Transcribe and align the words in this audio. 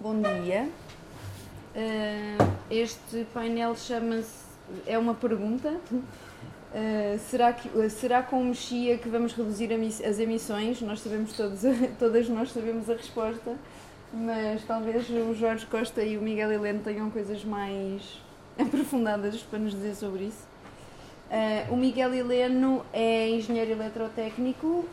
Bom 0.00 0.20
dia. 0.20 0.68
Uh, 1.74 2.52
este 2.70 3.26
painel 3.34 3.74
chama-se. 3.74 4.46
É 4.86 4.96
uma 4.96 5.12
pergunta. 5.12 5.70
Uh, 5.90 7.18
será, 7.18 7.52
que, 7.52 7.90
será 7.90 8.22
com 8.22 8.40
o 8.40 8.44
Mexia 8.44 8.96
que 8.96 9.08
vamos 9.08 9.32
reduzir 9.32 9.70
as 9.72 10.20
emissões? 10.20 10.80
Nós 10.82 11.00
sabemos 11.00 11.32
todos, 11.32 11.62
todas 11.98 12.28
nós 12.28 12.52
sabemos 12.52 12.88
a 12.88 12.92
resposta, 12.92 13.56
mas 14.12 14.64
talvez 14.64 15.10
o 15.10 15.34
Jorge 15.34 15.66
Costa 15.66 16.00
e 16.00 16.16
o 16.16 16.22
Miguel 16.22 16.52
Heleno 16.52 16.78
tenham 16.78 17.10
coisas 17.10 17.44
mais 17.44 18.22
aprofundadas 18.56 19.42
para 19.42 19.58
nos 19.58 19.72
dizer 19.72 19.96
sobre 19.96 20.26
isso. 20.26 20.46
Uh, 21.28 21.74
o 21.74 21.76
Miguel 21.76 22.14
Heleno 22.14 22.86
é 22.92 23.30
engenheiro 23.30 23.72
eletrotécnico, 23.72 24.88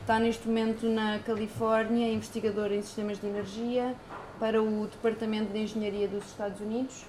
está 0.00 0.18
neste 0.18 0.46
momento 0.46 0.86
na 0.86 1.18
Califórnia, 1.18 2.12
investigador 2.12 2.72
em 2.72 2.82
sistemas 2.82 3.20
de 3.20 3.26
energia 3.26 3.94
para 4.38 4.62
o 4.62 4.86
Departamento 4.86 5.52
de 5.52 5.58
Engenharia 5.60 6.08
dos 6.08 6.24
Estados 6.26 6.60
Unidos 6.60 7.04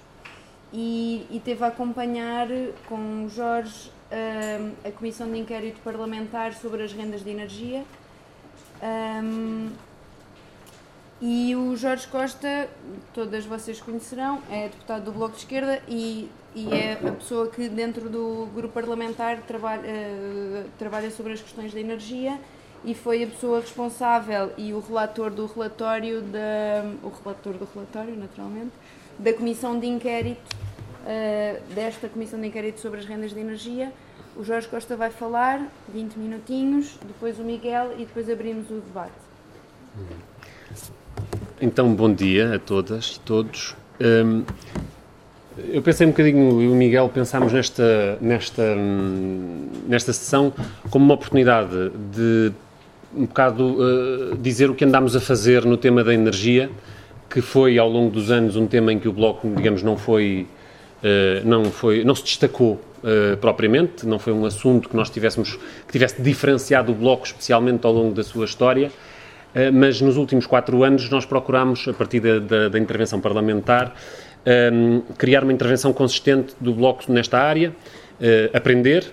e, 0.72 1.26
e 1.30 1.40
teve 1.40 1.64
a 1.64 1.68
acompanhar 1.68 2.48
com 2.86 3.24
o 3.24 3.28
Jorge 3.28 3.90
uh, 4.10 4.88
a 4.88 4.92
Comissão 4.92 5.30
de 5.30 5.38
Inquérito 5.38 5.80
Parlamentar 5.82 6.52
sobre 6.54 6.82
as 6.82 6.92
rendas 6.92 7.22
de 7.22 7.30
energia. 7.30 7.84
Um, 8.82 9.70
e 11.20 11.54
o 11.54 11.76
Jorge 11.76 12.06
Costa, 12.08 12.68
todas 13.12 13.44
vocês 13.44 13.78
conhecerão, 13.78 14.40
é 14.50 14.68
deputado 14.68 15.04
do 15.04 15.12
Bloco 15.12 15.34
de 15.34 15.40
Esquerda 15.40 15.82
e, 15.86 16.30
e 16.54 16.72
é 16.72 16.94
a 16.94 17.12
pessoa 17.12 17.48
que 17.48 17.68
dentro 17.68 18.08
do 18.08 18.48
grupo 18.54 18.72
parlamentar 18.72 19.42
trabalha, 19.42 19.82
uh, 19.82 20.64
trabalha 20.78 21.10
sobre 21.10 21.34
as 21.34 21.42
questões 21.42 21.74
da 21.74 21.80
energia 21.80 22.40
e 22.82 22.94
foi 22.94 23.22
a 23.22 23.26
pessoa 23.26 23.60
responsável 23.60 24.50
e 24.56 24.72
o 24.72 24.80
relator 24.80 25.30
do 25.30 25.44
relatório 25.44 26.22
da 26.22 26.90
o 27.02 27.10
relator 27.10 27.52
do 27.52 27.68
relatório 27.74 28.16
naturalmente 28.16 28.72
da 29.18 29.34
comissão 29.34 29.78
de 29.78 29.86
inquérito 29.86 30.56
uh, 31.02 31.74
desta 31.74 32.08
comissão 32.08 32.40
de 32.40 32.46
inquérito 32.46 32.80
sobre 32.80 32.98
as 32.98 33.04
rendas 33.04 33.34
de 33.34 33.40
energia. 33.40 33.92
O 34.34 34.42
Jorge 34.42 34.66
Costa 34.68 34.96
vai 34.96 35.10
falar 35.10 35.68
20 35.90 36.14
minutinhos 36.14 36.98
depois 37.04 37.38
o 37.38 37.42
Miguel 37.42 37.92
e 37.98 38.06
depois 38.06 38.30
abrimos 38.30 38.70
o 38.70 38.80
debate 38.80 39.12
então, 41.60 41.92
bom 41.94 42.12
dia 42.12 42.54
a 42.54 42.58
todas 42.58 43.16
e 43.16 43.20
todos. 43.20 43.76
Um, 44.00 44.42
eu 45.72 45.82
pensei 45.82 46.06
um 46.06 46.10
bocadinho, 46.10 46.52
eu 46.52 46.62
e 46.62 46.68
o 46.68 46.74
Miguel 46.74 47.08
pensámos 47.12 47.52
nesta, 47.52 48.16
nesta, 48.20 48.74
nesta 49.86 50.12
sessão 50.12 50.52
como 50.88 51.04
uma 51.04 51.14
oportunidade 51.14 51.90
de 52.12 52.50
um 53.14 53.26
bocado 53.26 53.64
uh, 53.64 54.36
dizer 54.38 54.70
o 54.70 54.74
que 54.74 54.84
andámos 54.84 55.14
a 55.14 55.20
fazer 55.20 55.66
no 55.66 55.76
tema 55.76 56.02
da 56.02 56.14
energia, 56.14 56.70
que 57.28 57.42
foi 57.42 57.78
ao 57.78 57.88
longo 57.88 58.10
dos 58.10 58.30
anos 58.30 58.56
um 58.56 58.66
tema 58.66 58.92
em 58.92 58.98
que 58.98 59.08
o 59.08 59.12
Bloco, 59.12 59.46
digamos, 59.54 59.82
não 59.82 59.98
foi, 59.98 60.46
uh, 61.02 61.46
não 61.46 61.64
foi, 61.64 62.04
não 62.04 62.14
se 62.14 62.22
destacou 62.22 62.80
uh, 63.04 63.36
propriamente, 63.36 64.06
não 64.06 64.18
foi 64.18 64.32
um 64.32 64.46
assunto 64.46 64.88
que 64.88 64.96
nós 64.96 65.10
tivéssemos, 65.10 65.56
que 65.86 65.92
tivesse 65.92 66.22
diferenciado 66.22 66.90
o 66.90 66.94
Bloco 66.94 67.26
especialmente 67.26 67.84
ao 67.84 67.92
longo 67.92 68.14
da 68.14 68.22
sua 68.22 68.46
história, 68.46 68.90
mas 69.72 70.00
nos 70.00 70.16
últimos 70.16 70.46
quatro 70.46 70.82
anos 70.84 71.08
nós 71.10 71.24
procurámos, 71.24 71.86
a 71.88 71.92
partir 71.92 72.20
da, 72.20 72.38
da, 72.38 72.68
da 72.68 72.78
intervenção 72.78 73.20
parlamentar, 73.20 73.94
um, 74.46 74.50
ehm, 74.50 75.00
criar 75.16 75.42
uma 75.42 75.52
intervenção 75.52 75.92
consistente 75.92 76.54
do 76.60 76.72
Bloco 76.72 77.10
nesta 77.12 77.38
área, 77.38 77.70
uh, 78.20 78.56
aprender, 78.56 79.12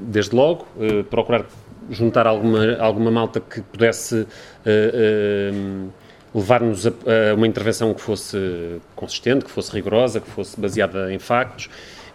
desde 0.00 0.34
logo, 0.34 0.66
uh, 0.76 1.04
procurar 1.04 1.44
juntar 1.88 2.26
alguma, 2.26 2.76
alguma 2.78 3.10
malta 3.12 3.40
que 3.40 3.60
pudesse 3.60 4.16
uh, 4.16 5.88
levar-nos 6.34 6.84
a, 6.84 6.90
a, 6.90 7.34
uma 7.34 7.46
intervenção 7.46 7.94
que 7.94 8.00
fosse 8.00 8.80
consistente, 8.96 9.44
que 9.44 9.50
fosse 9.50 9.72
rigorosa, 9.72 10.20
que 10.20 10.28
fosse 10.28 10.60
baseada 10.60 11.12
em 11.12 11.18
factos. 11.20 11.70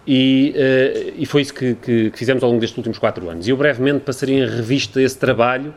E, 0.05 0.55
e 1.15 1.25
foi 1.27 1.43
isso 1.43 1.53
que, 1.53 1.75
que, 1.75 2.09
que, 2.09 2.17
fizemos 2.17 2.41
ao 2.43 2.49
longo 2.49 2.59
destes 2.59 2.75
últimos 2.75 2.97
quatro 2.97 3.29
anos. 3.29 3.47
E 3.47 3.51
eu 3.51 3.57
brevemente 3.57 3.99
passaria 3.99 4.43
em 4.43 4.47
revista 4.47 4.99
esse 4.99 5.17
trabalho, 5.17 5.73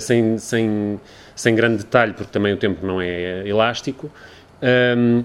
sem, 0.00 0.38
sem, 0.38 1.00
sem 1.34 1.54
grande 1.54 1.78
detalhe, 1.78 2.12
porque 2.12 2.32
também 2.32 2.52
o 2.52 2.56
tempo 2.56 2.84
não 2.84 3.00
é 3.00 3.46
elástico. 3.46 4.10
Um, 4.62 5.24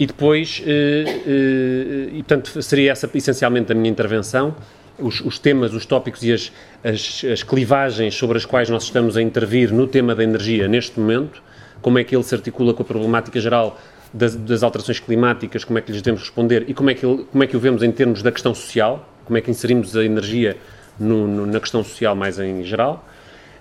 e 0.00 0.06
depois, 0.06 0.62
uh, 0.64 1.28
uh, 1.28 2.16
e 2.16 2.24
portanto, 2.26 2.62
seria 2.62 2.92
essa 2.92 3.08
essencialmente 3.12 3.70
a 3.70 3.74
minha 3.74 3.90
intervenção. 3.90 4.56
Os, 4.98 5.20
os 5.20 5.38
temas, 5.38 5.74
os 5.74 5.84
tópicos 5.84 6.22
e 6.22 6.32
as, 6.32 6.50
as, 6.82 7.24
as, 7.30 7.42
clivagens 7.42 8.14
sobre 8.14 8.38
as 8.38 8.46
quais 8.46 8.70
nós 8.70 8.84
estamos 8.84 9.16
a 9.16 9.22
intervir 9.22 9.72
no 9.72 9.86
tema 9.86 10.14
da 10.14 10.24
energia 10.24 10.68
neste 10.68 10.98
momento, 10.98 11.42
como 11.82 11.98
é 11.98 12.04
que 12.04 12.16
ele 12.16 12.22
se 12.22 12.34
articula 12.34 12.72
com 12.72 12.82
a 12.82 12.84
problemática 12.84 13.38
geral 13.40 13.78
das, 14.12 14.34
das 14.34 14.62
alterações 14.62 14.98
climáticas, 14.98 15.64
como 15.64 15.78
é 15.78 15.82
que 15.82 15.92
lhes 15.92 16.00
devemos 16.00 16.22
responder 16.22 16.64
e 16.66 16.74
como 16.74 16.90
é, 16.90 16.94
que 16.94 17.04
ele, 17.04 17.24
como 17.30 17.44
é 17.44 17.46
que 17.46 17.56
o 17.56 17.60
vemos 17.60 17.82
em 17.82 17.92
termos 17.92 18.22
da 18.22 18.32
questão 18.32 18.54
social, 18.54 19.06
como 19.24 19.36
é 19.38 19.40
que 19.40 19.50
inserimos 19.50 19.96
a 19.96 20.04
energia 20.04 20.56
no, 20.98 21.26
no, 21.26 21.46
na 21.46 21.60
questão 21.60 21.84
social 21.84 22.14
mais 22.14 22.38
em 22.38 22.62
geral. 22.64 23.06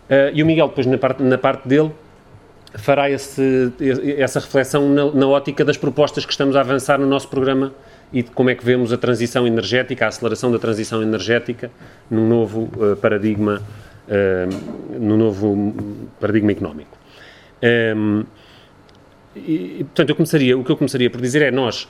Uh, 0.09 0.33
e 0.33 0.41
o 0.41 0.45
Miguel, 0.45 0.67
depois, 0.69 0.87
na 0.87 0.97
parte, 0.97 1.21
na 1.21 1.37
parte 1.37 1.67
dele, 1.67 1.91
fará 2.73 3.09
esse, 3.09 3.71
essa 4.17 4.39
reflexão 4.39 4.89
na, 4.89 5.11
na, 5.11 5.27
ótica 5.27 5.63
das 5.63 5.77
propostas 5.77 6.25
que 6.25 6.31
estamos 6.31 6.55
a 6.55 6.61
avançar 6.61 6.99
no 6.99 7.05
nosso 7.05 7.27
programa 7.27 7.73
e 8.11 8.23
de 8.23 8.31
como 8.31 8.49
é 8.49 8.55
que 8.55 8.65
vemos 8.65 8.91
a 8.91 8.97
transição 8.97 9.45
energética, 9.45 10.05
a 10.05 10.07
aceleração 10.07 10.51
da 10.51 10.59
transição 10.59 11.01
energética 11.01 11.71
num 12.09 12.27
novo 12.27 12.69
uh, 12.77 12.95
paradigma, 12.95 13.61
uh, 14.07 14.99
num 14.99 15.17
novo 15.17 15.75
paradigma 16.19 16.51
económico. 16.51 16.97
Um, 17.95 18.23
e, 19.35 19.83
portanto, 19.83 20.09
eu 20.09 20.15
começaria, 20.15 20.57
o 20.57 20.63
que 20.63 20.71
eu 20.71 20.77
começaria 20.77 21.09
por 21.09 21.21
dizer 21.21 21.41
é 21.43 21.51
nós 21.51 21.87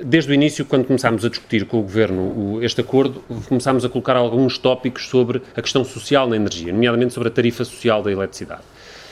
desde 0.00 0.30
o 0.30 0.34
início, 0.34 0.64
quando 0.64 0.86
começámos 0.86 1.24
a 1.24 1.28
discutir 1.28 1.66
com 1.66 1.78
o 1.78 1.82
Governo 1.82 2.62
este 2.62 2.80
acordo, 2.80 3.22
começámos 3.48 3.84
a 3.84 3.88
colocar 3.88 4.16
alguns 4.16 4.58
tópicos 4.58 5.08
sobre 5.08 5.42
a 5.54 5.62
questão 5.62 5.84
social 5.84 6.28
na 6.28 6.36
energia, 6.36 6.72
nomeadamente 6.72 7.12
sobre 7.12 7.28
a 7.28 7.32
tarifa 7.32 7.64
social 7.64 8.02
da 8.02 8.10
eletricidade. 8.10 8.62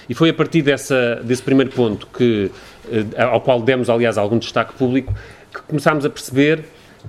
E 0.08 0.14
foi 0.14 0.30
a 0.30 0.34
partir 0.34 0.62
dessa, 0.62 1.16
desse 1.22 1.42
primeiro 1.42 1.70
ponto, 1.70 2.06
que, 2.06 2.50
eh, 2.90 3.22
ao 3.22 3.40
qual 3.40 3.60
demos, 3.62 3.88
aliás, 3.88 4.19
algum 4.19 4.38
destaque 4.38 4.74
público, 4.74 5.14
que 5.52 5.62
começámos 5.62 6.04
a 6.04 6.10
perceber 6.10 6.64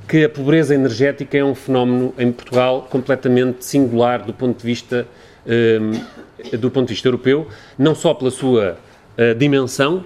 que 0.07 0.23
a 0.23 0.29
pobreza 0.29 0.75
energética 0.75 1.37
é 1.37 1.43
um 1.43 1.55
fenómeno 1.55 2.13
em 2.17 2.31
Portugal 2.31 2.87
completamente 2.89 3.65
singular 3.65 4.23
do 4.23 4.33
ponto 4.33 4.59
de 4.59 4.63
vista, 4.63 5.07
um, 5.45 6.57
do 6.57 6.69
ponto 6.69 6.87
de 6.87 6.93
vista 6.93 7.07
europeu, 7.07 7.47
não 7.77 7.95
só 7.95 8.13
pela 8.13 8.31
sua 8.31 8.77
uh, 9.17 9.35
dimensão, 9.35 10.05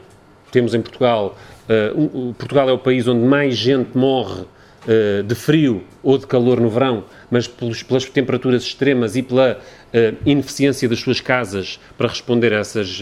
temos 0.51 0.73
em 0.73 0.81
Portugal 0.81 1.37
Uh, 1.69 2.33
Portugal 2.37 2.69
é 2.69 2.71
o 2.71 2.77
país 2.77 3.07
onde 3.07 3.25
mais 3.25 3.55
gente 3.55 3.97
morre 3.97 4.41
uh, 4.41 5.23
de 5.23 5.33
frio 5.33 5.83
ou 6.03 6.17
de 6.17 6.27
calor 6.27 6.59
no 6.59 6.69
verão, 6.69 7.05
mas 7.29 7.47
pelos, 7.47 7.81
pelas 7.81 8.05
temperaturas 8.05 8.63
extremas 8.63 9.15
e 9.15 9.23
pela 9.23 9.53
uh, 9.57 10.17
ineficiência 10.25 10.87
das 10.87 10.99
suas 10.99 11.19
casas 11.19 11.79
para 11.97 12.07
responder 12.07 12.53
a 12.53 12.59
essas, 12.59 13.01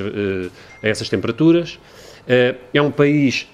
a 0.82 0.88
essas 0.88 1.10
temperaturas. 1.10 1.78
é 2.74 2.82
um 2.82 2.92
país 2.92 3.48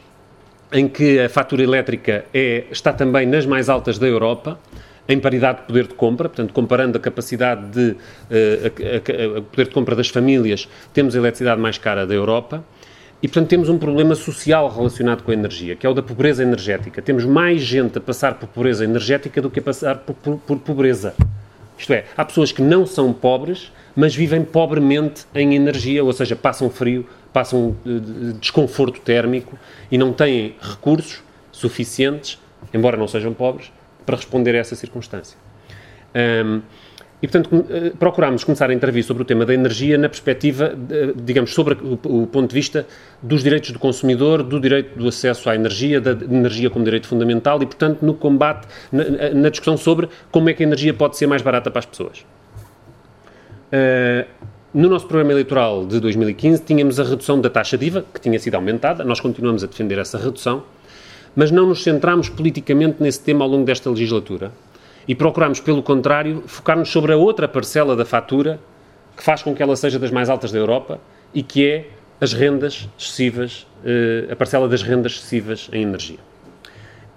em 0.72 0.88
que 0.88 1.20
a 1.20 1.28
fatura 1.28 1.64
elétrica 1.64 2.26
é, 2.32 2.66
está 2.70 2.94
também 2.94 3.26
nas 3.26 3.48
mais 3.48 3.70
altas 3.70 3.98
da 3.98 4.06
Europa, 4.06 4.60
em 5.08 5.20
paridade 5.20 5.62
de 5.62 5.66
poder 5.66 5.88
de 5.88 5.96
compra, 5.96 6.30
portanto, 6.30 6.54
comparando 6.54 6.96
a 7.00 7.02
capacidade 7.02 7.66
de 7.72 7.96
a 8.30 9.42
poder 9.42 9.66
de 9.66 9.72
compra 9.72 9.96
das 9.96 10.10
famílias, 10.10 10.70
temos 10.94 11.16
a 11.16 11.18
eletricidade 11.18 11.60
mais 11.60 11.80
cara 11.80 12.06
da 12.06 12.14
Europa. 12.14 12.64
E, 13.22 13.28
portanto, 13.28 13.50
temos 13.50 13.68
um 13.68 13.78
problema 13.78 14.16
social 14.16 14.70
relacionado 14.70 15.24
com 15.24 15.32
a 15.32 15.34
energia, 15.34 15.76
que 15.76 15.86
é 15.86 15.90
o 15.90 15.94
da 15.94 16.02
pobreza 16.02 16.42
energética. 16.42 17.02
Temos 17.02 17.26
mais 17.26 17.62
gente 17.62 17.98
a 17.98 18.02
passar 18.02 18.36
por 18.36 18.48
pobreza 18.48 18.86
energética 18.86 19.42
do 19.42 19.50
que 19.50 19.60
a 19.60 19.62
passar 19.62 19.98
por, 19.98 20.16
por, 20.16 20.38
por 20.38 20.60
pobreza. 20.60 21.14
Isto 21.78 21.94
é, 21.94 22.06
há 22.16 22.24
pessoas 22.24 22.52
que 22.52 22.62
não 22.62 22.86
são 22.86 23.12
pobres, 23.12 23.72
mas 23.96 24.16
vivem 24.16 24.44
pobremente 24.44 25.26
em 25.36 25.54
energia, 25.56 26.04
ou 26.04 26.14
seja, 26.14 26.36
passam 26.36 26.70
frio, 26.70 27.06
passam 27.34 27.76
uh, 27.86 28.34
desconforto 28.40 29.02
térmico 29.02 29.58
e 29.92 29.98
não 29.98 30.14
têm 30.14 30.56
recursos 30.62 31.22
suficientes, 31.52 32.40
embora 32.74 32.96
não 32.96 33.08
sejam 33.08 33.34
pobres, 33.34 33.72
para 34.06 34.16
responder 34.16 34.56
a 34.56 34.60
essa 34.60 34.76
circunstância. 34.76 35.38
Um, 36.16 36.62
e, 37.22 37.28
portanto, 37.28 37.66
eh, 37.70 37.92
procurámos 38.00 38.44
começar 38.44 38.70
a 38.70 38.74
intervir 38.74 39.04
sobre 39.04 39.24
o 39.24 39.26
tema 39.26 39.46
da 39.46 39.54
energia 39.54 39.98
na 39.98 40.08
perspectiva, 40.08 40.74
digamos, 41.16 41.54
sobre 41.54 41.78
o 41.84 42.26
ponto 42.28 42.48
de 42.48 42.56
vista 42.56 42.88
dos 43.22 43.44
direitos 43.44 43.72
do 43.72 43.80
consumidor, 43.80 44.42
do 44.42 44.60
direito 44.60 44.98
do 44.98 45.08
acesso 45.08 45.50
à 45.50 45.56
energia, 45.56 46.00
da 46.00 46.12
energia 46.12 46.70
como 46.70 46.86
direito 46.86 47.08
fundamental 47.08 47.62
e, 47.62 47.66
portanto, 47.66 48.06
no 48.06 48.14
combate, 48.14 48.68
na, 48.92 49.32
na 49.34 49.50
discussão 49.50 49.76
sobre 49.76 50.08
como 50.32 50.50
é 50.50 50.54
que 50.54 50.64
a 50.64 50.66
energia 50.66 50.94
pode 50.94 51.18
ser 51.18 51.28
mais 51.28 51.42
barata 51.42 51.70
para 51.70 51.80
as 51.80 51.86
pessoas. 51.86 52.26
Uh, 53.72 54.26
no 54.74 54.88
nosso 54.88 55.08
programa 55.08 55.32
eleitoral 55.32 55.86
de 55.86 56.00
2015 56.00 56.64
tínhamos 56.64 57.00
a 57.00 57.04
redução 57.04 57.42
da 57.42 57.50
taxa 57.50 57.78
DIVA, 57.78 58.06
que 58.14 58.22
tinha 58.22 58.40
sido 58.40 58.56
aumentada, 58.56 59.04
nós 59.04 59.20
continuamos 59.20 59.64
a 59.64 59.68
defender 59.68 59.98
essa 59.98 60.18
redução, 60.18 60.64
mas 61.36 61.52
não 61.52 61.68
nos 61.68 61.84
centramos 61.84 62.30
politicamente 62.30 63.02
nesse 63.02 63.22
tema 63.22 63.44
ao 63.44 63.50
longo 63.50 63.66
desta 63.66 63.90
legislatura 63.90 64.52
e 65.10 65.16
procuramos, 65.16 65.60
pelo 65.60 65.82
contrário, 65.82 66.44
focar-nos 66.46 66.90
sobre 66.92 67.12
a 67.12 67.18
outra 67.18 67.48
parcela 67.48 67.96
da 67.96 68.06
fatura 68.06 68.60
que 69.18 69.24
faz 69.24 69.42
com 69.42 69.56
que 69.56 69.64
ela 69.64 69.76
seja 69.76 69.98
das 69.98 70.12
mais 70.12 70.30
altas 70.30 70.52
da 70.52 70.60
Europa 70.60 71.02
e 71.34 71.42
que 71.42 71.66
é 71.66 71.88
as 72.22 72.32
rendas 72.32 72.88
excessivas, 72.96 73.66
uh, 73.84 74.32
a 74.32 74.36
parcela 74.36 74.70
das 74.70 74.84
rendas 74.84 75.14
excessivas 75.14 75.68
em 75.74 75.82
energia. 75.82 76.20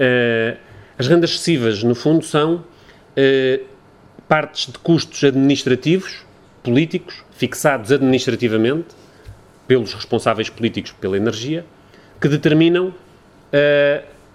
Uh, 0.00 0.56
as 0.98 1.06
rendas 1.06 1.32
excessivas, 1.32 1.82
no 1.82 1.94
fundo, 1.94 2.24
são 2.24 2.64
uh, 2.64 3.64
partes 4.26 4.72
de 4.72 4.78
custos 4.78 5.22
administrativos, 5.22 6.24
políticos, 6.62 7.22
fixados 7.32 7.92
administrativamente 7.92 8.88
pelos 9.68 9.92
responsáveis 9.92 10.48
políticos 10.48 10.94
pela 10.98 11.18
energia, 11.18 11.62
que 12.18 12.28
determinam 12.28 12.94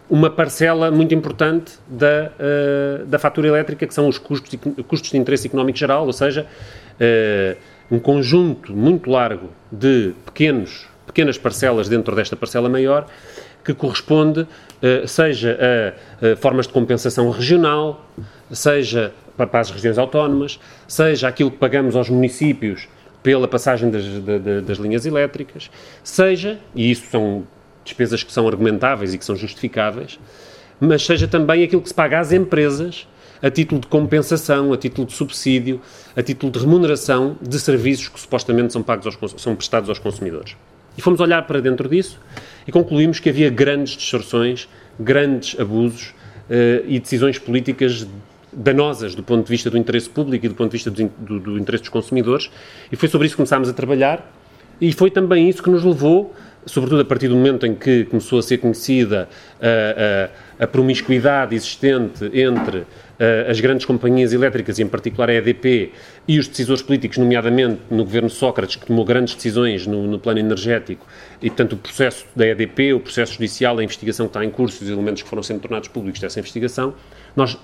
uma 0.10 0.30
parcela 0.30 0.90
muito 0.90 1.14
importante 1.14 1.74
da, 1.88 2.32
da 3.06 3.20
fatura 3.20 3.48
elétrica, 3.48 3.86
que 3.86 3.94
são 3.94 4.08
os 4.08 4.18
custos, 4.18 4.58
custos 4.88 5.12
de 5.12 5.18
interesse 5.18 5.48
económico 5.48 5.78
geral, 5.78 6.06
ou 6.06 6.14
seja, 6.14 6.46
um 7.92 8.00
conjunto 8.00 8.74
muito 8.74 9.10
largo 9.10 9.50
de 9.72 10.14
pequenos, 10.26 10.88
pequenas 11.06 11.38
parcelas 11.38 11.90
dentro 11.90 12.16
desta 12.16 12.36
parcela 12.36 12.70
maior, 12.70 13.06
que 13.68 13.74
corresponde, 13.74 14.42
uh, 14.42 15.08
seja 15.08 15.60
a, 16.22 16.36
formas 16.38 16.68
de 16.68 16.74
compensação 16.74 17.30
regional, 17.30 18.06
seja 18.50 19.12
para 19.36 19.60
as 19.60 19.70
regiões 19.70 19.98
autónomas, 19.98 20.58
seja 20.88 21.28
aquilo 21.28 21.52
que 21.52 21.58
pagamos 21.58 21.96
aos 21.96 22.10
municípios 22.10 22.88
pela 23.22 23.48
passagem 23.48 23.92
das, 23.92 24.04
das 24.66 24.78
linhas 24.78 25.06
elétricas, 25.06 25.70
seja, 26.02 26.58
e 26.74 26.90
isso 26.90 27.08
são 27.12 27.44
despesas 27.88 28.24
que 28.24 28.32
são 28.32 28.48
argumentáveis 28.48 29.14
e 29.14 29.18
que 29.18 29.26
são 29.26 29.36
justificáveis, 29.36 30.20
mas 30.80 31.06
seja 31.06 31.28
também 31.28 31.64
aquilo 31.64 31.82
que 31.82 31.90
se 31.90 31.94
paga 31.94 32.20
às 32.20 32.32
empresas 32.32 33.08
a 33.42 33.50
título 33.50 33.82
de 33.82 33.88
compensação, 33.88 34.74
a 34.74 34.78
título 34.78 35.08
de 35.08 35.14
subsídio, 35.14 35.80
a 36.16 36.24
título 36.24 36.52
de 36.52 36.60
remuneração 36.60 37.38
de 37.42 37.60
serviços 37.60 38.10
que 38.10 38.20
supostamente 38.20 38.74
são, 38.74 38.82
pagos 38.82 39.06
aos, 39.06 39.42
são 39.42 39.56
prestados 39.56 39.90
aos 39.90 40.00
consumidores. 40.00 40.56
E 40.98 41.02
fomos 41.02 41.20
olhar 41.20 41.46
para 41.46 41.62
dentro 41.62 41.88
disso 41.88 42.20
e 42.68 42.72
concluímos 42.72 43.20
que 43.20 43.30
havia 43.30 43.50
grandes 43.50 43.96
distorções, 43.96 44.68
grandes 45.00 45.60
abusos 45.60 46.08
uh, 46.50 46.84
e 46.88 47.00
decisões 47.00 47.38
políticas 47.38 48.08
danosas 48.52 49.14
do 49.14 49.22
ponto 49.22 49.44
de 49.44 49.50
vista 49.52 49.70
do 49.70 49.78
interesse 49.78 50.10
público 50.10 50.46
e 50.46 50.50
do 50.50 50.56
ponto 50.56 50.72
de 50.72 50.78
vista 50.78 50.90
do, 50.90 51.08
do, 51.20 51.40
do 51.40 51.60
interesse 51.60 51.84
dos 51.84 51.90
consumidores. 51.90 52.50
E 52.92 52.96
foi 52.96 53.08
sobre 53.08 53.28
isso 53.28 53.36
que 53.36 53.38
começámos 53.38 53.70
a 53.70 53.74
trabalhar 53.74 54.28
e 54.82 54.92
foi 54.92 55.12
também 55.12 55.48
isso 55.48 55.62
que 55.62 55.70
nos 55.70 55.84
levou 55.84 56.34
sobretudo 56.68 57.02
a 57.02 57.06
partir 57.06 57.28
do 57.30 57.36
momento 57.36 57.66
em 57.66 57.74
que 57.74 58.06
começou 58.06 58.40
a 58.40 58.44
ser 58.44 58.58
conhecida 58.58 59.28
a, 59.60 60.62
a, 60.62 60.66
a 60.66 60.68
promiscuidade 60.68 61.56
existente 61.56 62.30
entre 62.34 62.80
uh, 62.80 62.86
as 63.50 63.60
grandes 63.60 63.86
companhias 63.86 64.34
elétricas, 64.34 64.78
e 64.78 64.84
em 64.84 64.88
particular 64.88 65.30
a 65.30 65.34
EDP, 65.34 65.92
e 66.28 66.38
os 66.38 66.48
decisores 66.48 66.82
políticos, 66.82 67.18
nomeadamente 67.18 67.82
no 67.90 68.04
governo 68.04 68.30
Sócrates, 68.30 68.76
que 68.76 68.86
tomou 68.86 69.06
grandes 69.06 69.34
decisões 69.34 69.88
no, 69.88 70.06
no, 70.06 70.20
plano 70.20 70.40
energético, 70.40 71.08
e 71.42 71.50
portanto 71.50 71.74
o 71.74 71.78
processo 71.78 72.26
da 72.36 72.46
EDP, 72.46 72.94
o 72.94 73.00
processo 73.00 73.34
judicial, 73.34 73.78
a 73.78 73.84
investigação 73.84 74.28
que 74.28 74.32
está 74.32 74.44
em 74.44 74.50
curso, 74.50 74.84
os 74.84 74.90
elementos 74.90 75.24
que 75.24 75.30
foram 75.30 75.44
sendo 75.44 75.62
tornados 75.62 75.88
públicos 75.88 76.20
dessa 76.20 76.40
investigação, 76.40 76.94
nós, 77.36 77.58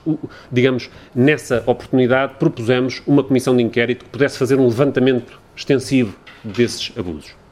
digamos, 0.51 0.89
nessa 1.13 1.63
oportunidade 1.65 2.35
propusemos 2.39 3.01
uma 3.06 3.23
comissão 3.23 3.56
de 3.56 3.63
inquérito 3.63 4.06
que 4.06 4.11
pudesse 4.11 4.38
fazer 4.38 4.59
um 4.59 4.65
levantamento 4.65 5.39
extensivo 5.56 6.15
desses 6.44 6.91
abusos. 6.97 7.43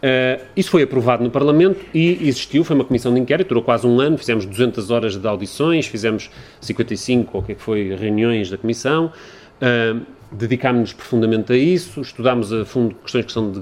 Uh, 0.00 0.42
isso 0.56 0.70
foi 0.70 0.82
aprovado 0.82 1.22
no 1.22 1.30
Parlamento 1.30 1.84
e 1.92 2.26
existiu, 2.26 2.64
foi 2.64 2.74
uma 2.74 2.84
comissão 2.84 3.12
de 3.12 3.20
inquérito, 3.20 3.48
durou 3.48 3.62
quase 3.62 3.86
um 3.86 4.00
ano, 4.00 4.16
fizemos 4.16 4.46
200 4.46 4.90
horas 4.90 5.16
de 5.16 5.28
audições, 5.28 5.86
fizemos 5.86 6.30
55 6.58 7.36
ou 7.36 7.44
o 7.46 7.52
é 7.52 7.54
que 7.54 7.60
foi 7.60 7.94
reuniões 7.94 8.48
da 8.48 8.56
comissão, 8.56 9.12
uh, 9.60 10.00
dedicámos-nos 10.32 10.94
profundamente 10.94 11.52
a 11.52 11.56
isso, 11.56 12.00
estudámos 12.00 12.50
a 12.50 12.64
fundo 12.64 12.94
questões 12.94 13.26
que 13.26 13.32
são 13.32 13.52
de, 13.52 13.60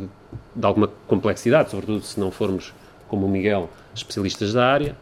de, 0.55 0.67
alguma 0.67 0.88
complexidade, 1.08 1.70
sobretudo 1.70 2.02
se 2.02 2.20
não 2.20 2.31
formos, 2.31 2.73
como 3.08 3.26
o 3.26 3.29
Miguel, 3.29 3.69
especialistas 3.93 4.52
da 4.52 4.64
área. 4.64 4.96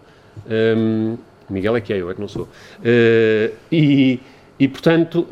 Um, 0.48 1.18
Miguel 1.50 1.76
é 1.76 1.80
que 1.80 1.92
é, 1.92 2.00
eu 2.00 2.10
é 2.10 2.14
que 2.14 2.20
não 2.20 2.28
sou. 2.28 2.44
Uh, 2.44 3.54
e, 3.70 4.20
e, 4.58 4.68
portanto, 4.68 5.26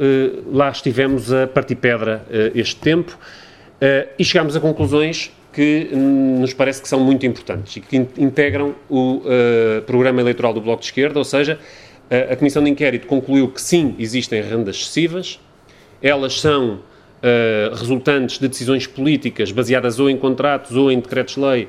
lá 0.53 0.69
estivemos 0.69 1.33
a 1.33 1.47
partir 1.47 1.77
pedra 1.77 2.27
este 2.55 2.77
tempo 2.77 3.19
e 4.19 4.23
chegámos 4.23 4.55
a 4.55 4.61
conclusões 4.61 5.33
que 5.55 5.89
nos 5.95 6.53
parece 6.53 6.83
que 6.83 6.89
são 6.89 6.99
muito 6.99 7.25
importantes 7.25 7.77
e 7.77 7.81
que 7.81 7.97
integram 7.97 8.75
o 8.91 9.19
uh, 9.19 9.83
programa 9.87 10.21
eleitoral 10.21 10.53
do 10.53 10.61
Bloco 10.61 10.81
de 10.81 10.87
Esquerda, 10.87 11.17
ou 11.17 11.25
seja, 11.25 11.61
uh, 12.11 12.33
a 12.33 12.37
Comissão 12.37 12.63
de 12.63 12.71
Inquérito 12.71 13.07
concluiu 13.07 13.49
que 13.49 13.63
sim, 13.63 13.95
existem 13.97 14.43
rendas 14.43 14.77
excessivas, 14.77 15.39
elas 16.03 16.41
são 16.41 16.81
uh, 16.81 17.75
resultantes 17.77 18.41
de 18.41 18.49
decisões 18.49 18.89
políticas 18.89 19.53
baseadas 19.53 20.01
ou 20.01 20.11
em 20.11 20.17
contratos 20.17 20.77
ou 20.77 20.91
em 20.91 20.99
decretos-lei 20.99 21.69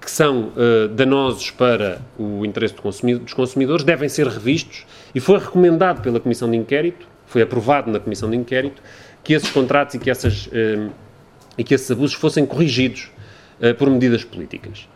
que 0.00 0.10
são 0.10 0.52
danosos 0.94 1.50
para 1.50 2.02
o 2.18 2.44
interesse 2.44 2.74
do 2.74 3.18
dos 3.20 3.32
consumidores, 3.32 3.82
devem 3.86 4.06
ser 4.06 4.26
revistos 4.26 4.84
e 5.14 5.18
foi 5.18 5.38
recomendado 5.38 6.02
pela 6.02 6.20
Comissão 6.20 6.50
de 6.50 6.58
Inquérito, 6.58 7.06
foi 7.26 7.40
aprovado 7.40 7.90
na 7.90 7.98
Comissão 7.98 8.30
de 8.30 8.36
Inquérito, 8.36 8.82
que 9.22 9.32
esses 9.32 9.48
contratos 9.48 9.94
e 9.94 9.98
que, 9.98 10.10
essas, 10.10 10.50
e 11.56 11.64
que 11.64 11.72
esses 11.72 11.90
abusos 11.90 12.12
fossem 12.12 12.44
corrigidos 12.44 13.08
eh, 13.60 13.72
por 13.72 13.90
medidas 13.90 14.24
políticas. 14.24 14.88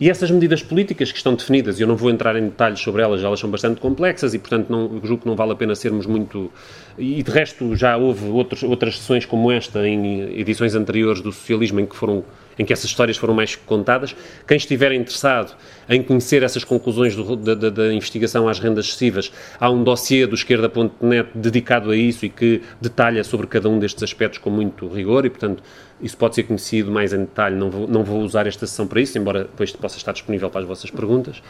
E 0.00 0.08
essas 0.08 0.30
medidas 0.30 0.62
políticas 0.62 1.10
que 1.10 1.18
estão 1.18 1.34
definidas, 1.34 1.78
e 1.78 1.82
eu 1.82 1.88
não 1.88 1.96
vou 1.96 2.08
entrar 2.08 2.36
em 2.36 2.44
detalhes 2.44 2.78
sobre 2.78 3.02
elas, 3.02 3.24
elas 3.24 3.40
são 3.40 3.50
bastante 3.50 3.80
complexas 3.80 4.32
e, 4.32 4.38
portanto, 4.38 4.70
não, 4.70 5.00
julgo 5.02 5.22
que 5.22 5.28
não 5.28 5.34
vale 5.34 5.52
a 5.52 5.56
pena 5.56 5.74
sermos 5.74 6.06
muito. 6.06 6.52
E 6.96 7.20
de 7.20 7.30
resto, 7.30 7.74
já 7.74 7.96
houve 7.96 8.26
outros, 8.26 8.62
outras 8.62 8.96
sessões 8.96 9.26
como 9.26 9.50
esta 9.50 9.88
em 9.88 10.38
edições 10.38 10.76
anteriores 10.76 11.20
do 11.20 11.32
socialismo 11.32 11.80
em 11.80 11.86
que 11.86 11.96
foram 11.96 12.24
em 12.58 12.64
que 12.64 12.72
essas 12.72 12.86
histórias 12.86 13.16
foram 13.16 13.34
mais 13.34 13.54
contadas. 13.54 14.14
Quem 14.46 14.56
estiver 14.56 14.92
interessado 14.92 15.54
em 15.88 16.02
conhecer 16.02 16.42
essas 16.42 16.64
conclusões 16.64 17.14
do, 17.14 17.36
da, 17.36 17.54
da, 17.54 17.70
da, 17.70 17.92
investigação 17.92 18.48
às 18.48 18.58
rendas 18.58 18.86
excessivas, 18.86 19.32
há 19.60 19.70
um 19.70 19.84
dossiê 19.84 20.26
do 20.26 20.34
esquerda.net 20.34 21.30
dedicado 21.34 21.90
a 21.90 21.96
isso 21.96 22.26
e 22.26 22.28
que 22.28 22.62
detalha 22.80 23.22
sobre 23.22 23.46
cada 23.46 23.68
um 23.68 23.78
destes 23.78 24.02
aspectos 24.02 24.38
com 24.38 24.50
muito 24.50 24.88
rigor 24.88 25.24
e, 25.24 25.30
portanto, 25.30 25.62
isso 26.00 26.16
pode 26.16 26.34
ser 26.34 26.44
conhecido 26.44 26.90
mais 26.90 27.12
em 27.12 27.20
detalhe. 27.20 27.56
Não 27.56 27.70
vou, 27.70 27.86
não 27.88 28.02
vou 28.04 28.20
usar 28.22 28.46
esta 28.46 28.66
sessão 28.66 28.86
para 28.86 29.00
isso, 29.00 29.16
embora 29.16 29.44
depois 29.44 29.72
possa 29.72 29.96
estar 29.96 30.12
disponível 30.12 30.50
para 30.50 30.60
as 30.60 30.66
vossas 30.66 30.90
perguntas. 30.90 31.42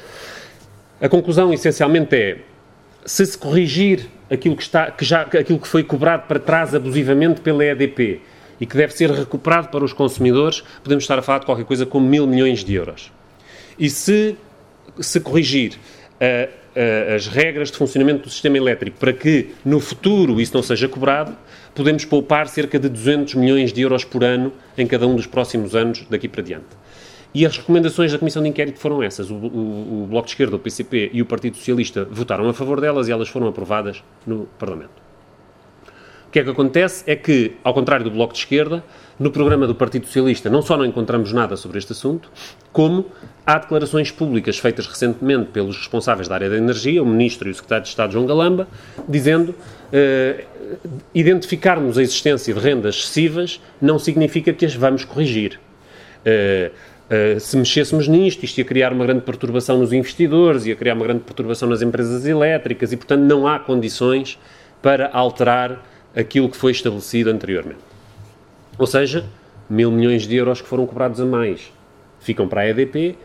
A 1.01 1.09
conclusão, 1.09 1.53
essencialmente, 1.53 2.15
é 2.15 2.39
se 3.05 3.25
se 3.25 3.39
corrigir 3.39 4.07
aquilo 4.31 4.57
que, 4.57 4.63
está, 4.63 4.91
que, 4.91 5.05
já, 5.05 5.23
aquilo 5.23 5.59
que 5.59 5.69
foi 5.69 5.83
cobrado 5.83 6.27
para 6.27 6.39
trás 6.39 6.75
abusivamente 6.75 7.41
pela 7.41 7.65
EDP 7.65 8.21
e 8.61 8.67
que 8.67 8.77
deve 8.77 8.93
ser 8.93 9.11
recuperado 9.11 9.69
para 9.69 9.85
os 9.85 9.93
consumidores, 9.93 10.63
podemos 10.83 11.05
estar 11.05 11.19
a 11.19 11.23
falar 11.23 11.41
de 11.41 11.47
qualquer 11.47 11.65
coisa 11.65 11.87
como 11.87 12.07
mil 12.07 12.27
milhões 12.27 12.65
de 12.65 12.75
euros. 12.75 13.12
E 13.79 13.88
se 13.88 14.37
se 15.00 15.21
corrigir 15.21 15.75
uh, 15.75 16.49
uh, 16.49 17.15
as 17.15 17.27
regras 17.27 17.71
de 17.71 17.77
funcionamento 17.77 18.25
do 18.25 18.31
sistema 18.31 18.57
elétrico 18.57 18.99
para 18.99 19.12
que 19.12 19.50
no 19.65 19.81
futuro 19.81 20.41
isso 20.41 20.55
não 20.55 20.62
seja 20.62 20.88
cobrado, 20.88 21.37
podemos 21.75 22.05
poupar 22.05 22.49
cerca 22.49 22.79
de 22.79 22.88
200 22.88 23.35
milhões 23.35 23.73
de 23.73 23.83
euros 23.83 24.05
por 24.05 24.25
ano 24.25 24.53
em 24.77 24.87
cada 24.87 25.07
um 25.07 25.15
dos 25.15 25.27
próximos 25.27 25.75
anos 25.75 26.05
daqui 26.09 26.29
para 26.29 26.43
diante. 26.43 26.67
E 27.35 27.45
as 27.45 27.59
recomendações 27.59 28.11
da 28.11 28.19
Comissão 28.19 28.43
de 28.43 28.49
Inquérito 28.49 28.79
foram 28.79 29.03
essas. 29.03 29.31
O, 29.31 29.35
o, 29.35 30.05
o 30.05 30.07
Bloco 30.07 30.27
de 30.27 30.33
Esquerda, 30.33 30.57
o 30.57 30.59
PCP 30.59 31.11
e 31.12 31.21
o 31.21 31.27
Partido 31.27 31.57
Socialista 31.57 32.05
votaram 32.11 32.49
a 32.49 32.55
favor 32.55 32.81
delas 32.81 33.07
e 33.07 33.12
elas 33.12 33.29
foram 33.29 33.49
aprovadas 33.49 34.03
no 34.27 34.47
Parlamento. 34.59 35.08
O 36.28 36.30
que 36.30 36.40
é 36.40 36.44
que 36.44 36.50
acontece 36.50 37.04
é 37.06 37.16
que, 37.16 37.52
ao 37.64 37.73
contrário 37.73 38.04
do 38.04 38.11
Bloco 38.11 38.35
de 38.35 38.40
Esquerda, 38.40 38.85
no 39.18 39.30
programa 39.30 39.66
do 39.66 39.75
Partido 39.75 40.04
Socialista 40.06 40.50
não 40.50 40.61
só 40.61 40.76
não 40.76 40.85
encontramos 40.85 41.32
nada 41.32 41.56
sobre 41.56 41.78
este 41.78 41.92
assunto, 41.92 42.30
como 42.70 43.06
há 43.47 43.58
declarações 43.58 44.11
públicas 44.11 44.58
feitas 44.58 44.87
recentemente 44.87 45.47
pelos 45.47 45.78
responsáveis 45.78 46.28
da 46.28 46.35
área 46.35 46.50
da 46.50 46.56
energia, 46.58 47.02
o 47.02 47.06
Ministro 47.06 47.49
e 47.49 47.50
o 47.50 47.54
Secretário 47.54 47.85
de 47.85 47.88
Estado 47.88 48.12
João 48.12 48.26
Galamba, 48.26 48.68
dizendo 49.08 49.54
eh, 49.90 50.44
identificarmos 51.14 51.97
a 51.97 52.02
existência 52.02 52.52
de 52.52 52.61
rendas 52.61 52.97
excessivas 52.97 53.58
não 53.80 53.99
significa 53.99 54.52
que 54.52 54.66
as 54.66 54.75
vamos 54.75 55.04
corrigir. 55.04 55.58
Uh, 56.20 57.40
se 57.40 57.56
mexêssemos 57.56 58.06
nisto, 58.06 58.44
isto 58.44 58.58
ia 58.58 58.64
criar 58.66 58.92
uma 58.92 59.06
grande 59.06 59.23
perturbação 59.23 59.78
nos 59.78 59.94
investidores, 59.94 60.66
ia 60.66 60.76
criar 60.76 60.92
uma 60.92 61.04
grande 61.04 61.20
perturbação 61.20 61.66
nas 61.66 61.80
empresas 61.80 62.26
elétricas 62.26 62.92
e, 62.92 62.99
portanto, 62.99 63.23
não 63.23 63.49
há 63.49 63.58
condições 63.58 64.38
para 64.82 65.08
alterar 65.11 65.82
aquilo 66.19 66.49
que 66.49 66.57
foi 66.57 66.73
estabelecido 66.73 67.31
anteriormente. 67.31 67.81
Ou 68.77 68.87
seja, 68.87 69.25
mil 69.71 69.91
milhões 69.91 70.27
de 70.27 70.35
euros 70.37 70.61
que 70.61 70.67
foram 70.67 70.87
cobrados 70.87 71.21
a 71.21 71.25
mais 71.25 71.73
ficam 72.21 72.49
para 72.49 72.63
a 72.63 72.69
EDP, 72.69 73.17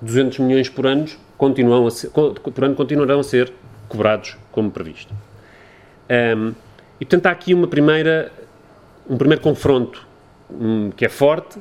200 0.00 0.40
milhões 0.40 0.68
por 0.68 0.86
ano, 0.86 1.06
continuam 1.38 1.86
a 1.86 1.90
ser, 1.90 2.10
por 2.10 2.64
ano 2.64 2.74
continuarão 2.74 3.20
a 3.20 3.22
ser 3.22 3.52
cobrados 3.88 4.36
como 4.50 4.70
previsto. 4.70 5.12
Um, 6.36 6.52
e 7.00 7.04
portanto 7.04 7.26
há 7.26 7.30
aqui 7.30 7.54
uma 7.54 7.66
primeira, 7.66 8.30
um 9.08 9.16
primeiro 9.16 9.42
confronto 9.42 10.06
um, 10.50 10.90
que 10.90 11.04
é 11.04 11.08
forte 11.08 11.58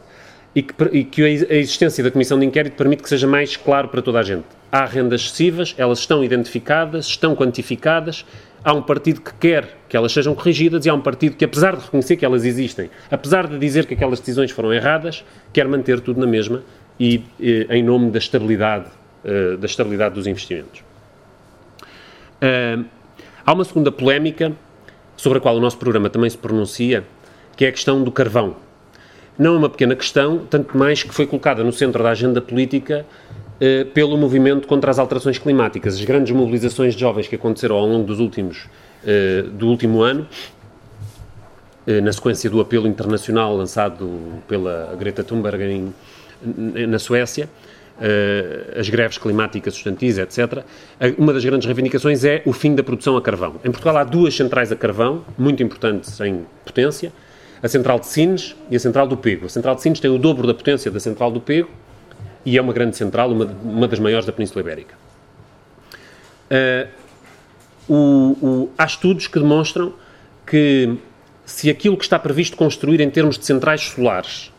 e 0.53 0.61
que, 0.61 0.73
e 0.91 1.03
que, 1.05 1.23
a 1.23 1.55
existência 1.55 2.03
da 2.03 2.11
Comissão 2.11 2.37
de 2.37 2.45
Inquérito 2.45 2.75
permite 2.75 3.01
que 3.03 3.09
seja 3.09 3.27
mais 3.27 3.55
claro 3.55 3.87
para 3.87 4.01
toda 4.01 4.19
a 4.19 4.23
gente. 4.23 4.45
Há 4.69 4.85
rendas 4.85 5.21
excessivas, 5.21 5.73
elas 5.77 5.99
estão 5.99 6.23
identificadas, 6.23 7.05
estão 7.05 7.35
quantificadas, 7.35 8.25
há 8.63 8.73
um 8.73 8.81
partido 8.81 9.21
que 9.21 9.33
quer 9.35 9.77
que 9.89 9.97
elas 9.97 10.11
sejam 10.11 10.33
corrigidas 10.33 10.85
e 10.85 10.89
há 10.89 10.93
um 10.93 11.01
partido 11.01 11.35
que, 11.35 11.43
apesar 11.43 11.75
de 11.75 11.83
reconhecer 11.83 12.15
que 12.15 12.25
elas 12.25 12.45
existem, 12.45 12.89
apesar 13.09 13.47
de 13.47 13.57
dizer 13.57 13.85
que 13.85 13.93
aquelas 13.93 14.19
decisões 14.19 14.51
foram 14.51 14.73
erradas, 14.73 15.23
quer 15.51 15.67
manter 15.67 15.99
tudo 15.99 16.19
na 16.19 16.27
mesma 16.27 16.63
e 16.99 17.23
eh, 17.41 17.67
em 17.69 17.83
nome 17.83 18.11
da 18.11 18.19
estabilidade, 18.19 18.85
eh, 19.25 19.57
da 19.57 19.65
estabilidade 19.65 20.15
dos 20.15 20.27
investimentos. 20.27 20.81
Uh, 22.41 22.83
há 23.45 23.53
uma 23.53 23.63
segunda 23.63 23.91
polémica 23.91 24.51
sobre 25.15 25.37
a 25.37 25.41
qual 25.41 25.55
o 25.55 25.59
nosso 25.59 25.77
programa 25.77 26.09
também 26.09 26.29
se 26.29 26.37
pronuncia, 26.37 27.03
que 27.55 27.65
é 27.65 27.67
a 27.67 27.71
questão 27.71 28.03
do 28.03 28.11
carvão. 28.11 28.55
Não 29.37 29.55
é 29.55 29.57
uma 29.57 29.69
pequena 29.69 29.95
questão, 29.95 30.45
tanto 30.49 30.75
mais 30.77 31.03
que 31.03 31.13
foi 31.13 31.27
colocada 31.27 31.63
no 31.63 31.71
centro 31.71 32.01
da 32.01 32.09
agenda 32.09 32.41
política 32.41 33.05
eh, 33.63 33.83
pelo 33.83 34.17
movimento 34.17 34.67
contra 34.67 34.89
as 34.89 34.97
alterações 34.97 35.37
climáticas. 35.37 35.93
As 35.93 36.03
grandes 36.03 36.35
mobilizações 36.35 36.95
de 36.95 37.01
jovens 37.01 37.27
que 37.27 37.35
aconteceram 37.35 37.75
ao 37.75 37.85
longo 37.85 38.07
dos 38.07 38.19
últimos, 38.19 38.67
eh, 39.05 39.43
do 39.53 39.67
último 39.67 40.01
ano, 40.01 40.27
eh, 41.85 42.01
na 42.01 42.11
sequência 42.11 42.49
do 42.49 42.59
apelo 42.59 42.87
internacional 42.87 43.55
lançado 43.55 44.09
pela 44.47 44.95
Greta 44.99 45.23
Thunberg 45.23 45.63
em, 45.63 45.93
na 46.87 46.97
Suécia, 46.97 47.47
as 48.75 48.89
greves 48.89 49.19
climáticas 49.19 49.75
sustantis, 49.75 50.17
etc. 50.17 50.63
Uma 51.19 51.31
das 51.31 51.45
grandes 51.45 51.67
reivindicações 51.67 52.23
é 52.23 52.41
o 52.47 52.51
fim 52.53 52.73
da 52.73 52.81
produção 52.81 53.15
a 53.15 53.21
carvão. 53.21 53.57
Em 53.63 53.69
Portugal 53.69 53.95
há 53.97 54.03
duas 54.03 54.35
centrais 54.35 54.71
a 54.71 54.75
carvão, 54.75 55.23
muito 55.37 55.61
importantes 55.61 56.19
em 56.19 56.43
potência, 56.65 57.13
a 57.61 57.67
central 57.67 57.99
de 57.99 58.07
Sines 58.07 58.55
e 58.71 58.75
a 58.75 58.79
central 58.79 59.05
do 59.05 59.15
Pego. 59.15 59.45
A 59.45 59.49
central 59.49 59.75
de 59.75 59.83
Sines 59.83 59.99
tem 59.99 60.09
o 60.09 60.17
dobro 60.17 60.47
da 60.47 60.53
potência 60.55 60.89
da 60.89 60.99
central 60.99 61.29
do 61.29 61.39
Pego, 61.39 61.69
e 62.45 62.57
é 62.57 62.61
uma 62.61 62.73
grande 62.73 62.97
central, 62.97 63.31
uma, 63.31 63.45
uma 63.63 63.87
das 63.87 63.99
maiores 63.99 64.25
da 64.25 64.31
Península 64.31 64.61
Ibérica. 64.61 64.95
Uh, 66.49 66.87
o, 67.87 67.95
o, 68.41 68.69
há 68.77 68.85
estudos 68.85 69.27
que 69.27 69.39
demonstram 69.39 69.93
que 70.45 70.97
se 71.45 71.69
aquilo 71.69 71.97
que 71.97 72.03
está 72.03 72.17
previsto 72.17 72.57
construir 72.57 73.01
em 73.01 73.09
termos 73.09 73.37
de 73.37 73.45
centrais 73.45 73.81
solares 73.81 74.51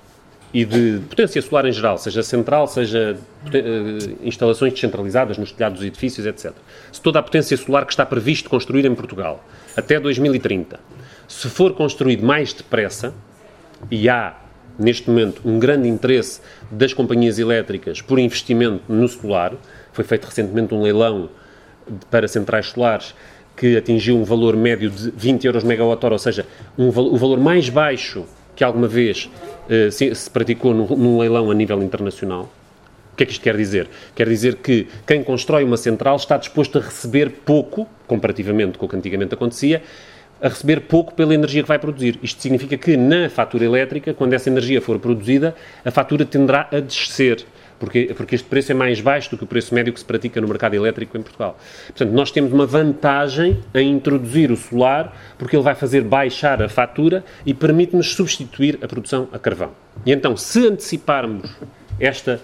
e 0.54 0.64
de 0.64 1.00
potência 1.08 1.40
solar 1.40 1.64
em 1.64 1.72
geral, 1.72 1.96
seja 1.96 2.22
central, 2.22 2.66
seja 2.66 3.16
uh, 3.46 4.26
instalações 4.26 4.72
descentralizadas 4.72 5.38
nos 5.38 5.52
telhados 5.52 5.78
dos 5.78 5.86
edifícios, 5.86 6.26
etc. 6.26 6.52
Se 6.90 7.00
toda 7.00 7.18
a 7.18 7.22
potência 7.22 7.56
solar 7.56 7.86
que 7.86 7.92
está 7.92 8.04
previsto 8.04 8.50
construir 8.50 8.84
em 8.84 8.94
Portugal 8.94 9.44
até 9.76 9.98
2030, 9.98 10.78
se 11.26 11.48
for 11.48 11.74
construído 11.74 12.24
mais 12.24 12.52
depressa, 12.52 13.14
e 13.90 14.08
há 14.08 14.34
neste 14.78 15.08
momento, 15.08 15.42
um 15.44 15.58
grande 15.58 15.88
interesse 15.88 16.40
das 16.70 16.92
companhias 16.92 17.38
elétricas 17.38 18.00
por 18.00 18.18
investimento 18.18 18.82
no 18.88 19.08
solar. 19.08 19.54
Foi 19.92 20.04
feito 20.04 20.26
recentemente 20.26 20.74
um 20.74 20.82
leilão 20.82 21.28
para 22.10 22.28
centrais 22.28 22.66
solares 22.66 23.14
que 23.56 23.76
atingiu 23.76 24.16
um 24.16 24.24
valor 24.24 24.56
médio 24.56 24.90
de 24.90 25.10
20 25.10 25.44
euros 25.46 25.64
megawatt-hora, 25.64 26.14
ou 26.14 26.18
seja, 26.18 26.46
um, 26.78 26.88
o 26.88 27.16
valor 27.16 27.38
mais 27.38 27.68
baixo 27.68 28.24
que 28.54 28.64
alguma 28.64 28.88
vez 28.88 29.30
uh, 29.68 29.90
se, 29.90 30.14
se, 30.14 30.30
praticou 30.30 30.74
num, 30.74 30.86
num 30.96 31.18
leilão 31.18 31.50
a 31.50 31.54
nível 31.54 31.82
internacional. 31.82 32.50
O 33.12 33.16
que 33.16 33.24
é 33.24 33.26
que 33.26 33.32
isto 33.32 33.42
quer 33.42 33.56
dizer? 33.56 33.88
Quer 34.14 34.26
dizer 34.28 34.56
que 34.56 34.88
quem 35.06 35.22
constrói 35.22 35.64
uma 35.64 35.76
central 35.76 36.16
está 36.16 36.38
disposto 36.38 36.78
a 36.78 36.80
receber 36.80 37.30
pouco, 37.44 37.86
comparativamente 38.06 38.78
com 38.78 38.86
o 38.86 38.88
que 38.88 38.96
antigamente 38.96 39.34
acontecia, 39.34 39.82
a 40.42 40.48
receber 40.48 40.80
pouco 40.80 41.14
pela 41.14 41.32
energia 41.32 41.62
que 41.62 41.68
vai 41.68 41.78
produzir. 41.78 42.18
Isto 42.22 42.42
significa 42.42 42.76
que 42.76 42.96
na 42.96 43.30
fatura 43.30 43.64
elétrica, 43.64 44.12
quando 44.12 44.32
essa 44.32 44.50
energia 44.50 44.80
for 44.80 44.98
produzida, 44.98 45.54
a 45.84 45.90
fatura 45.90 46.24
tenderá 46.24 46.68
a 46.72 46.80
descer. 46.80 47.46
Porque, 47.78 48.12
porque 48.16 48.36
este 48.36 48.46
preço 48.46 48.70
é 48.70 48.74
mais 48.74 49.00
baixo 49.00 49.30
do 49.30 49.38
que 49.38 49.42
o 49.42 49.46
preço 49.46 49.74
médio 49.74 49.92
que 49.92 49.98
se 49.98 50.04
pratica 50.04 50.40
no 50.40 50.46
mercado 50.46 50.74
elétrico 50.74 51.16
em 51.16 51.22
Portugal. 51.22 51.58
Portanto, 51.86 52.12
nós 52.12 52.30
temos 52.30 52.52
uma 52.52 52.66
vantagem 52.66 53.58
em 53.74 53.90
introduzir 53.90 54.52
o 54.52 54.56
solar, 54.56 55.16
porque 55.36 55.56
ele 55.56 55.64
vai 55.64 55.74
fazer 55.74 56.02
baixar 56.02 56.62
a 56.62 56.68
fatura 56.68 57.24
e 57.44 57.52
permite-nos 57.52 58.14
substituir 58.14 58.78
a 58.82 58.86
produção 58.86 59.28
a 59.32 59.38
carvão. 59.38 59.72
E 60.06 60.12
então, 60.12 60.36
se 60.36 60.66
anteciparmos 60.66 61.56
esta 61.98 62.40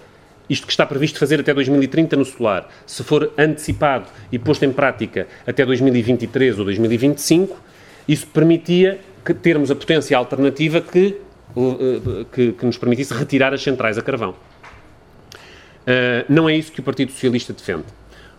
isto 0.49 0.65
que 0.65 0.73
está 0.73 0.85
previsto 0.85 1.19
fazer 1.19 1.39
até 1.39 1.53
2030 1.53 2.15
no 2.15 2.25
solar, 2.25 2.67
se 2.85 3.03
for 3.03 3.31
antecipado 3.37 4.07
e 4.31 4.39
posto 4.39 4.65
em 4.65 4.71
prática 4.71 5.27
até 5.45 5.63
2023 5.63 6.57
ou 6.57 6.65
2025, 6.65 7.68
isso 8.09 8.25
permitia 8.25 8.99
que 9.23 9.35
termos 9.35 9.69
a 9.69 9.75
potência 9.75 10.17
alternativa 10.17 10.81
que, 10.81 11.17
eh, 11.55 12.25
que, 12.31 12.51
que 12.53 12.65
nos 12.65 12.75
permitisse 12.75 13.13
retirar 13.13 13.53
as 13.53 13.61
centrais 13.61 13.99
a 13.99 14.01
carvão. 14.01 14.31
Uh, 14.31 16.25
não 16.27 16.49
é 16.49 16.55
isso 16.55 16.71
que 16.71 16.79
o 16.79 16.83
Partido 16.83 17.11
Socialista 17.11 17.53
defende. 17.53 17.85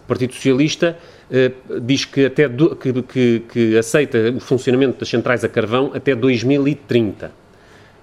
O 0.05 0.09
Partido 0.09 0.35
Socialista 0.35 0.97
uh, 1.31 1.81
diz 1.81 2.05
que, 2.05 2.27
até 2.27 2.49
do, 2.49 2.75
que, 2.75 2.93
que, 3.03 3.43
que, 3.49 3.79
aceita 3.79 4.19
o 4.37 4.41
funcionamento 4.41 4.99
das 4.99 5.09
centrais 5.09 5.45
a 5.45 5.49
carvão 5.49 5.93
até 5.95 6.15
2030. 6.15 7.33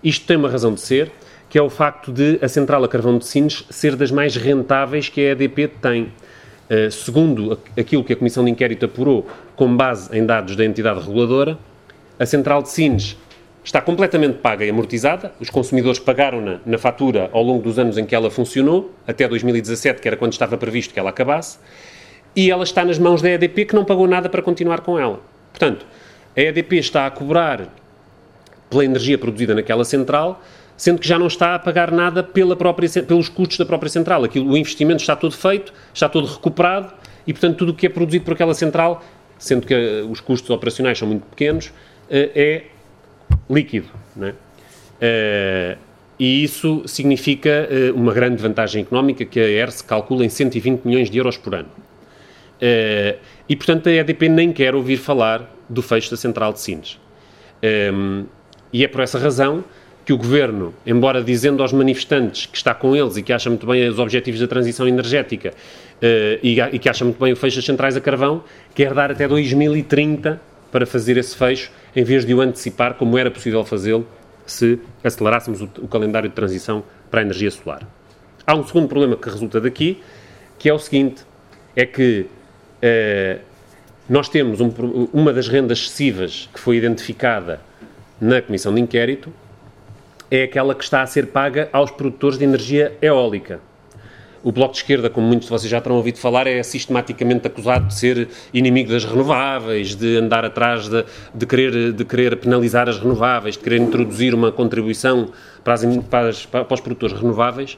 Isto 0.01 0.25
tem 0.25 0.37
uma 0.37 0.49
razão 0.49 0.73
de 0.73 0.81
ser, 0.81 1.11
que 1.49 1.57
é 1.57 1.61
o 1.61 1.69
facto 1.69 2.11
de 2.11 2.39
a 2.41 2.47
central 2.47 2.83
a 2.83 2.87
carvão 2.87 3.17
de 3.17 3.25
Sines 3.25 3.65
ser 3.69 3.95
das 3.95 4.11
mais 4.11 4.35
rentáveis 4.35 5.09
que 5.09 5.21
a 5.21 5.31
EDP 5.31 5.67
tem. 5.81 6.11
Uh, 6.69 6.91
segundo 6.91 7.59
aquilo 7.77 8.03
que 8.03 8.11
a 8.11 8.15
Comissão 8.15 8.43
de 8.43 8.51
Inquérito 8.51 8.85
apurou 8.85 9.25
com 9.55 9.75
base 9.75 10.15
em 10.17 10.25
dados 10.25 10.55
da 10.55 10.65
entidade 10.65 10.99
reguladora, 10.99 11.57
a 12.19 12.25
central 12.25 12.61
de 12.61 12.69
Sines 12.69 13.15
está 13.63 13.81
completamente 13.81 14.39
paga 14.39 14.65
e 14.65 14.69
amortizada, 14.69 15.33
os 15.39 15.49
consumidores 15.49 15.99
pagaram-na 15.99 16.59
na 16.65 16.77
fatura 16.77 17.29
ao 17.33 17.43
longo 17.43 17.61
dos 17.61 17.77
anos 17.77 17.97
em 17.97 18.05
que 18.05 18.15
ela 18.15 18.31
funcionou, 18.31 18.93
até 19.05 19.27
2017, 19.27 20.01
que 20.01 20.07
era 20.07 20.15
quando 20.15 20.31
estava 20.31 20.57
previsto 20.57 20.93
que 20.93 20.99
ela 20.99 21.09
acabasse, 21.09 21.59
e 22.35 22.49
ela 22.49 22.63
está 22.63 22.85
nas 22.85 22.97
mãos 22.97 23.21
da 23.21 23.29
EDP, 23.29 23.65
que 23.65 23.75
não 23.75 23.83
pagou 23.83 24.07
nada 24.07 24.29
para 24.29 24.41
continuar 24.41 24.81
com 24.81 24.97
ela. 24.97 25.19
Portanto, 25.51 25.85
a 26.35 26.41
EDP 26.41 26.77
está 26.77 27.05
a 27.05 27.11
cobrar 27.11 27.67
pela 28.69 28.85
energia 28.85 29.17
produzida 29.17 29.55
naquela 29.55 29.83
central 29.83 30.41
sendo 30.77 30.99
que 31.01 31.07
já 31.07 31.17
não 31.17 31.27
está 31.27 31.55
a 31.55 31.59
pagar 31.59 31.91
nada 31.91 32.23
pela 32.23 32.55
própria, 32.55 32.87
pelos 33.03 33.27
custos 33.27 33.57
da 33.57 33.65
própria 33.65 33.89
central. 33.89 34.23
Aquilo, 34.23 34.51
o 34.51 34.55
investimento 34.55 35.01
está 35.01 35.15
todo 35.15 35.35
feito, 35.35 35.73
está 35.91 36.07
todo 36.07 36.27
recuperado 36.27 36.93
e, 37.25 37.33
portanto, 37.33 37.57
tudo 37.57 37.71
o 37.71 37.75
que 37.75 37.87
é 37.87 37.89
produzido 37.89 38.23
por 38.23 38.35
aquela 38.35 38.53
central, 38.53 39.03
sendo 39.39 39.65
que 39.65 39.73
uh, 39.73 40.09
os 40.09 40.21
custos 40.21 40.49
operacionais 40.51 40.97
são 40.97 41.07
muito 41.07 41.25
pequenos, 41.25 41.67
uh, 41.67 41.71
é 42.09 42.65
líquido. 43.49 43.87
É? 44.21 45.75
Uh, 45.75 45.77
e 46.19 46.43
isso 46.43 46.83
significa 46.87 47.69
uma 47.93 48.11
grande 48.11 48.41
vantagem 48.41 48.81
económica 48.81 49.23
que 49.23 49.39
a 49.39 49.47
ERSE 49.47 49.83
calcula 49.83 50.25
em 50.25 50.29
120 50.29 50.83
milhões 50.83 51.11
de 51.11 51.17
euros 51.19 51.37
por 51.37 51.53
ano. 51.53 51.69
e, 53.47 53.55
portanto, 53.55 53.87
a 53.87 53.91
EDP 53.91 54.27
nem 54.27 54.51
quer 54.51 54.73
ouvir 54.73 54.97
falar 54.97 55.47
do 55.69 55.79
fecho 55.83 56.09
da 56.09 56.17
central 56.17 56.53
de 56.53 56.59
Sines. 56.59 56.99
e 58.73 58.83
é 58.83 58.87
por 58.87 59.01
essa 59.01 59.19
razão 59.19 59.63
que 60.07 60.13
o 60.13 60.17
Governo, 60.17 60.73
embora 60.85 61.21
dizendo 61.21 61.61
aos 61.61 61.73
manifestantes 61.73 62.45
que 62.45 62.55
está 62.55 62.73
com 62.73 62.95
eles 62.95 63.17
e 63.17 63.21
que 63.21 63.33
acha 63.33 63.49
muito 63.49 63.67
bem 63.67 63.89
os 63.89 63.99
objetivos 63.99 64.39
da 64.39 64.47
transição 64.47 64.87
energética 64.87 65.49
uh, 65.51 66.39
e, 66.41 66.79
que 66.79 66.87
acha 66.87 67.03
muito 67.03 67.19
bem 67.19 67.33
o 67.33 67.35
fecho 67.35 67.57
das 67.57 67.65
centrais 67.65 67.97
a 67.97 67.99
carvão, 67.99 68.41
quer 68.73 68.93
dar 68.93 69.11
até 69.11 69.27
2030 69.27 70.39
para 70.71 70.85
fazer 70.85 71.17
esse 71.17 71.35
fecho, 71.35 71.69
em 71.93 72.05
vez 72.05 72.25
de 72.25 72.33
o 72.33 72.39
antecipar, 72.39 72.93
como 72.93 73.17
era 73.17 73.29
possível 73.29 73.65
fazê-lo 73.65 74.07
se 74.45 74.79
acelerássemos 75.03 75.61
o, 75.61 75.87
calendário 75.89 76.29
de 76.29 76.35
transição 76.35 76.85
para 77.11 77.19
a 77.19 77.23
energia 77.23 77.51
solar. 77.51 77.85
Há 78.45 78.55
um 78.55 78.65
segundo 78.65 78.87
problema 78.87 79.17
que 79.17 79.29
resulta 79.29 79.59
daqui, 79.59 80.01
que 80.57 80.69
é 80.69 80.73
o 80.73 80.79
seguinte, 80.79 81.23
é 81.75 81.85
que 81.85 82.27
uh, 82.81 83.41
nós 84.07 84.29
temos 84.29 84.61
um, 84.61 84.71
uma 85.11 85.33
das 85.33 85.49
rendas 85.49 85.79
excessivas 85.79 86.47
que 86.53 86.61
foi 86.61 86.77
identificada 86.77 87.59
na 88.21 88.41
Comissão 88.41 88.73
de 88.73 88.79
Inquérito, 88.79 89.33
é 90.29 90.43
aquela 90.43 90.75
que 90.75 90.83
está 90.83 91.01
a 91.01 91.07
ser 91.07 91.27
paga 91.27 91.69
aos 91.71 91.91
produtores 91.91 92.37
de 92.37 92.43
energia 92.43 92.97
eólica. 93.01 93.59
O 94.43 94.51
Bloco 94.51 94.73
de 94.73 94.79
Esquerda, 94.79 95.09
como 95.09 95.27
muitos 95.27 95.47
de 95.47 95.51
vocês 95.51 95.69
já 95.69 95.81
terão 95.81 95.97
ouvido 95.97 96.19
falar, 96.19 96.47
é 96.47 96.61
sistematicamente 96.63 97.47
acusado 97.47 97.87
de 97.87 97.95
ser 97.95 98.29
inimigo 98.53 98.91
das 98.91 99.03
renováveis, 99.03 99.95
de 99.95 100.17
andar 100.17 100.45
atrás 100.45 100.87
de, 100.87 101.03
de, 101.33 101.45
querer, 101.45 101.91
de 101.91 102.05
querer 102.05 102.37
penalizar 102.37 102.87
as 102.87 102.99
renováveis, 102.99 103.57
de 103.57 103.63
querer 103.63 103.81
introduzir 103.81 104.33
uma 104.33 104.51
contribuição 104.51 105.31
para, 105.63 105.73
as, 105.73 105.83
para, 106.09 106.29
as, 106.29 106.45
para 106.45 106.73
os 106.73 106.79
produtores 106.79 107.19
renováveis. 107.19 107.77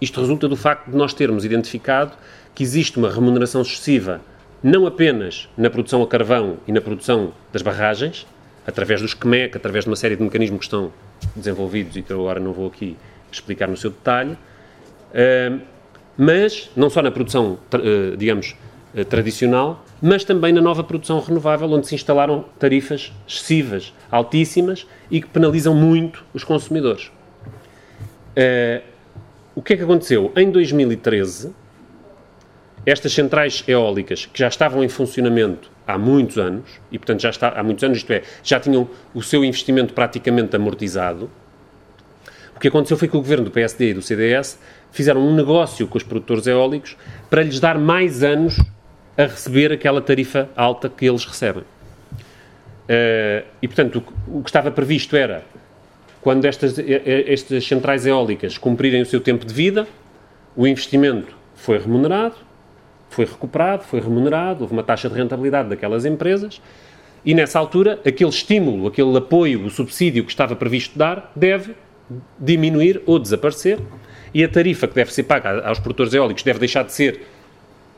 Isto 0.00 0.20
resulta 0.20 0.46
do 0.46 0.56
facto 0.56 0.90
de 0.90 0.96
nós 0.96 1.14
termos 1.14 1.44
identificado 1.44 2.12
que 2.54 2.62
existe 2.62 2.98
uma 2.98 3.10
remuneração 3.10 3.62
excessiva, 3.62 4.20
não 4.62 4.86
apenas 4.86 5.48
na 5.56 5.68
produção 5.68 6.02
a 6.02 6.06
carvão 6.06 6.58
e 6.66 6.72
na 6.72 6.80
produção 6.80 7.32
das 7.52 7.62
barragens, 7.62 8.26
através 8.66 9.00
do 9.00 9.08
SCMEC, 9.08 9.56
através 9.56 9.84
de 9.84 9.90
uma 9.90 9.96
série 9.96 10.16
de 10.16 10.22
mecanismos 10.22 10.60
que 10.60 10.64
estão 10.66 10.92
desenvolvidos 11.34 11.96
e 11.96 12.02
que 12.02 12.12
eu 12.12 12.20
agora 12.20 12.40
não 12.40 12.52
vou 12.52 12.68
aqui 12.68 12.96
explicar 13.30 13.68
no 13.68 13.76
seu 13.76 13.90
detalhe, 13.90 14.36
mas 16.16 16.70
não 16.76 16.88
só 16.88 17.02
na 17.02 17.10
produção, 17.10 17.58
uh, 17.74 18.16
digamos, 18.16 18.56
uh, 18.94 19.04
tradicional, 19.04 19.84
mas 20.00 20.24
também 20.24 20.52
na 20.52 20.60
nova 20.60 20.84
produção 20.84 21.20
renovável, 21.20 21.68
onde 21.70 21.86
se 21.86 21.94
instalaram 21.94 22.44
tarifas 22.58 23.12
excessivas, 23.26 23.92
altíssimas 24.10 24.86
e 25.10 25.20
que 25.20 25.28
penalizam 25.28 25.74
muito 25.74 26.24
os 26.32 26.44
consumidores. 26.44 27.10
o 29.54 29.62
que 29.62 29.72
é 29.72 29.76
que 29.76 29.82
aconteceu? 29.82 30.32
Em 30.36 30.50
2013, 30.50 31.52
estas 32.86 33.12
centrais 33.12 33.64
eólicas, 33.66 34.26
que 34.26 34.38
já 34.38 34.48
estavam 34.48 34.84
em 34.84 34.88
funcionamento 34.88 35.70
há 35.86 35.96
muitos 35.98 36.38
anos, 36.38 36.68
e 36.90 36.98
portanto 36.98 37.20
já 37.20 37.30
está 37.30 37.48
há 37.48 37.62
muitos 37.62 37.84
anos, 37.84 37.98
isto 37.98 38.12
é, 38.12 38.22
já 38.42 38.60
tinham 38.60 38.88
o 39.14 39.22
seu 39.22 39.44
investimento 39.44 39.94
praticamente 39.94 40.54
amortizado, 40.56 41.30
o 42.54 42.60
que 42.60 42.68
aconteceu 42.68 42.96
foi 42.96 43.08
que 43.08 43.16
o 43.16 43.20
governo 43.20 43.46
do 43.46 43.50
PSD 43.50 43.90
e 43.90 43.94
do 43.94 44.02
CDS 44.02 44.58
fizeram 44.92 45.20
um 45.20 45.34
negócio 45.34 45.86
com 45.88 45.98
os 45.98 46.04
produtores 46.04 46.46
eólicos 46.46 46.96
para 47.28 47.42
lhes 47.42 47.58
dar 47.58 47.76
mais 47.78 48.22
anos 48.22 48.58
a 49.18 49.22
receber 49.22 49.72
aquela 49.72 50.00
tarifa 50.00 50.48
alta 50.54 50.88
que 50.88 51.04
eles 51.04 51.24
recebem. 51.24 51.62
Uh, 52.84 53.44
e, 53.60 53.66
portanto, 53.66 54.02
o, 54.28 54.38
o, 54.38 54.42
que 54.42 54.50
estava 54.50 54.70
previsto 54.70 55.16
era, 55.16 55.42
quando 56.20 56.44
estas, 56.44 56.78
estas 56.78 57.66
centrais 57.66 58.06
eólicas 58.06 58.56
cumprirem 58.56 59.02
o 59.02 59.06
seu 59.06 59.20
tempo 59.20 59.44
de 59.44 59.52
vida, 59.52 59.86
o 60.54 60.66
investimento 60.66 61.34
foi 61.54 61.78
remunerado, 61.78 62.36
foi 63.14 63.24
recuperado, 63.24 63.84
foi 63.84 64.00
remunerado, 64.00 64.62
houve 64.62 64.72
uma 64.72 64.82
taxa 64.82 65.08
de 65.08 65.14
rentabilidade 65.14 65.68
daquelas 65.68 66.04
empresas, 66.04 66.60
e 67.24 67.34
nessa 67.34 67.58
altura, 67.58 67.98
aquele 68.04 68.30
estímulo, 68.30 68.86
aquele 68.86 69.16
apoio, 69.16 69.64
o 69.64 69.70
subsídio 69.70 70.24
que 70.24 70.30
estava 70.30 70.54
previsto 70.54 70.98
dar, 70.98 71.32
deve 71.34 71.74
diminuir 72.38 73.00
ou 73.06 73.18
desaparecer, 73.18 73.78
e 74.34 74.44
a 74.44 74.48
tarifa 74.48 74.86
que 74.86 74.94
deve 74.94 75.12
ser 75.12 75.22
paga 75.22 75.66
aos 75.66 75.78
produtores 75.78 76.12
eólicos 76.12 76.42
deve 76.42 76.58
deixar 76.58 76.82
de 76.82 76.92
ser 76.92 77.22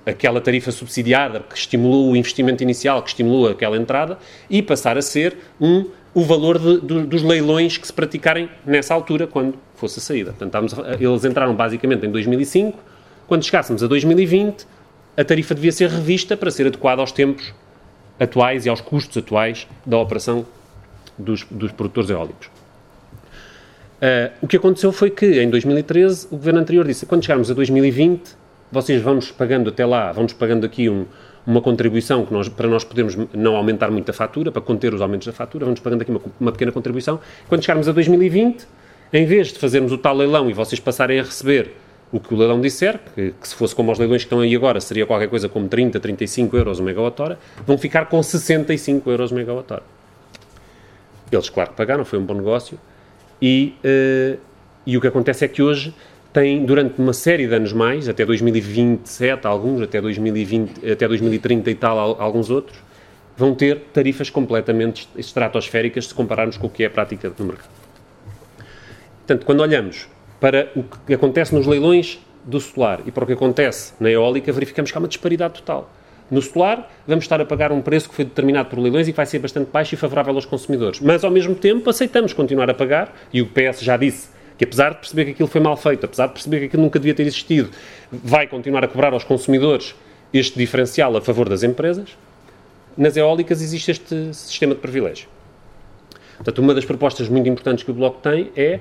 aquela 0.04 0.40
tarifa 0.40 0.70
subsidiada 0.70 1.40
que 1.40 1.56
estimulou 1.56 2.12
o 2.12 2.16
investimento 2.16 2.62
inicial, 2.62 3.02
que 3.02 3.08
estimulou 3.08 3.48
aquela 3.48 3.76
entrada, 3.76 4.18
e 4.48 4.62
passar 4.62 4.96
a 4.96 5.02
ser 5.02 5.36
um, 5.60 5.86
o 6.14 6.22
valor 6.22 6.58
de, 6.58 6.80
de, 6.80 7.02
dos 7.06 7.22
leilões 7.22 7.76
que 7.76 7.86
se 7.86 7.92
praticarem 7.92 8.48
nessa 8.64 8.94
altura, 8.94 9.26
quando 9.26 9.58
fosse 9.74 9.98
a 9.98 10.02
saída. 10.02 10.32
Portanto, 10.32 10.84
eles 11.00 11.24
entraram 11.24 11.54
basicamente 11.54 12.06
em 12.06 12.10
2005, 12.10 12.78
quando 13.26 13.44
chegássemos 13.44 13.82
a 13.82 13.88
2020, 13.88 14.66
a 15.16 15.24
tarifa 15.24 15.54
devia 15.54 15.72
ser 15.72 15.88
revista 15.88 16.36
para 16.36 16.50
ser 16.50 16.66
adequada 16.66 17.00
aos 17.00 17.12
tempos 17.12 17.54
atuais 18.18 18.66
e 18.66 18.68
aos 18.68 18.80
custos 18.80 19.16
atuais 19.16 19.66
da 19.84 19.98
operação 19.98 20.46
dos, 21.18 21.44
dos 21.50 21.72
produtores 21.72 22.10
eólicos. 22.10 22.48
Uh, 23.96 24.30
o 24.42 24.46
que 24.46 24.56
aconteceu 24.56 24.92
foi 24.92 25.10
que, 25.10 25.40
em 25.40 25.48
2013, 25.48 26.26
o 26.26 26.36
governo 26.36 26.60
anterior 26.60 26.86
disse: 26.86 27.06
quando 27.06 27.24
chegarmos 27.24 27.50
a 27.50 27.54
2020, 27.54 28.36
vocês 28.70 29.00
vão-nos 29.00 29.30
pagando 29.30 29.70
até 29.70 29.86
lá, 29.86 30.12
vão-nos 30.12 30.34
pagando 30.34 30.66
aqui 30.66 30.90
um, 30.90 31.06
uma 31.46 31.62
contribuição 31.62 32.26
que 32.26 32.32
nós, 32.32 32.48
para 32.48 32.68
nós 32.68 32.84
podermos 32.84 33.16
não 33.32 33.56
aumentar 33.56 33.90
muito 33.90 34.10
a 34.10 34.12
fatura, 34.12 34.52
para 34.52 34.60
conter 34.60 34.92
os 34.92 35.00
aumentos 35.00 35.26
da 35.26 35.32
fatura, 35.32 35.64
vão-nos 35.64 35.80
pagando 35.80 36.02
aqui 36.02 36.10
uma, 36.10 36.20
uma, 36.38 36.52
pequena 36.52 36.72
contribuição. 36.72 37.18
Quando 37.48 37.62
chegarmos 37.62 37.88
a 37.88 37.92
2020, 37.92 38.66
em 39.14 39.24
vez 39.24 39.48
de 39.48 39.58
fazermos 39.58 39.92
o 39.92 39.98
tal 39.98 40.14
leilão 40.14 40.50
e 40.50 40.52
vocês 40.52 40.78
passarem 40.78 41.18
a 41.18 41.22
receber 41.22 41.70
o 42.12 42.20
que 42.20 42.32
o 42.32 42.36
leilão 42.36 42.60
disser, 42.60 43.00
que, 43.14 43.34
que, 43.40 43.48
se 43.48 43.54
fosse 43.54 43.74
como 43.74 43.90
os 43.90 43.98
leilões 43.98 44.22
que 44.22 44.26
estão 44.26 44.40
aí 44.40 44.54
agora, 44.54 44.80
seria 44.80 45.06
qualquer 45.06 45.28
coisa 45.28 45.48
como 45.48 45.68
30, 45.68 45.98
35 45.98 46.56
euros 46.56 46.78
o 46.78 46.82
megawatt-hora, 46.82 47.38
vão 47.66 47.76
ficar 47.76 48.06
com 48.06 48.22
65 48.22 49.10
euros 49.10 49.32
o 49.32 49.34
megawatt-hora. 49.34 49.82
Eles, 51.30 51.50
claro 51.50 51.70
que 51.70 51.76
pagaram, 51.76 52.04
foi 52.04 52.18
um 52.18 52.24
bom 52.24 52.34
negócio, 52.34 52.78
e, 53.42 53.74
uh, 53.84 54.38
e 54.86 54.96
o 54.96 55.00
que 55.00 55.08
acontece 55.08 55.44
é 55.44 55.48
que 55.48 55.62
hoje 55.62 55.92
tem, 56.32 56.64
durante 56.64 57.00
uma 57.00 57.12
série 57.12 57.46
de 57.46 57.54
anos 57.54 57.72
mais, 57.72 58.08
até 58.08 58.24
2027 58.24 59.46
alguns, 59.46 59.80
até, 59.80 60.00
2020, 60.00 60.90
até 60.90 61.08
2030 61.08 61.70
e 61.70 61.74
tal 61.74 62.20
alguns 62.20 62.50
outros, 62.50 62.78
vão 63.36 63.54
ter 63.54 63.80
tarifas 63.92 64.30
completamente 64.30 65.08
estratosféricas 65.16 66.06
se 66.06 66.14
compararmos 66.14 66.56
com 66.56 66.66
o 66.68 66.70
que 66.70 66.84
é 66.84 66.86
a 66.86 66.90
prática 66.90 67.32
no 67.38 67.44
mercado. 67.46 67.70
Portanto, 69.18 69.44
quando 69.44 69.60
olhamos 69.60 70.08
para 70.40 70.70
o 70.76 70.84
que 71.06 71.14
acontece 71.14 71.54
nos 71.54 71.66
leilões 71.66 72.18
do 72.44 72.60
solar 72.60 73.00
e 73.06 73.10
para 73.10 73.24
o 73.24 73.26
que 73.26 73.32
acontece 73.32 73.92
na 73.98 74.10
eólica, 74.10 74.52
verificamos 74.52 74.90
que 74.90 74.96
há 74.96 75.00
uma 75.00 75.08
disparidade 75.08 75.54
total. 75.54 75.90
No 76.30 76.42
solar, 76.42 76.90
vamos 77.06 77.24
estar 77.24 77.40
a 77.40 77.44
pagar 77.44 77.70
um 77.70 77.80
preço 77.80 78.08
que 78.08 78.14
foi 78.14 78.24
determinado 78.24 78.68
por 78.68 78.78
leilões 78.78 79.06
e 79.06 79.12
que 79.12 79.16
vai 79.16 79.26
ser 79.26 79.38
bastante 79.38 79.70
baixo 79.70 79.94
e 79.94 79.96
favorável 79.96 80.34
aos 80.34 80.44
consumidores. 80.44 81.00
Mas, 81.00 81.22
ao 81.22 81.30
mesmo 81.30 81.54
tempo, 81.54 81.88
aceitamos 81.88 82.32
continuar 82.32 82.68
a 82.68 82.74
pagar, 82.74 83.14
e 83.32 83.40
o 83.40 83.46
PS 83.46 83.80
já 83.80 83.96
disse 83.96 84.28
que, 84.58 84.64
apesar 84.64 84.90
de 84.90 84.96
perceber 84.96 85.24
que 85.26 85.30
aquilo 85.32 85.48
foi 85.48 85.60
mal 85.60 85.76
feito, 85.76 86.04
apesar 86.04 86.26
de 86.26 86.32
perceber 86.32 86.60
que 86.60 86.64
aquilo 86.66 86.82
nunca 86.82 86.98
devia 86.98 87.14
ter 87.14 87.26
existido, 87.26 87.70
vai 88.10 88.48
continuar 88.48 88.82
a 88.84 88.88
cobrar 88.88 89.12
aos 89.12 89.22
consumidores 89.22 89.94
este 90.32 90.58
diferencial 90.58 91.16
a 91.16 91.20
favor 91.20 91.48
das 91.48 91.62
empresas. 91.62 92.16
Nas 92.96 93.16
eólicas 93.16 93.62
existe 93.62 93.92
este 93.92 94.34
sistema 94.34 94.74
de 94.74 94.80
privilégio. 94.80 95.28
Portanto, 96.36 96.58
uma 96.58 96.74
das 96.74 96.84
propostas 96.84 97.28
muito 97.28 97.48
importantes 97.48 97.84
que 97.84 97.90
o 97.90 97.94
Bloco 97.94 98.20
tem 98.20 98.50
é 98.56 98.80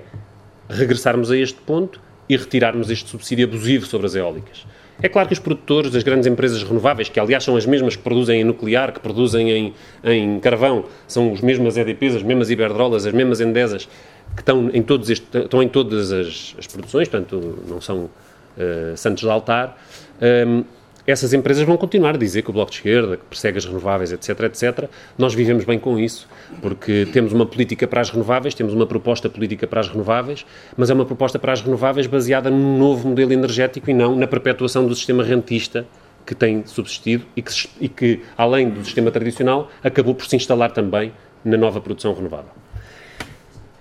regressarmos 0.70 1.32
a 1.32 1.38
este 1.38 1.60
ponto 1.62 2.00
e 2.28 2.36
retirarmos 2.36 2.90
este 2.90 3.10
subsídio 3.10 3.46
abusivo 3.46 3.86
sobre 3.86 4.08
as 4.08 4.16
eólicas. 4.16 4.66
É 5.02 5.10
claro 5.10 5.28
que 5.28 5.34
os 5.34 5.40
produtores 5.40 5.92
das 5.92 6.04
grandes 6.04 6.26
empresas 6.26 6.64
renováveis, 6.64 7.10
que 7.10 7.20
aliás 7.20 7.44
são 7.44 7.58
as 7.58 7.66
mesmas 7.66 7.96
que 7.96 8.02
produzem 8.02 8.42
em 8.42 8.44
nuclear, 8.44 8.94
que 8.94 9.00
produzem 9.00 9.52
em, 9.52 9.74
em 10.04 10.40
carvão, 10.40 10.86
são 11.08 11.34
as 11.34 11.42
mesmas 11.42 11.76
EDPs, 11.76 12.16
as 12.16 12.24
mesmas 12.24 12.50
Iberdrolas, 12.50 13.06
as 13.06 13.14
mesmas 13.14 13.42
Endesas, 13.42 13.90
que 14.36 14.42
estão 14.42 14.70
em, 14.74 14.82
todos 14.82 15.10
este, 15.10 15.38
estão 15.38 15.62
em 15.62 15.68
todas 15.68 16.14
as, 16.14 16.56
as 16.58 16.68
produções, 16.68 17.10
portanto 17.10 17.64
não 17.68 17.82
são 17.82 18.06
uh, 18.06 18.96
santos 18.96 19.22
de 19.22 19.30
altar. 19.30 19.78
Um, 20.22 20.64
essas 21.08 21.34
empresas 21.34 21.64
vão 21.64 21.78
continuar 21.78 22.16
a 22.16 22.18
dizer 22.18 22.42
que 22.42 22.50
o 22.50 22.54
Bloco 22.54 22.72
de 22.72 22.78
Esquerda, 22.78 23.18
que 23.18 23.26
persegue 23.26 23.58
as 23.58 23.66
renováveis, 23.66 24.12
etc, 24.12 24.40
etc. 24.42 24.90
Nós 25.18 25.34
vivemos 25.34 25.64
bem 25.64 25.78
com 25.78 26.00
isso, 26.00 26.28
porque 26.62 27.08
temos 27.12 27.32
uma 27.32 27.46
política 27.46 27.88
para 27.88 28.02
as 28.02 28.10
renováveis, 28.10 28.56
temos 28.56 28.74
uma 28.74 28.88
proposta 28.88 29.30
política 29.30 29.68
para 29.68 29.82
as 29.82 29.88
renováveis, 29.88 30.46
mas 30.76 30.90
é 30.90 30.94
uma 30.94 31.06
proposta 31.06 31.38
para 31.38 31.54
as 31.54 31.62
renováveis 31.62 32.08
baseada 32.08 32.50
num 32.50 32.78
novo 32.78 33.08
modelo 33.10 33.32
energético 33.32 33.90
e 33.90 33.94
não 33.94 34.16
na 34.16 34.26
perpetuação 34.26 34.88
do 34.88 34.96
sistema 34.96 35.24
rentista 35.24 35.86
que 36.26 36.34
tem 36.34 36.66
subsistido 36.66 37.24
e 37.36 37.42
que, 37.42 37.70
e 37.80 37.88
que 37.88 38.22
além 38.36 38.70
do 38.70 38.84
sistema 38.84 39.12
tradicional, 39.12 39.70
acabou 39.84 40.16
por 40.16 40.26
se 40.26 40.36
instalar 40.36 40.72
também 40.72 41.14
na 41.44 41.56
nova 41.56 41.80
produção 41.80 42.16
renovável. 42.16 42.52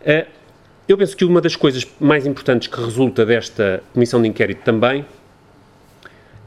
Eh, 0.05 0.27
eu 0.87 0.99
penso 0.99 1.17
que 1.17 1.25
uma 1.25 1.41
das 1.41 1.57
coisas 1.57 1.87
mais 1.99 2.27
importantes 2.27 2.69
que 2.69 2.79
resulta 2.79 3.25
desta 3.25 3.83
comissão 3.95 4.21
de 4.21 4.29
inquérito 4.29 4.63
também 4.63 5.07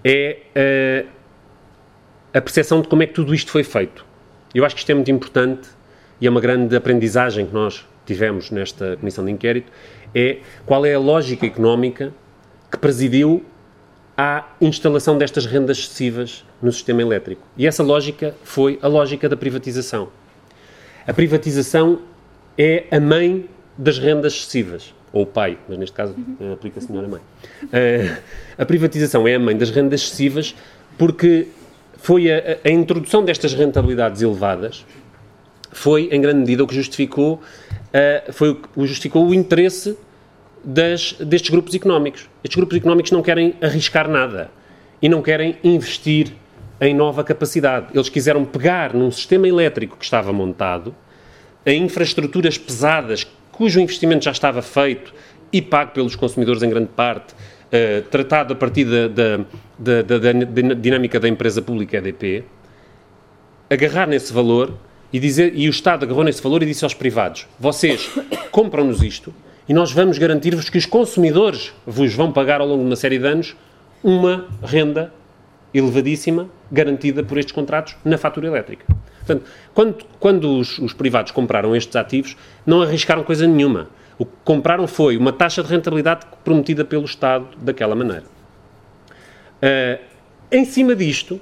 é 0.07 1.03
uh, 1.03 1.09
a 2.33 2.41
percepção 2.41 2.81
de 2.81 2.87
como 2.87 3.03
é 3.03 3.07
que 3.07 3.13
tudo 3.13 3.35
isto 3.35 3.51
foi 3.51 3.63
feito. 3.63 4.05
Eu 4.55 4.63
acho 4.63 4.73
que 4.73 4.79
isto 4.79 4.89
é 4.89 4.95
muito 4.95 5.11
importante 5.11 5.67
e 6.21 6.27
é 6.27 6.29
uma 6.29 6.39
grande 6.39 6.75
aprendizagem 6.75 7.45
que 7.45 7.53
nós 7.53 7.85
tivemos 8.05 8.49
nesta 8.49 8.95
comissão 8.95 9.25
de 9.25 9.31
inquérito, 9.31 9.69
é 10.15 10.37
qual 10.65 10.85
é 10.85 10.93
a 10.93 10.99
lógica 10.99 11.45
económica 11.45 12.13
que 12.71 12.77
presidiu 12.77 13.43
à 14.15 14.45
instalação 14.61 15.17
destas 15.17 15.45
rendas 15.45 15.77
excessivas 15.77 16.45
no 16.61 16.71
sistema 16.71 17.01
elétrico. 17.01 17.45
E 17.57 17.67
essa 17.67 17.83
lógica 17.83 18.33
foi 18.43 18.79
a 18.81 18.87
lógica 18.87 19.27
da 19.27 19.35
privatização. 19.35 20.07
A 21.05 21.13
privatização 21.13 21.99
é 22.57 22.85
a 22.89 22.99
mãe 22.99 23.49
das 23.77 23.99
rendas 23.99 24.33
excessivas 24.33 24.93
ou 25.11 25.23
o 25.23 25.25
pai, 25.25 25.57
mas 25.67 25.77
neste 25.77 25.95
caso 25.95 26.15
uhum. 26.39 26.53
aplica-se 26.53 26.89
melhor 26.89 27.05
a 27.05 27.07
mãe. 27.09 27.21
Uh, 27.63 28.17
a 28.57 28.65
privatização 28.65 29.27
é 29.27 29.35
a 29.35 29.39
mãe 29.39 29.57
das 29.57 29.69
rendas 29.69 30.01
excessivas 30.01 30.55
porque 30.97 31.47
foi 31.97 32.31
a, 32.31 32.57
a, 32.63 32.69
introdução 32.69 33.23
destas 33.25 33.53
rentabilidades 33.53 34.21
elevadas 34.21 34.85
foi, 35.71 36.09
em 36.11 36.21
grande 36.21 36.39
medida, 36.39 36.63
o 36.63 36.67
que 36.67 36.75
justificou, 36.75 37.35
uh, 37.35 38.33
foi 38.33 38.49
o 38.49 38.55
que 38.55 38.87
justificou 38.87 39.27
o 39.27 39.33
interesse 39.33 39.97
das, 40.63 41.13
destes 41.13 41.49
grupos 41.49 41.73
económicos. 41.75 42.29
Estes 42.43 42.55
grupos 42.55 42.77
económicos 42.77 43.11
não 43.11 43.21
querem 43.21 43.55
arriscar 43.61 44.07
nada 44.07 44.49
e 45.01 45.09
não 45.09 45.21
querem 45.21 45.57
investir 45.63 46.33
em 46.79 46.93
nova 46.93 47.23
capacidade. 47.23 47.87
Eles 47.93 48.09
quiseram 48.09 48.45
pegar 48.45 48.93
num 48.93 49.11
sistema 49.11 49.47
elétrico 49.47 49.97
que 49.97 50.05
estava 50.05 50.31
montado, 50.31 50.95
em 51.65 51.83
infraestruturas 51.83 52.57
pesadas 52.57 53.27
cujo 53.51 53.79
investimento 53.79 54.25
já 54.25 54.31
estava 54.31 54.61
feito 54.61 55.13
e 55.51 55.61
pago 55.61 55.91
pelos 55.91 56.15
consumidores 56.15 56.61
em 56.63 56.69
grande 56.69 56.89
parte, 56.89 57.33
uh, 57.33 58.01
tratado 58.09 58.53
a 58.53 58.55
partir 58.55 58.85
da, 58.85 59.07
da, 59.07 60.01
da, 60.01 60.17
da, 60.17 60.73
dinâmica 60.73 61.19
da 61.19 61.27
empresa 61.27 61.61
pública 61.61 61.97
EDP, 61.97 62.43
agarrar 63.69 64.07
nesse 64.07 64.31
valor 64.33 64.73
e 65.11 65.19
dizer, 65.19 65.53
e 65.55 65.67
o 65.67 65.69
Estado 65.69 66.03
agarrou 66.03 66.23
nesse 66.23 66.41
valor 66.41 66.63
e 66.63 66.65
disse 66.65 66.83
aos 66.83 66.93
privados: 66.93 67.47
vocês 67.59 68.09
compram-nos 68.51 69.01
isto 69.01 69.33
e 69.67 69.73
nós 69.73 69.91
vamos 69.91 70.17
garantir-vos 70.17 70.69
que 70.69 70.77
os 70.77 70.85
consumidores 70.85 71.73
vos 71.85 72.13
vão 72.13 72.31
pagar 72.31 72.61
ao 72.61 72.67
longo 72.67 72.81
de 72.81 72.89
uma 72.89 72.95
série 72.95 73.19
de 73.19 73.27
anos 73.27 73.55
uma 74.03 74.45
renda 74.63 75.13
elevadíssima 75.73 76.49
garantida 76.71 77.23
por 77.23 77.37
estes 77.37 77.53
contratos 77.53 77.95
na 78.03 78.17
fatura 78.17 78.47
elétrica. 78.47 78.85
Portanto, 79.25 79.45
quando, 79.73 80.05
quando 80.19 80.57
os, 80.57 80.79
os, 80.79 80.93
privados 80.93 81.31
compraram 81.31 81.75
estes 81.75 81.95
ativos, 81.95 82.37
não 82.65 82.81
arriscaram 82.81 83.23
coisa 83.23 83.45
nenhuma. 83.45 83.89
O 84.17 84.25
que 84.25 84.31
compraram 84.43 84.87
foi 84.87 85.17
uma 85.17 85.31
taxa 85.31 85.61
de 85.61 85.69
rentabilidade 85.69 86.25
prometida 86.43 86.83
pelo 86.83 87.05
Estado 87.05 87.47
daquela 87.61 87.95
maneira. 87.95 88.23
Uh, 89.61 90.01
em 90.51 90.65
cima 90.65 90.95
disto, 90.95 91.39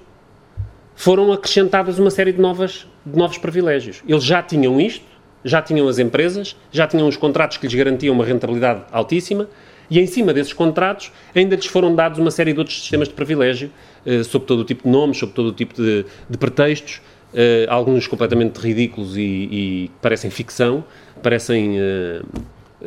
foram 0.95 1.31
acrescentadas 1.31 1.99
uma 1.99 2.09
série 2.09 2.31
de, 2.31 2.41
novas, 2.41 2.87
de 3.05 3.17
novos 3.17 3.37
privilégios. 3.37 4.01
Eles 4.07 4.23
já 4.23 4.41
tinham 4.41 4.79
isto, 4.79 5.05
já 5.43 5.61
tinham 5.61 5.87
as 5.87 5.99
empresas, 5.99 6.55
já 6.71 6.87
tinham 6.87 7.07
os 7.07 7.15
contratos 7.17 7.57
que 7.57 7.67
lhes 7.67 7.75
garantiam 7.75 8.13
uma 8.13 8.25
rentabilidade 8.25 8.83
altíssima, 8.91 9.47
E 9.89 9.99
em 9.99 10.07
cima 10.07 10.33
desses 10.33 10.53
contratos 10.53 11.11
ainda 11.35 11.55
lhes 11.55 11.67
foram 11.67 11.93
dados 11.93 12.17
uma 12.17 12.31
série 12.31 12.53
de 12.53 12.59
outros 12.59 12.79
sistemas 12.79 13.07
de 13.07 13.13
privilégio, 13.13 13.71
uh, 14.05 14.23
sob 14.23 14.45
todo 14.45 14.61
o 14.61 14.65
tipo 14.65 14.83
de 14.83 14.89
nomes, 14.89 15.17
sob 15.17 15.31
todo 15.31 15.49
o 15.49 15.51
tipo 15.51 15.75
de, 15.75 16.05
de 16.29 16.37
pretextos, 16.37 17.01
uh, 17.33 17.69
alguns 17.69 18.07
completamente 18.07 18.57
ridículos 18.57 19.15
e, 19.15 19.21
e, 19.21 19.91
parecem 20.01 20.31
ficção, 20.31 20.83
parecem 21.21 21.77
uh, 21.79 22.25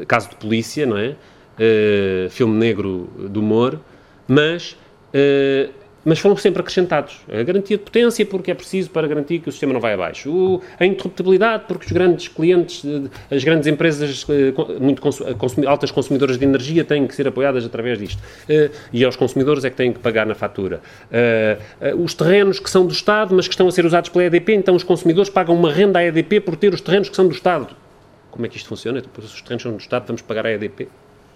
caso 0.06 0.30
de 0.30 0.36
polícia, 0.36 0.86
não 0.86 0.98
é? 0.98 1.14
filme 2.30 2.56
negro 2.56 3.10
do 3.28 3.40
humor, 3.40 3.80
mas 4.28 4.76
mas 6.08 6.18
foram 6.18 6.36
sempre 6.36 6.60
acrescentados. 6.60 7.20
A 7.30 7.42
garantia 7.42 7.76
de 7.76 7.82
potência, 7.82 8.24
porque 8.24 8.50
é 8.50 8.54
preciso 8.54 8.88
para 8.88 9.06
garantir 9.06 9.40
que 9.40 9.48
o 9.50 9.52
sistema 9.52 9.74
não 9.74 9.80
vai 9.80 9.92
abaixo. 9.92 10.30
O, 10.30 10.62
a 10.80 10.86
interruptibilidade, 10.86 11.64
porque 11.68 11.84
os 11.84 11.92
grandes 11.92 12.28
clientes, 12.28 12.82
eh, 12.82 13.34
as 13.34 13.44
grandes 13.44 13.66
empresas 13.66 14.24
eh, 14.30 14.54
muito 14.80 15.02
consum, 15.02 15.68
altas 15.68 15.90
consumidoras 15.90 16.38
de 16.38 16.44
energia 16.46 16.82
têm 16.82 17.06
que 17.06 17.14
ser 17.14 17.28
apoiadas 17.28 17.62
através 17.66 17.98
disto. 17.98 18.18
Uh, 18.18 18.70
e 18.90 19.04
aos 19.04 19.16
consumidores 19.16 19.64
é 19.66 19.70
que 19.70 19.76
têm 19.76 19.92
que 19.92 19.98
pagar 19.98 20.24
na 20.24 20.34
fatura. 20.34 20.80
Uh, 21.10 21.94
uh, 21.94 22.02
os 22.02 22.14
terrenos 22.14 22.58
que 22.58 22.70
são 22.70 22.86
do 22.86 22.92
Estado, 22.92 23.34
mas 23.34 23.46
que 23.46 23.52
estão 23.52 23.68
a 23.68 23.70
ser 23.70 23.84
usados 23.84 24.08
pela 24.08 24.24
EDP, 24.24 24.54
então 24.54 24.74
os 24.74 24.82
consumidores 24.82 25.28
pagam 25.28 25.54
uma 25.54 25.70
renda 25.70 25.98
à 25.98 26.04
EDP 26.04 26.40
por 26.40 26.56
ter 26.56 26.72
os 26.72 26.80
terrenos 26.80 27.10
que 27.10 27.16
são 27.16 27.26
do 27.26 27.34
Estado. 27.34 27.76
Como 28.30 28.46
é 28.46 28.48
que 28.48 28.56
isto 28.56 28.68
funciona? 28.68 28.98
Então, 28.98 29.10
os 29.24 29.42
terrenos 29.42 29.62
são 29.62 29.72
do 29.72 29.78
Estado, 29.78 30.06
vamos 30.06 30.22
pagar 30.22 30.46
à 30.46 30.52
EDP? 30.52 30.88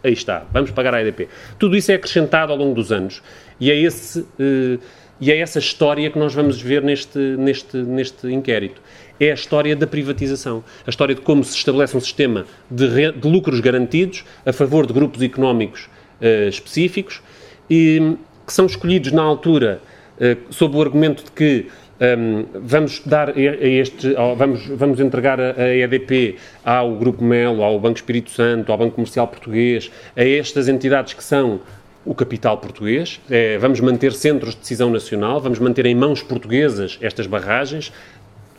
Aí 0.04 0.12
está, 0.12 0.44
vamos 0.52 0.70
pagar 0.72 0.94
à 0.94 1.00
EDP. 1.00 1.28
Tudo 1.58 1.76
isso 1.76 1.92
é 1.92 1.94
acrescentado 1.94 2.52
ao 2.52 2.58
longo 2.58 2.74
dos 2.74 2.90
anos 2.90 3.22
e 3.60 3.70
é, 3.70 3.76
esse, 3.76 4.20
uh, 4.20 4.80
e 5.20 5.30
é 5.30 5.38
essa 5.38 5.60
história 5.60 6.10
que 6.10 6.18
nós 6.18 6.34
vamos 6.34 6.60
ver 6.60 6.82
neste, 6.82 7.18
neste, 7.18 7.76
neste 7.76 8.26
inquérito. 8.26 8.80
É 9.20 9.30
a 9.30 9.34
história 9.34 9.76
da 9.76 9.86
privatização. 9.86 10.64
A 10.84 10.90
história 10.90 11.14
de 11.14 11.20
como 11.20 11.44
se 11.44 11.56
estabelece 11.56 11.96
um 11.96 12.00
sistema 12.00 12.44
de, 12.68 13.12
de 13.12 13.28
lucros 13.28 13.60
garantidos 13.60 14.24
a 14.44 14.52
favor 14.52 14.86
de 14.86 14.92
grupos 14.92 15.22
económicos 15.22 15.88
uh, 16.20 16.48
específicos 16.48 17.22
e 17.70 18.16
que 18.44 18.52
são 18.52 18.66
escolhidos 18.66 19.12
na 19.12 19.22
altura 19.22 19.80
uh, 20.16 20.52
sob 20.52 20.76
o 20.76 20.82
argumento 20.82 21.24
de 21.24 21.30
que 21.30 21.68
um, 22.02 22.44
vamos 22.54 23.00
dar 23.06 23.30
a 23.30 23.32
este, 23.40 24.14
vamos, 24.36 24.66
vamos 24.66 24.98
entregar 24.98 25.38
a, 25.40 25.74
EDP 25.74 26.36
ao 26.64 26.96
Grupo 26.96 27.22
Melo, 27.22 27.62
ao 27.62 27.78
Banco 27.78 27.96
Espírito 27.96 28.30
Santo, 28.30 28.72
ao 28.72 28.78
Banco 28.78 28.96
Comercial 28.96 29.28
Português, 29.28 29.90
a 30.16 30.24
estas 30.24 30.68
entidades 30.68 31.14
que 31.14 31.22
são 31.22 31.60
o 32.04 32.14
capital 32.14 32.58
português, 32.58 33.20
é, 33.30 33.56
vamos 33.58 33.78
manter 33.78 34.12
centros 34.12 34.54
de 34.54 34.60
decisão 34.60 34.90
nacional, 34.90 35.40
vamos 35.40 35.60
manter 35.60 35.86
em 35.86 35.94
mãos 35.94 36.20
portuguesas 36.20 36.98
estas 37.00 37.28
barragens, 37.28 37.92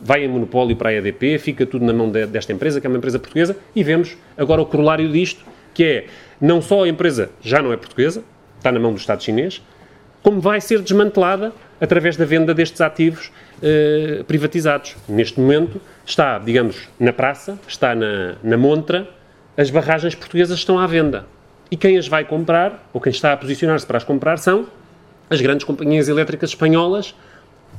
vai 0.00 0.24
em 0.24 0.28
monopólio 0.28 0.74
para 0.74 0.88
a 0.88 0.94
EDP, 0.94 1.38
fica 1.38 1.66
tudo 1.66 1.84
na 1.84 1.92
mão 1.92 2.10
de, 2.10 2.24
desta 2.26 2.52
empresa, 2.52 2.80
que 2.80 2.86
é 2.86 2.88
uma 2.88 2.96
empresa 2.96 3.18
portuguesa, 3.18 3.54
e 3.76 3.82
vemos 3.84 4.16
agora 4.38 4.62
o 4.62 4.66
corolário 4.66 5.12
disto, 5.12 5.44
que 5.74 5.84
é 5.84 6.06
não 6.40 6.62
só 6.62 6.84
a 6.84 6.88
empresa 6.88 7.30
já 7.42 7.60
não 7.60 7.72
é 7.72 7.76
portuguesa, 7.76 8.24
está 8.56 8.72
na 8.72 8.80
mão 8.80 8.92
do 8.92 8.98
Estado 8.98 9.22
chinês, 9.22 9.62
como 10.22 10.40
vai 10.40 10.58
ser 10.58 10.80
desmantelada 10.80 11.52
através 11.80 12.16
da 12.16 12.24
venda 12.24 12.54
destes 12.54 12.80
ativos 12.80 13.30
eh, 13.62 14.22
privatizados. 14.26 14.96
Neste 15.08 15.40
momento 15.40 15.80
está, 16.04 16.38
digamos, 16.38 16.88
na 16.98 17.12
praça, 17.12 17.58
está 17.66 17.94
na, 17.94 18.36
na 18.42 18.56
montra, 18.56 19.08
as 19.56 19.70
barragens 19.70 20.14
portuguesas 20.14 20.58
estão 20.58 20.78
à 20.78 20.86
venda. 20.86 21.26
E 21.70 21.76
quem 21.76 21.96
as 21.96 22.06
vai 22.06 22.24
comprar, 22.24 22.88
ou 22.92 23.00
quem 23.00 23.10
está 23.10 23.32
a 23.32 23.36
posicionar-se 23.36 23.86
para 23.86 23.96
as 23.96 24.04
comprar, 24.04 24.38
são 24.38 24.66
as 25.30 25.40
grandes 25.40 25.64
companhias 25.64 26.08
elétricas 26.08 26.50
espanholas 26.50 27.14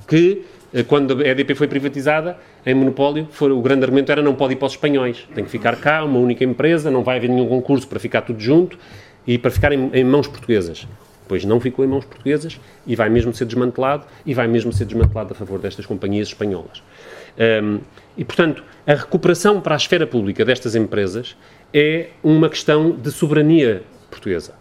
que, 0.08 0.44
eh, 0.74 0.84
quando 0.84 1.22
a 1.22 1.28
EDP 1.28 1.56
foi 1.56 1.68
privatizada, 1.68 2.38
em 2.66 2.74
monopólio, 2.74 3.28
foi, 3.32 3.52
o 3.52 3.62
grande 3.62 3.84
argumento 3.84 4.12
era 4.12 4.22
não 4.22 4.36
pode 4.36 4.54
ir 4.54 4.56
para 4.58 4.66
os 4.66 4.74
espanhóis. 4.74 5.28
Tem 5.34 5.44
que 5.44 5.52
ficar 5.52 5.76
cá, 5.78 6.04
uma 6.04 6.20
única 6.20 6.44
empresa, 6.44 6.90
não 6.90 7.04
vai 7.04 7.18
haver 7.18 7.30
nenhum 7.30 7.48
concurso 7.48 7.88
para 7.88 8.00
ficar 8.00 8.22
tudo 8.22 8.40
junto 8.40 8.78
e 9.26 9.38
para 9.38 9.52
ficar 9.52 9.72
em, 9.72 9.90
em 9.94 10.04
mãos 10.04 10.28
portuguesas. 10.28 10.88
Pois 11.28 11.44
não 11.44 11.60
ficou 11.60 11.84
em 11.84 11.88
mãos 11.88 12.06
portuguesas 12.06 12.60
e 12.86 12.96
vai 12.96 13.10
mesmo 13.10 13.34
ser 13.34 13.46
desmantelado 13.46 14.06
e 14.26 14.34
vai 14.34 14.48
mesmo 14.48 14.72
ser 14.72 14.86
desmantelado 14.86 15.34
a 15.34 15.36
favor 15.36 15.60
destas 15.60 15.86
companhias 15.86 16.28
espanholas. 16.28 16.84
Um, 17.64 17.80
e, 18.16 18.24
portanto, 18.24 18.64
a 18.86 18.94
recuperação 18.94 19.60
para 19.60 19.76
a 19.76 19.78
esfera 19.78 20.08
pública 20.08 20.46
destas 20.46 20.76
empresas 20.76 21.36
é 21.74 22.10
uma 22.24 22.50
questão 22.50 22.92
de 22.92 23.12
soberania 23.12 23.84
portuguesa. 24.10 24.54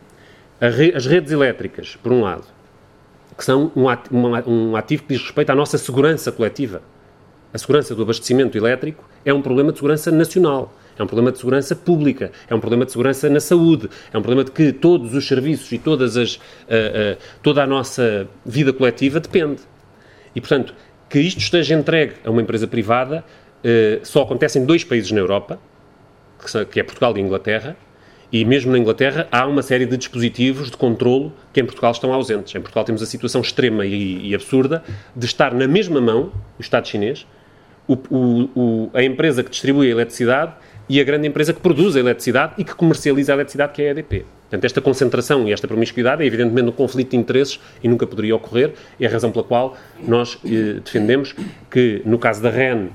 As 0.61 1.07
redes 1.07 1.31
elétricas, 1.31 1.97
por 2.03 2.11
um 2.11 2.23
lado, 2.23 2.45
que 3.37 3.45
são 3.45 3.71
um 3.75 4.77
ativo 4.77 5.03
que 5.03 5.15
diz 5.15 5.23
respeito 5.23 5.51
à 5.51 5.55
nossa 5.55 5.77
segurança 5.77 6.33
coletiva. 6.33 6.83
A 7.53 7.59
segurança 7.59 7.95
do 7.95 8.03
abastecimento 8.03 8.57
elétrico 8.57 9.05
é 9.25 9.33
um 9.33 9.43
problema 9.43 9.71
de 9.71 9.79
segurança 9.79 10.11
nacional 10.11 10.73
é 10.99 11.03
um 11.03 11.07
problema 11.07 11.33
de 11.33 11.39
segurança 11.39 11.75
pública, 11.75 12.31
é 12.49 12.55
um 12.55 12.61
problema 12.61 12.85
de 12.85 12.93
segurança 12.93 13.29
na 13.29 13.41
saúde, 13.41 13.89
é 14.13 14.19
um 14.19 14.23
problema 14.23 14.45
de 14.45 14.51
que 14.51 14.73
todos 14.73 15.15
os 15.15 15.27
serviços 15.27 15.71
e 15.73 15.79
todas 15.79 16.17
as, 16.17 16.37
uh, 16.37 16.39
uh, 16.39 17.17
toda 17.43 17.63
a 17.63 17.67
nossa 17.67 18.29
vida 18.45 18.73
coletiva 18.73 19.21
depende. 19.21 19.63
E, 20.35 20.41
portanto, 20.41 20.75
que 21.09 21.21
isto 21.21 21.39
esteja 21.39 21.75
entregue 21.75 22.15
a 22.25 22.31
uma 22.31 22.43
empresa 22.43 22.67
privada 22.67 23.25
uh, 23.65 24.05
só 24.05 24.23
acontece 24.23 24.59
em 24.59 24.65
dois 24.65 24.85
países 24.85 25.11
na 25.11 25.21
Europa, 25.21 25.59
que 26.71 26.79
é 26.79 26.83
Portugal 26.83 27.17
e 27.17 27.21
Inglaterra, 27.21 27.77
e 28.31 28.45
mesmo 28.45 28.73
na 28.73 28.79
Inglaterra 28.79 29.29
há 29.31 29.47
uma 29.47 29.63
série 29.63 29.87
de 29.87 29.97
dispositivos 29.97 30.69
de 30.71 30.77
controlo 30.77 31.33
que 31.53 31.61
em 31.61 31.65
Portugal 31.65 31.93
estão 31.93 32.13
ausentes. 32.13 32.55
Em 32.55 32.61
Portugal 32.61 32.85
temos 32.85 33.01
a 33.01 33.07
situação 33.07 33.41
extrema 33.41 33.87
e, 33.87 34.29
e 34.29 34.35
absurda 34.35 34.83
de 35.15 35.25
estar 35.25 35.55
na 35.55 35.69
mesma 35.69 36.01
mão, 36.01 36.33
o 36.59 36.61
Estado 36.61 36.89
chinês, 36.89 37.27
o, 37.87 37.95
o, 38.11 38.51
o, 38.57 38.91
a 38.93 39.03
empresa 39.05 39.45
que 39.45 39.51
distribui 39.51 39.87
a 39.87 39.91
eletricidade 39.91 40.53
e 40.89 41.01
a 41.01 41.05
grande 41.05 41.27
empresa 41.27 41.53
que 41.53 41.61
produz 41.61 41.97
a 41.97 42.01
eletricidade 42.01 42.55
e 42.59 42.65
que 42.65 42.75
comercializa 42.75 43.33
a 43.33 43.35
eletricidade, 43.35 43.73
que 43.73 43.83
é 43.83 43.89
a 43.89 43.91
EDP. 43.93 44.25
Portanto, 44.43 44.65
esta 44.65 44.81
concentração 44.81 45.49
e 45.49 45.53
esta 45.53 45.67
promiscuidade 45.67 46.23
é 46.23 46.27
evidentemente 46.27 46.69
um 46.69 46.73
conflito 46.73 47.11
de 47.11 47.17
interesses 47.17 47.59
e 47.83 47.89
nunca 47.89 48.07
poderia 48.07 48.37
ocorrer, 48.37 48.73
é 49.01 49.07
a 49.07 49.11
razão 49.11 49.33
pela 49.33 49.45
qual 49.45 49.77
nós 50.07 50.39
eh, 50.45 50.81
defendemos 50.85 51.35
que, 51.71 52.03
no 52.05 52.19
caso 52.19 52.43
da 52.43 52.51
REN, 52.51 52.89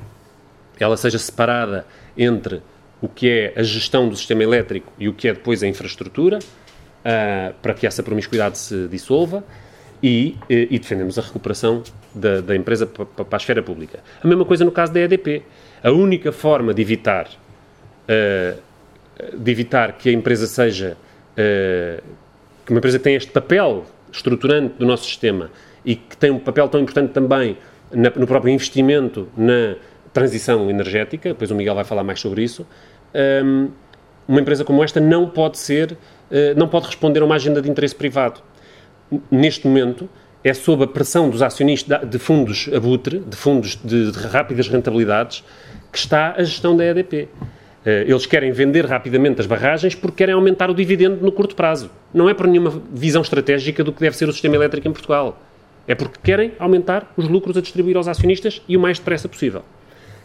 ela 0.79 0.95
seja 0.95 1.17
separada 1.17 1.85
entre 2.17 2.61
o 3.01 3.07
que 3.07 3.29
é 3.29 3.53
a 3.55 3.63
gestão 3.63 4.07
do 4.07 4.15
sistema 4.15 4.43
elétrico 4.43 4.91
e 4.97 5.09
o 5.09 5.13
que 5.13 5.27
é 5.27 5.33
depois 5.33 5.63
a 5.63 5.67
infraestrutura, 5.67 6.39
uh, 6.39 7.53
para 7.61 7.73
que 7.73 7.87
essa 7.87 8.03
promiscuidade 8.03 8.57
se 8.57 8.87
dissolva, 8.87 9.43
e, 10.01 10.37
eh, 10.49 10.67
e 10.69 10.79
defendemos 10.79 11.17
a 11.19 11.21
recuperação 11.21 11.83
da, 12.13 12.41
da 12.41 12.55
empresa 12.55 12.87
para, 12.87 13.05
a 13.29 13.37
esfera 13.37 13.61
pública. 13.61 13.99
A 14.23 14.27
mesma 14.27 14.45
coisa 14.45 14.63
no 14.63 14.71
caso 14.71 14.93
da 14.93 14.99
EDP. 15.01 15.43
A 15.83 15.91
única 15.91 16.31
forma 16.31 16.73
de 16.73 16.81
evitar 16.81 17.29
de 19.37 19.51
evitar 19.51 19.93
que 19.93 20.09
a 20.09 20.11
empresa 20.11 20.47
seja 20.47 20.97
uh, 21.33 22.03
que 22.65 22.71
uma 22.71 22.79
empresa 22.79 22.97
que 22.97 23.03
tem 23.03 23.15
este 23.15 23.31
papel 23.31 23.85
estruturante 24.11 24.75
do 24.77 24.85
nosso 24.85 25.05
sistema 25.05 25.49
e 25.85 25.95
que 25.95 26.17
tem 26.17 26.31
um 26.31 26.39
papel 26.39 26.67
tão 26.67 26.79
importante 26.79 27.11
também 27.11 27.57
no 27.91 28.27
próprio 28.27 28.53
investimento 28.53 29.27
na 29.35 29.75
transição 30.13 30.69
energética, 30.69 31.29
depois 31.29 31.49
o 31.51 31.55
Miguel 31.55 31.75
vai 31.75 31.83
falar 31.83 32.03
mais 32.03 32.19
sobre 32.19 32.43
isso, 32.43 32.65
ehm, 33.13 33.67
uma 34.27 34.39
empresa 34.39 34.63
como 34.63 34.83
esta 34.83 34.99
não 34.99 35.27
pode 35.27 35.57
ser, 35.57 35.93
uh, 35.93 35.97
não 36.55 36.67
pode 36.67 36.85
responder 36.85 37.21
a 37.21 37.25
uma 37.25 37.35
agenda 37.35 37.61
de 37.61 37.69
interesse 37.69 37.95
privado. 37.95 38.41
Neste 39.31 39.67
momento, 39.67 40.07
é 40.43 40.53
sob 40.53 40.83
a 40.83 40.87
pressão 40.87 41.29
dos 41.29 41.41
acionistas 41.41 42.07
de 42.07 42.19
fundos 42.19 42.69
abutre, 42.73 43.19
de 43.19 43.35
fundos 43.35 43.75
de 43.83 44.11
rápidas 44.11 44.67
rentabilidades, 44.67 45.43
que 45.91 45.97
está 45.97 46.35
a 46.37 46.43
gestão 46.43 46.77
da 46.77 46.85
EDP. 46.85 47.27
Eh, 47.85 48.05
eles 48.07 48.25
querem 48.25 48.51
vender 48.51 48.85
rapidamente 48.85 49.39
as 49.39 49.47
barragens 49.47 49.95
porque 49.95 50.17
querem 50.17 50.35
aumentar 50.35 50.69
o 50.69 50.73
dividendo 50.73 51.23
no 51.23 51.31
curto 51.31 51.55
prazo. 51.55 51.89
Não 52.13 52.29
é 52.29 52.33
por 52.33 52.47
nenhuma 52.47 52.81
visão 52.91 53.21
estratégica 53.21 53.83
do 53.83 53.93
que 53.93 53.99
deve 53.99 54.15
ser 54.17 54.27
o 54.27 54.33
sistema 54.33 54.55
elétrico 54.55 54.87
em 54.87 54.91
Portugal. 54.91 55.41
É 55.87 55.95
porque 55.95 56.19
querem 56.21 56.51
aumentar 56.59 57.11
os 57.15 57.27
lucros 57.27 57.57
a 57.57 57.61
distribuir 57.61 57.97
aos 57.97 58.07
acionistas 58.07 58.61
e 58.67 58.75
o 58.75 58.79
mais 58.79 58.99
depressa 58.99 59.27
possível. 59.27 59.63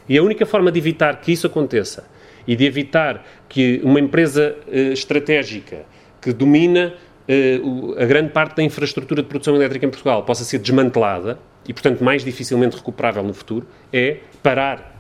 E 0.09 0.19
a 0.19 0.23
única 0.23 0.45
forma 0.45 0.71
de 0.71 0.79
evitar 0.79 1.21
que 1.21 1.33
isso 1.33 1.47
aconteça 1.47 2.05
e 2.47 2.55
de 2.55 2.67
evitar 2.67 3.25
que 3.49 3.81
uma 3.83 3.99
empresa 3.99 4.55
uh, 4.67 4.93
estratégica 4.93 5.87
que 6.21 6.33
domina 6.33 6.93
uh, 7.27 7.95
a 7.99 8.05
grande 8.05 8.31
parte 8.31 8.57
da 8.57 8.63
infraestrutura 8.63 9.23
de 9.23 9.29
produção 9.29 9.57
elétrica 9.57 9.87
em 9.87 9.89
Portugal 9.89 10.23
possa 10.25 10.45
ser 10.45 10.59
desmantelada 10.59 11.39
e, 11.67 11.73
portanto, 11.73 12.05
mais 12.05 12.23
dificilmente 12.23 12.77
recuperável 12.77 13.23
no 13.23 13.33
futuro 13.33 13.67
é 13.91 14.19
parar 14.43 14.94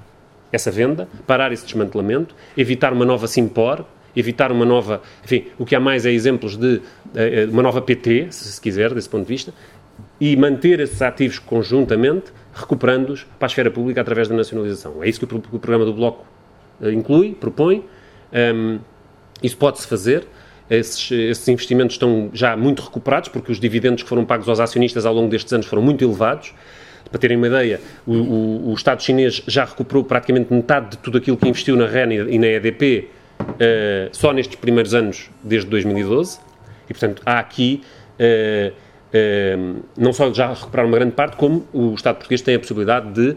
essa 0.54 0.70
venda, 0.70 1.08
parar 1.26 1.52
esse 1.52 1.64
desmantelamento, 1.64 2.34
evitar 2.56 2.92
uma 2.92 3.04
nova 3.04 3.26
Simpor, 3.26 3.84
evitar 4.14 4.52
uma 4.52 4.64
nova. 4.64 5.02
Enfim, 5.24 5.46
o 5.58 5.64
que 5.64 5.74
há 5.74 5.80
mais 5.80 6.06
é 6.06 6.12
exemplos 6.12 6.56
de 6.56 6.76
uh, 6.76 7.50
uma 7.50 7.62
nova 7.62 7.82
PT, 7.82 8.28
se 8.30 8.60
quiser, 8.60 8.94
desse 8.94 9.08
ponto 9.08 9.22
de 9.22 9.28
vista, 9.28 9.52
e 10.20 10.36
manter 10.36 10.80
esses 10.80 11.02
ativos 11.02 11.38
conjuntamente, 11.38 12.32
recuperando-os 12.54 13.24
para 13.38 13.46
a 13.46 13.48
esfera 13.48 13.70
pública 13.70 14.00
através 14.00 14.28
da 14.28 14.34
nacionalização. 14.36 15.02
É 15.02 15.08
isso 15.08 15.18
que 15.18 15.34
o, 15.34 15.40
programa 15.58 15.84
do 15.84 15.92
Bloco 15.92 16.24
uh, 16.80 16.90
inclui, 16.90 17.34
propõe. 17.34 17.84
Um, 18.32 18.78
isso 19.42 19.56
pode-se 19.56 19.86
fazer. 19.86 20.26
Esses, 20.70 21.10
esses, 21.10 21.46
investimentos 21.48 21.94
estão 21.94 22.30
já 22.32 22.56
muito 22.56 22.82
recuperados, 22.82 23.28
porque 23.28 23.52
os 23.52 23.60
dividendos 23.60 24.02
que 24.02 24.08
foram 24.08 24.24
pagos 24.24 24.48
aos 24.48 24.60
acionistas 24.60 25.04
ao 25.04 25.12
longo 25.12 25.28
destes 25.28 25.52
anos 25.52 25.66
foram 25.66 25.82
muito 25.82 26.02
elevados. 26.02 26.54
Para 27.10 27.20
terem 27.20 27.36
uma 27.36 27.46
ideia, 27.46 27.80
o, 28.06 28.12
o, 28.12 28.70
o 28.70 28.74
Estado 28.74 29.02
chinês 29.02 29.42
já 29.46 29.64
recuperou 29.64 30.04
praticamente 30.04 30.52
metade 30.52 30.92
de 30.92 30.98
tudo 30.98 31.18
aquilo 31.18 31.36
que 31.36 31.48
investiu 31.48 31.76
na 31.76 31.86
REN 31.86 32.12
e 32.28 32.38
na 32.38 32.46
EDP 32.46 33.08
uh, 33.40 34.08
só 34.12 34.32
nestes 34.32 34.56
primeiros 34.56 34.94
anos, 34.94 35.30
desde 35.42 35.68
2012, 35.68 36.38
e 36.88 36.92
portanto 36.92 37.22
há 37.24 37.38
aqui 37.38 37.82
uh, 38.18 38.72
uh, 38.72 39.84
não 39.96 40.12
só 40.12 40.32
já 40.32 40.52
recuperar 40.52 40.86
uma 40.86 40.96
grande 40.96 41.12
parte, 41.12 41.36
como 41.36 41.66
o 41.72 41.94
Estado 41.94 42.16
português 42.16 42.42
tem 42.42 42.54
a 42.56 42.58
possibilidade 42.58 43.12
de 43.12 43.36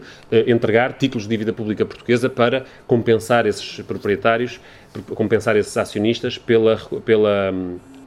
entregar 0.50 0.94
títulos 0.94 1.24
de 1.24 1.30
dívida 1.30 1.52
pública 1.52 1.84
portuguesa 1.84 2.28
para 2.28 2.64
compensar 2.86 3.46
esses 3.46 3.80
proprietários, 3.82 4.60
compensar 5.14 5.56
esses 5.56 5.76
acionistas 5.76 6.36
pela, 6.36 6.76
pela, 7.04 7.54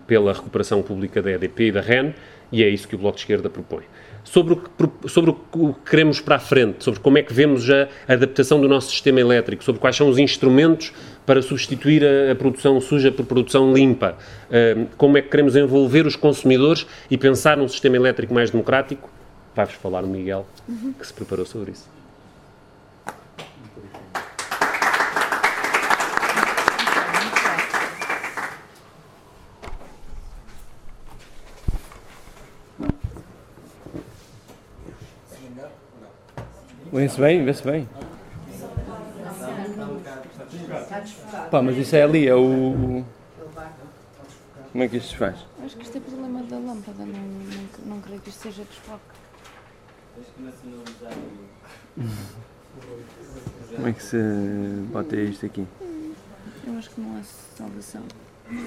pela 0.05 0.33
recuperação 0.33 0.81
pública 0.81 1.21
da 1.21 1.31
EDP 1.31 1.67
e 1.67 1.71
da 1.71 1.81
REN, 1.81 2.13
e 2.51 2.63
é 2.63 2.67
isso 2.67 2.87
que 2.87 2.95
o 2.95 2.97
Bloco 2.97 3.15
de 3.15 3.21
Esquerda 3.21 3.49
propõe 3.49 3.83
sobre 4.23 4.53
o, 4.53 4.57
que, 4.57 5.09
sobre 5.09 5.31
o 5.31 5.33
que 5.33 5.89
queremos 5.89 6.19
para 6.19 6.35
a 6.35 6.39
frente, 6.39 6.83
sobre 6.83 6.99
como 6.99 7.17
é 7.17 7.23
que 7.23 7.33
vemos 7.33 7.69
a 7.69 7.87
adaptação 8.07 8.59
do 8.61 8.67
nosso 8.67 8.89
sistema 8.89 9.19
elétrico, 9.19 9.63
sobre 9.63 9.79
quais 9.79 9.95
são 9.95 10.09
os 10.09 10.17
instrumentos 10.17 10.93
para 11.25 11.41
substituir 11.41 12.03
a, 12.03 12.31
a 12.31 12.35
produção 12.35 12.79
suja 12.81 13.11
por 13.11 13.25
produção 13.25 13.73
limpa, 13.73 14.17
uh, 14.49 14.87
como 14.97 15.17
é 15.17 15.21
que 15.21 15.29
queremos 15.29 15.55
envolver 15.55 16.05
os 16.05 16.15
consumidores 16.15 16.85
e 17.09 17.17
pensar 17.17 17.57
num 17.57 17.67
sistema 17.67 17.95
elétrico 17.95 18.33
mais 18.33 18.51
democrático. 18.51 19.09
Vai-vos 19.55 19.75
falar 19.75 20.03
o 20.03 20.07
Miguel, 20.07 20.45
que 20.97 21.05
se 21.05 21.13
preparou 21.13 21.45
sobre 21.45 21.71
isso. 21.71 22.00
Vê-se 36.91 37.19
bem, 37.19 37.45
vê-se 37.45 37.63
bem. 37.63 37.87
Pá, 41.49 41.61
mas 41.61 41.77
isso 41.77 41.95
é 41.95 42.03
ali, 42.03 42.27
é 42.27 42.35
o. 42.35 43.03
Como 44.71 44.83
é 44.83 44.87
que 44.87 44.97
isto 44.97 45.09
se 45.09 45.17
faz? 45.17 45.35
Acho 45.63 45.77
que 45.77 45.83
isto 45.83 45.97
é 45.97 46.01
problema 46.01 46.43
da 46.43 46.57
lâmpada, 46.57 47.05
não, 47.05 47.07
não, 47.07 47.95
não 47.95 48.01
creio 48.01 48.19
que 48.21 48.29
isto 48.29 48.43
seja 48.43 48.63
desfoque. 48.63 49.01
Como 53.75 53.87
é 53.87 53.93
que 53.93 54.03
se 54.03 54.17
bota 54.91 55.15
isto 55.15 55.45
aqui? 55.45 55.65
Eu 56.67 56.77
acho 56.77 56.89
que 56.89 57.01
não 57.01 57.17
há 57.17 57.23
salvação. 57.23 58.01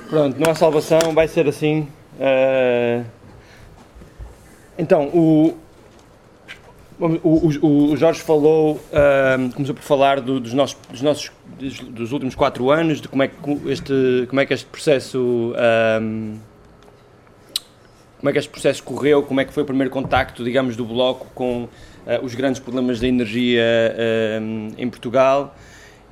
Pronto, 0.08 0.38
não 0.38 0.50
há 0.50 0.54
salvação, 0.54 1.12
vai 1.14 1.28
ser 1.28 1.46
assim. 1.46 1.88
Uh... 2.14 3.04
Então, 4.78 5.08
o, 5.08 5.56
o, 6.98 7.07
o, 7.07 7.92
o, 7.92 7.96
Jorge 7.96 8.20
falou, 8.20 8.74
uh, 8.74 9.52
começou 9.52 9.74
por 9.74 9.83
falar 9.83 10.20
do, 10.20 10.38
dos, 10.38 10.52
nossos, 10.52 10.76
dos 10.90 11.02
nossos 11.02 11.33
dos, 11.59 11.80
dos, 11.80 12.12
últimos 12.12 12.35
quatro 12.35 12.70
anos, 12.70 13.00
de 13.00 13.09
como 13.09 13.22
é 13.22 13.28
que 13.28 13.35
este, 13.66 14.26
como 14.28 14.40
é 14.40 14.46
que 14.46 14.54
este 14.54 14.66
processo 14.66 15.52
como 18.24 18.30
é 18.30 18.33
que 18.33 18.38
este 18.38 18.50
processo 18.50 18.83
correu, 18.83 19.22
como 19.22 19.38
é 19.42 19.44
que 19.44 19.52
foi 19.52 19.64
o 19.64 19.66
primeiro 19.66 19.90
contacto, 19.90 20.42
digamos, 20.42 20.76
do 20.76 20.85
bloco 20.87 21.26
com 21.35 21.64
uh, 21.64 21.68
os 22.24 22.35
grandes 22.35 22.59
problemas 22.59 22.98
da 22.98 23.07
energia 23.07 23.62
uh, 23.62 24.74
em 24.78 24.88
Portugal. 24.88 25.54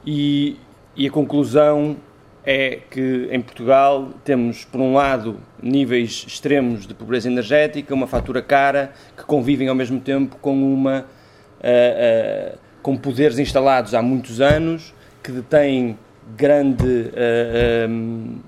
E, 0.04 0.58
e 0.94 1.06
a 1.06 1.10
conclusão 1.10 1.96
é 2.44 2.80
que 2.90 3.28
em 3.30 3.40
Portugal 3.40 4.10
temos, 4.24 4.64
por 4.64 4.80
um 4.80 4.94
lado, 4.94 5.38
níveis 5.62 6.24
extremos 6.26 6.86
de 6.86 6.94
pobreza 6.94 7.28
energética, 7.28 7.94
uma 7.94 8.06
fatura 8.06 8.42
cara, 8.42 8.92
que 9.16 9.24
convivem 9.24 9.68
ao 9.68 9.74
mesmo 9.74 10.00
tempo 10.00 10.36
com 10.40 10.52
uma 10.52 11.00
uh, 11.00 12.54
uh, 12.54 12.58
com 12.82 12.96
poderes 12.96 13.38
instalados 13.38 13.94
há 13.94 14.02
muitos 14.02 14.40
anos, 14.40 14.92
que 15.22 15.30
detêm 15.30 15.96
grande, 16.36 16.84
uh, 16.84 17.88
um, 17.88 18.40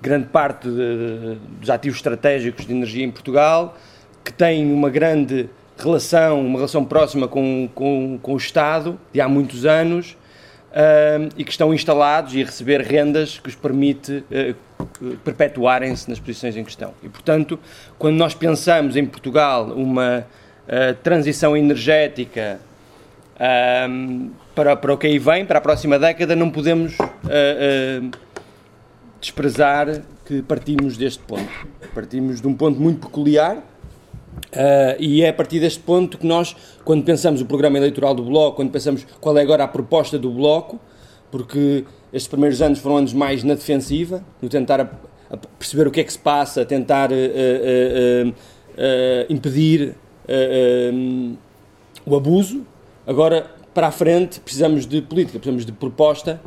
grande 0.00 0.26
parte 0.26 0.68
de, 0.68 1.38
dos 1.58 1.70
ativos 1.70 1.98
estratégicos 1.98 2.66
de 2.66 2.72
energia 2.72 3.04
em 3.04 3.10
Portugal, 3.10 3.78
que 4.22 4.32
têm 4.32 4.72
uma 4.72 4.90
grande 4.90 5.48
relação, 5.78 6.44
uma 6.44 6.56
relação 6.56 6.84
próxima 6.84 7.26
com, 7.26 7.68
com, 7.74 8.18
com 8.20 8.34
o 8.34 8.36
Estado 8.36 9.00
de 9.10 9.22
há 9.22 9.28
muitos 9.28 9.64
anos 9.64 10.16
uh, 10.72 11.28
e 11.36 11.44
que 11.44 11.50
estão 11.50 11.72
instalados 11.72 12.34
e 12.34 12.42
a 12.42 12.46
receber 12.46 12.80
rendas 12.80 13.38
que 13.38 13.48
os 13.48 13.54
permite 13.54 14.24
uh, 14.30 15.16
perpetuarem-se 15.24 16.08
nas 16.08 16.18
posições 16.18 16.56
em 16.56 16.64
questão. 16.64 16.94
E, 17.02 17.08
portanto, 17.08 17.58
quando 17.98 18.16
nós 18.16 18.34
pensamos 18.34 18.96
em 18.96 19.04
Portugal 19.04 19.66
uma 19.66 20.26
uh, 20.66 20.94
transição 21.02 21.56
energética 21.56 22.58
para, 24.54 24.76
para 24.76 24.94
o 24.94 24.98
que 24.98 25.06
aí 25.08 25.18
vem, 25.18 25.44
para 25.44 25.58
a 25.58 25.60
próxima 25.60 25.98
década, 25.98 26.36
não 26.36 26.48
podemos 26.48 26.96
desprezar 29.20 30.02
que 30.24 30.42
partimos 30.42 30.96
deste 30.96 31.18
ponto. 31.24 31.50
Partimos 31.92 32.40
de 32.40 32.46
um 32.46 32.54
ponto 32.54 32.80
muito 32.80 33.00
peculiar, 33.00 33.56
Uh, 34.52 34.96
e 34.98 35.22
é 35.22 35.28
a 35.28 35.32
partir 35.32 35.60
deste 35.60 35.80
ponto 35.80 36.18
que 36.18 36.26
nós, 36.26 36.54
quando 36.84 37.04
pensamos 37.04 37.40
o 37.40 37.46
programa 37.46 37.78
eleitoral 37.78 38.14
do 38.14 38.22
Bloco, 38.22 38.56
quando 38.56 38.70
pensamos 38.70 39.06
qual 39.20 39.36
é 39.38 39.42
agora 39.42 39.64
a 39.64 39.68
proposta 39.68 40.18
do 40.18 40.30
Bloco, 40.30 40.78
porque 41.30 41.84
estes 42.12 42.28
primeiros 42.28 42.60
anos 42.60 42.78
foram 42.78 42.98
anos 42.98 43.14
mais 43.14 43.42
na 43.42 43.54
defensiva, 43.54 44.22
no 44.40 44.48
tentar 44.48 44.80
a, 44.80 44.90
a 45.30 45.36
perceber 45.36 45.86
o 45.86 45.90
que 45.90 46.00
é 46.00 46.04
que 46.04 46.12
se 46.12 46.18
passa, 46.18 46.64
tentar 46.64 47.10
uh, 47.10 47.14
uh, 47.14 48.34
impedir 49.28 49.94
o 52.06 52.16
abuso. 52.16 52.64
Agora, 53.06 53.50
para 53.74 53.88
a 53.88 53.90
frente, 53.90 54.40
precisamos 54.40 54.86
de 54.86 55.02
política, 55.02 55.38
precisamos 55.38 55.66
de 55.66 55.72
proposta, 55.72 56.40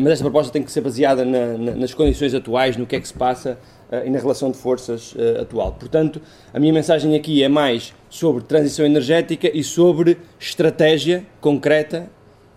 mas 0.00 0.14
esta 0.14 0.24
proposta 0.24 0.52
tem 0.52 0.62
que 0.62 0.72
ser 0.72 0.80
baseada 0.80 1.24
na, 1.24 1.56
na, 1.56 1.74
nas 1.76 1.94
condições 1.94 2.34
atuais, 2.34 2.76
no 2.76 2.84
que 2.84 2.96
é 2.96 3.00
que 3.00 3.06
se 3.06 3.14
passa 3.14 3.58
e 4.04 4.10
na 4.10 4.18
relação 4.18 4.50
de 4.50 4.56
forças 4.56 5.12
uh, 5.12 5.42
atual. 5.42 5.72
Portanto, 5.72 6.20
a 6.52 6.58
minha 6.58 6.72
mensagem 6.72 7.14
aqui 7.14 7.42
é 7.42 7.48
mais 7.48 7.92
sobre 8.08 8.42
transição 8.44 8.86
energética 8.86 9.50
e 9.52 9.62
sobre 9.62 10.16
estratégia 10.40 11.24
concreta, 11.40 12.08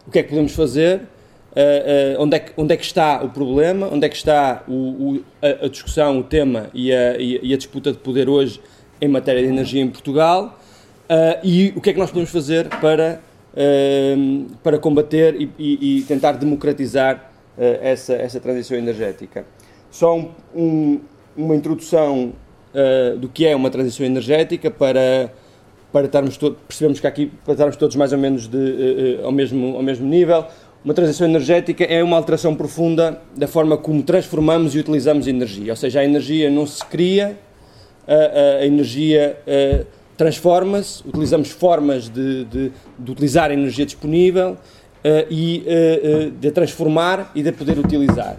o 0.08 0.12
que 0.12 0.20
é 0.20 0.24
que 0.24 0.30
podemos 0.30 0.54
fazer, 0.54 1.02
uh, 1.02 2.20
onde, 2.20 2.38
é 2.38 2.40
que, 2.40 2.54
onde 2.56 2.74
é 2.74 2.78
que 2.78 2.86
está 2.86 3.22
o 3.22 3.30
problema, 3.30 3.90
onde 3.92 4.06
é 4.06 4.10
que 4.10 4.16
está 4.16 4.64
o, 4.66 4.74
o, 4.74 5.24
a, 5.42 5.66
a, 5.66 5.68
discussão, 5.68 6.20
o 6.20 6.24
tema 6.24 6.70
e 6.74 6.94
a, 6.94 7.18
e 7.18 7.54
a, 7.54 7.58
disputa 7.58 7.92
de 7.92 7.98
poder 7.98 8.30
hoje 8.30 8.62
em 9.02 9.10
matéria 9.10 9.42
de 9.42 9.50
energia 9.50 9.82
em 9.82 9.90
Portugal 9.90 10.58
e 11.44 11.74
o 11.76 11.82
que 11.82 11.90
é 11.90 11.94
que 11.94 12.00
nós 12.00 12.10
podemos 12.10 12.32
fazer 12.32 12.68
para, 12.80 13.22
para 14.64 14.80
combater 14.80 15.36
e, 15.40 15.52
e, 15.60 15.98
e 16.00 16.02
tentar 16.04 16.32
democratizar 16.32 17.30
essa, 17.58 18.14
essa 18.14 18.40
transição 18.40 18.78
energética. 18.78 19.46
Só 19.92 20.18
um, 20.18 20.32
um, 20.56 21.00
uma 21.38 21.56
introdução 21.56 22.34
uh, 22.74 23.18
do 23.18 23.28
que 23.28 23.46
é 23.46 23.56
uma 23.56 23.70
transição 23.70 24.06
energética 24.06 24.70
para 24.72 25.32
para 25.96 26.08
estarmos 26.08 26.36
todos, 26.36 26.58
percebemos 26.68 27.00
que 27.00 27.08
aqui 27.08 27.32
para 27.46 27.54
estarmos 27.54 27.78
todos 27.78 27.96
mais 27.96 28.12
ou 28.12 28.18
menos 28.20 28.48
de, 28.48 28.58
uh, 28.58 29.26
ao, 29.26 29.32
mesmo, 29.32 29.78
ao 29.78 29.82
mesmo 29.82 30.06
nível. 30.06 30.46
Uma 30.84 30.94
transição 30.94 31.26
energética 31.26 31.86
é 31.86 32.04
uma 32.04 32.18
alteração 32.18 32.54
profunda 32.54 33.22
da 33.34 33.48
forma 33.48 33.78
como 33.78 34.04
transformamos 34.04 34.76
e 34.76 34.80
utilizamos 34.80 35.26
energia. 35.26 35.72
Ou 35.72 35.76
seja, 35.78 36.02
a 36.02 36.04
energia 36.04 36.50
não 36.50 36.68
se 36.68 36.84
cria, 36.86 37.38
a, 38.06 38.60
a 38.60 38.66
energia 38.66 39.38
uh, 39.48 39.86
transforma-se, 40.18 41.02
utilizamos 41.08 41.50
formas 41.50 42.10
de, 42.10 42.44
de, 42.44 42.72
de, 43.00 43.12
utilizar 43.12 43.50
a 43.50 43.54
energia 43.54 43.86
disponível 43.86 44.52
uh, 44.52 44.58
e 45.30 45.64
de 46.42 46.52
transformar 46.52 47.32
e 47.34 47.42
de 47.42 47.54
poder 47.54 47.80
utilizar. 47.80 48.38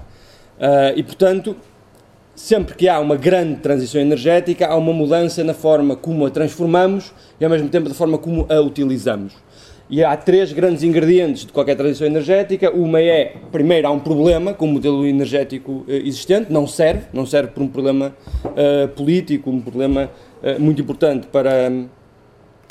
e, 0.94 1.02
portanto, 1.02 1.56
sempre 2.36 2.74
que 2.74 2.86
há 2.86 3.00
uma 3.00 3.16
grande 3.16 3.60
transição 3.60 3.98
energética, 3.98 4.66
há 4.66 4.76
uma 4.76 4.92
mudança 4.92 5.42
na 5.42 5.54
forma 5.54 5.96
como 5.96 6.26
a 6.26 6.30
transformamos 6.30 7.12
e 7.40 7.44
ao 7.44 7.50
mesmo 7.50 7.68
tempo 7.70 7.88
da 7.88 7.94
forma 7.94 8.18
como 8.18 8.46
a 8.48 8.60
utilizamos. 8.60 9.32
E 9.88 10.04
há 10.04 10.16
três 10.16 10.52
grandes 10.52 10.82
ingredientes 10.82 11.46
de 11.46 11.52
qualquer 11.52 11.76
transição 11.76 12.06
energética. 12.06 12.70
Uma 12.72 13.00
é, 13.00 13.36
primeiro, 13.52 13.86
há 13.86 13.90
um 13.90 14.00
problema 14.00 14.52
com 14.52 14.66
o 14.66 14.68
modelo 14.68 15.06
energético 15.06 15.84
eh, 15.88 16.02
existente, 16.04 16.52
não 16.52 16.66
serve, 16.66 17.04
não 17.12 17.24
serve 17.24 17.52
por 17.52 17.62
um 17.62 17.68
problema 17.68 18.14
uh, 18.44 18.88
político, 18.88 19.48
um 19.48 19.60
problema 19.60 20.10
uh, 20.42 20.60
muito 20.60 20.82
importante 20.82 21.28
para, 21.28 21.70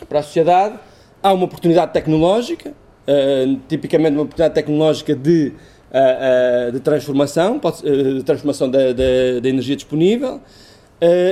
para 0.10 0.20
a 0.20 0.24
sociedade. 0.24 0.78
Há 1.24 1.32
uma 1.32 1.46
oportunidade 1.46 1.94
tecnológica, 1.94 2.72
uh, 2.72 3.60
tipicamente 3.70 4.12
uma 4.12 4.24
oportunidade 4.24 4.54
tecnológica 4.54 5.16
de 5.16 5.54
uh, 5.96 6.72
de 6.72 6.80
transformação, 6.80 7.60
pode, 7.60 7.82
de 7.82 8.24
transformação 8.24 8.70
da, 8.70 8.94
da, 8.94 9.40
da 9.42 9.50
energia 9.50 9.76
disponível 9.76 10.42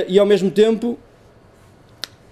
e 0.08 0.18
ao 0.18 0.26
mesmo 0.26 0.50
tempo 0.50 0.98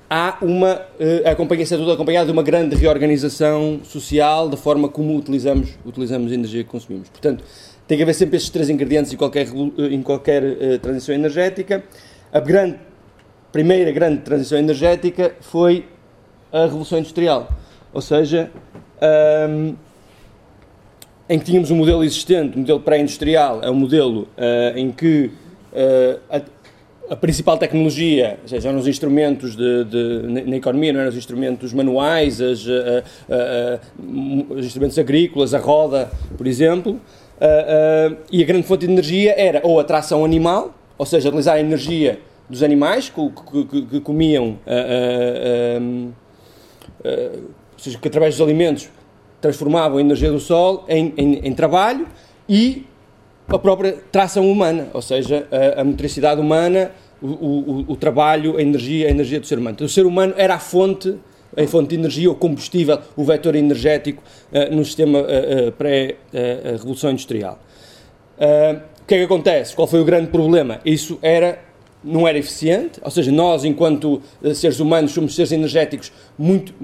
há 0.09 0.37
uma 0.42 0.83
a 1.25 1.31
acompanha 1.31 1.66
tudo 1.66 1.90
acompanhada 1.90 2.27
de 2.27 2.33
uma 2.33 2.42
grande 2.42 2.77
reorganização 2.77 3.81
social 3.83 4.49
da 4.49 4.57
forma 4.57 4.88
como 4.88 5.16
utilizamos 5.16 5.71
utilizamos 5.85 6.31
a 6.31 6.35
energia 6.35 6.62
que 6.62 6.68
consumimos. 6.68 7.09
Portanto, 7.09 7.42
tem 7.88 7.97
que 7.97 8.03
haver 8.03 8.14
sempre 8.14 8.37
estes 8.37 8.51
três 8.51 8.68
ingredientes 8.68 9.12
em 9.12 9.16
qualquer 9.16 9.49
em 9.49 10.03
qualquer 10.03 10.42
uh, 10.45 10.79
transição 10.79 11.14
energética. 11.14 11.83
A 12.31 12.40
grande 12.40 12.79
primeira 13.53 13.92
grande 13.92 14.23
transição 14.23 14.59
energética 14.59 15.35
foi 15.40 15.87
a 16.51 16.62
revolução 16.62 16.99
industrial, 16.99 17.49
ou 17.92 18.01
seja, 18.01 18.51
um, 19.49 19.75
em 21.33 21.38
que 21.38 21.47
tínhamos 21.47 21.71
um 21.71 21.77
modelo 21.77 22.05
existente, 22.05 22.59
um 22.59 22.61
modelo 22.61 22.81
pré-industrial, 22.81 23.62
é 23.62 23.71
um 23.71 23.75
modelo 23.75 24.29
uh, 24.37 24.77
em 24.77 24.92
que 24.92 25.31
uh, 25.73 26.21
a, 26.31 26.42
a, 27.14 27.16
principal 27.16 27.57
tecnologia, 27.57 28.38
ou 28.42 28.49
seja, 28.49 28.68
eram 28.68 28.79
os 28.79 28.87
instrumentos 28.87 29.57
de, 29.57 29.85
de, 29.85 30.42
na 30.47 30.57
economia, 30.57 30.92
não 30.92 31.01
eram 31.01 31.09
os 31.09 31.16
instrumentos 31.16 31.73
manuais, 31.73 32.38
as, 32.38 32.66
uh, 32.66 33.03
os 34.51 34.66
instrumentos 34.66 34.99
agrícolas, 34.99 35.55
a 35.55 35.59
roda, 35.59 36.11
por 36.37 36.47
exemplo, 36.47 37.01
e 38.31 38.42
a 38.42 38.47
grande 38.47 38.66
fonte 38.66 38.87
de 38.87 38.92
energia 38.92 39.35
era 39.35 39.62
ou 39.64 39.81
a 39.81 39.85
tração 39.85 40.27
animal, 40.27 40.75
ou 40.99 41.07
seja, 41.07 41.31
utilizar 41.31 41.57
a 41.57 41.61
energia 41.61 42.21
dos 42.49 42.62
animais 42.62 43.09
que, 43.09 43.64
que, 43.64 43.83
que 43.87 44.01
comiam, 44.01 44.59
ou 47.03 47.79
seja, 47.79 47.99
que 47.99 48.07
através 48.07 48.37
dos 48.37 48.47
alimentos 48.47 48.90
transformavam 49.42 49.98
a 49.98 50.00
energia 50.00 50.31
do 50.31 50.40
Sol 50.40 50.85
em, 50.88 51.12
em, 51.16 51.35
em 51.48 51.52
trabalho 51.52 52.07
e 52.48 52.87
a 53.48 53.59
própria 53.59 53.98
tração 54.11 54.50
humana, 54.50 54.88
ou 54.94 55.02
seja, 55.02 55.46
a, 55.50 55.81
a 55.81 55.85
motricidade 55.85 56.40
humana, 56.40 56.92
o, 57.20 57.26
o, 57.26 57.85
o, 57.88 57.96
trabalho, 57.96 58.57
a 58.57 58.62
energia, 58.62 59.09
a 59.09 59.11
energia 59.11 59.40
do 59.40 59.46
ser 59.46 59.59
humano. 59.59 59.74
Então, 59.74 59.87
o 59.87 59.90
ser 59.90 60.07
humano 60.07 60.33
era 60.37 60.55
a 60.55 60.59
fonte, 60.59 61.16
a 61.57 61.66
fonte 61.66 61.90
de 61.90 61.96
energia, 61.96 62.31
o 62.31 62.35
combustível, 62.35 62.98
o 63.16 63.24
vetor 63.24 63.55
energético 63.55 64.22
uh, 64.52 64.74
no 64.74 64.85
sistema 64.85 65.18
uh, 65.18 65.68
uh, 65.68 65.72
pré-revolução 65.72 67.11
industrial. 67.11 67.59
o 68.38 69.07
que 69.07 69.14
é 69.14 69.18
que 69.18 69.24
acontece? 69.24 69.74
Qual 69.74 69.87
foi 69.87 70.00
o 70.00 70.05
grande 70.05 70.28
problema? 70.28 70.81
Isso 70.85 71.18
era 71.20 71.59
não 72.04 72.26
era 72.26 72.38
eficiente, 72.38 73.00
ou 73.02 73.10
seja, 73.10 73.30
nós, 73.30 73.64
enquanto 73.64 74.20
uh, 74.42 74.54
seres 74.54 74.80
humanos, 74.80 75.12
somos 75.12 75.34
seres 75.34 75.52
energéticos 75.52 76.12
muito 76.38 76.74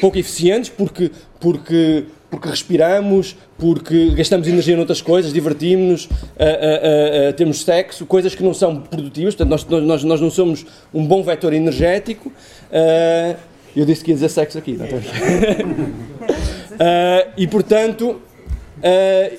pouco 0.00 0.18
eficientes 0.18 0.70
porque, 0.70 1.10
porque, 1.40 2.04
porque 2.30 2.48
respiramos, 2.48 3.36
porque 3.56 4.10
gastamos 4.10 4.48
energia 4.48 4.76
noutras 4.76 5.00
coisas, 5.00 5.32
divertimos-nos, 5.32 6.06
uh, 6.06 7.30
uh, 7.30 7.32
temos 7.34 7.62
sexo, 7.62 8.04
coisas 8.06 8.34
que 8.34 8.42
não 8.42 8.52
são 8.52 8.80
produtivas, 8.80 9.34
portanto, 9.34 9.50
nós, 9.50 9.82
nós, 9.82 10.04
nós 10.04 10.20
não 10.20 10.30
somos 10.30 10.66
um 10.92 11.06
bom 11.06 11.22
vetor 11.22 11.52
energético. 11.52 12.32
eu 13.76 13.84
disse 13.84 14.04
que 14.04 14.10
ia 14.10 14.14
dizer 14.14 14.28
sexo 14.28 14.58
aqui, 14.58 14.72
não 14.72 14.86
estou 14.86 15.00
E 17.36 17.46
portanto, 17.46 18.20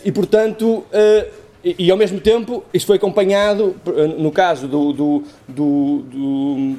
e 0.04 0.12
portanto 0.12 0.86
e, 1.66 1.88
e, 1.88 1.92
ao 1.92 1.98
mesmo 1.98 2.20
tempo, 2.20 2.64
isso 2.72 2.86
foi 2.86 2.98
acompanhado, 2.98 3.76
no 4.20 4.32
caso 4.32 4.68
do, 4.68 4.94
do, 4.94 5.24
do, 5.48 6.04
do, 6.04 6.76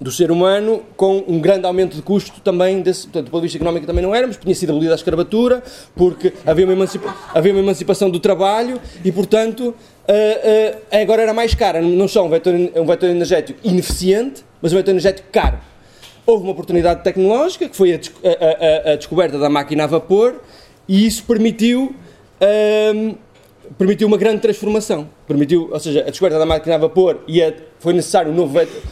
do 0.00 0.10
ser 0.10 0.32
humano, 0.32 0.82
com 0.96 1.22
um 1.28 1.38
grande 1.38 1.64
aumento 1.64 1.94
de 1.94 2.02
custo 2.02 2.40
também, 2.40 2.82
desse, 2.82 3.04
portanto, 3.04 3.26
do 3.26 3.30
ponto 3.30 3.42
de 3.42 3.46
vista 3.46 3.58
económico 3.58 3.86
também 3.86 4.02
não 4.02 4.12
éramos, 4.12 4.36
tinha 4.36 4.52
sido 4.52 4.70
abolida 4.70 4.94
a 4.94 4.96
escravatura, 4.96 5.62
porque 5.94 6.32
havia 6.44 6.64
uma, 6.64 6.72
emancipa, 6.72 7.14
havia 7.32 7.52
uma 7.52 7.60
emancipação 7.60 8.10
do 8.10 8.18
trabalho 8.18 8.80
e, 9.04 9.12
portanto, 9.12 9.68
uh, 9.68 9.72
uh, 9.72 11.00
agora 11.00 11.22
era 11.22 11.32
mais 11.32 11.54
cara. 11.54 11.80
Não 11.80 12.08
só 12.08 12.26
um 12.26 12.28
vetor, 12.28 12.52
um 12.52 12.86
vetor 12.86 13.10
energético 13.10 13.60
ineficiente, 13.62 14.44
mas 14.60 14.72
um 14.72 14.76
vetor 14.76 14.90
energético 14.90 15.28
caro. 15.30 15.58
Houve 16.26 16.42
uma 16.42 16.52
oportunidade 16.52 17.04
tecnológica, 17.04 17.68
que 17.68 17.76
foi 17.76 17.92
a, 17.92 17.96
a, 17.96 18.90
a, 18.90 18.92
a 18.92 18.96
descoberta 18.96 19.38
da 19.38 19.48
máquina 19.48 19.84
a 19.84 19.86
vapor, 19.86 20.40
e 20.88 21.06
isso 21.06 21.22
permitiu. 21.22 21.94
Uh, 22.40 23.29
permitiu 23.78 24.06
uma 24.08 24.16
grande 24.16 24.40
transformação. 24.40 25.08
Permitiu, 25.26 25.68
ou 25.72 25.80
seja, 25.80 26.00
a 26.00 26.10
descoberta 26.10 26.38
da 26.38 26.46
máquina 26.46 26.74
a 26.74 26.78
vapor 26.78 27.22
e 27.26 27.42
a, 27.42 27.52
foi 27.78 27.92
necessário 27.92 28.30
um 28.32 28.34
novo 28.34 28.52
vetor, 28.52 28.82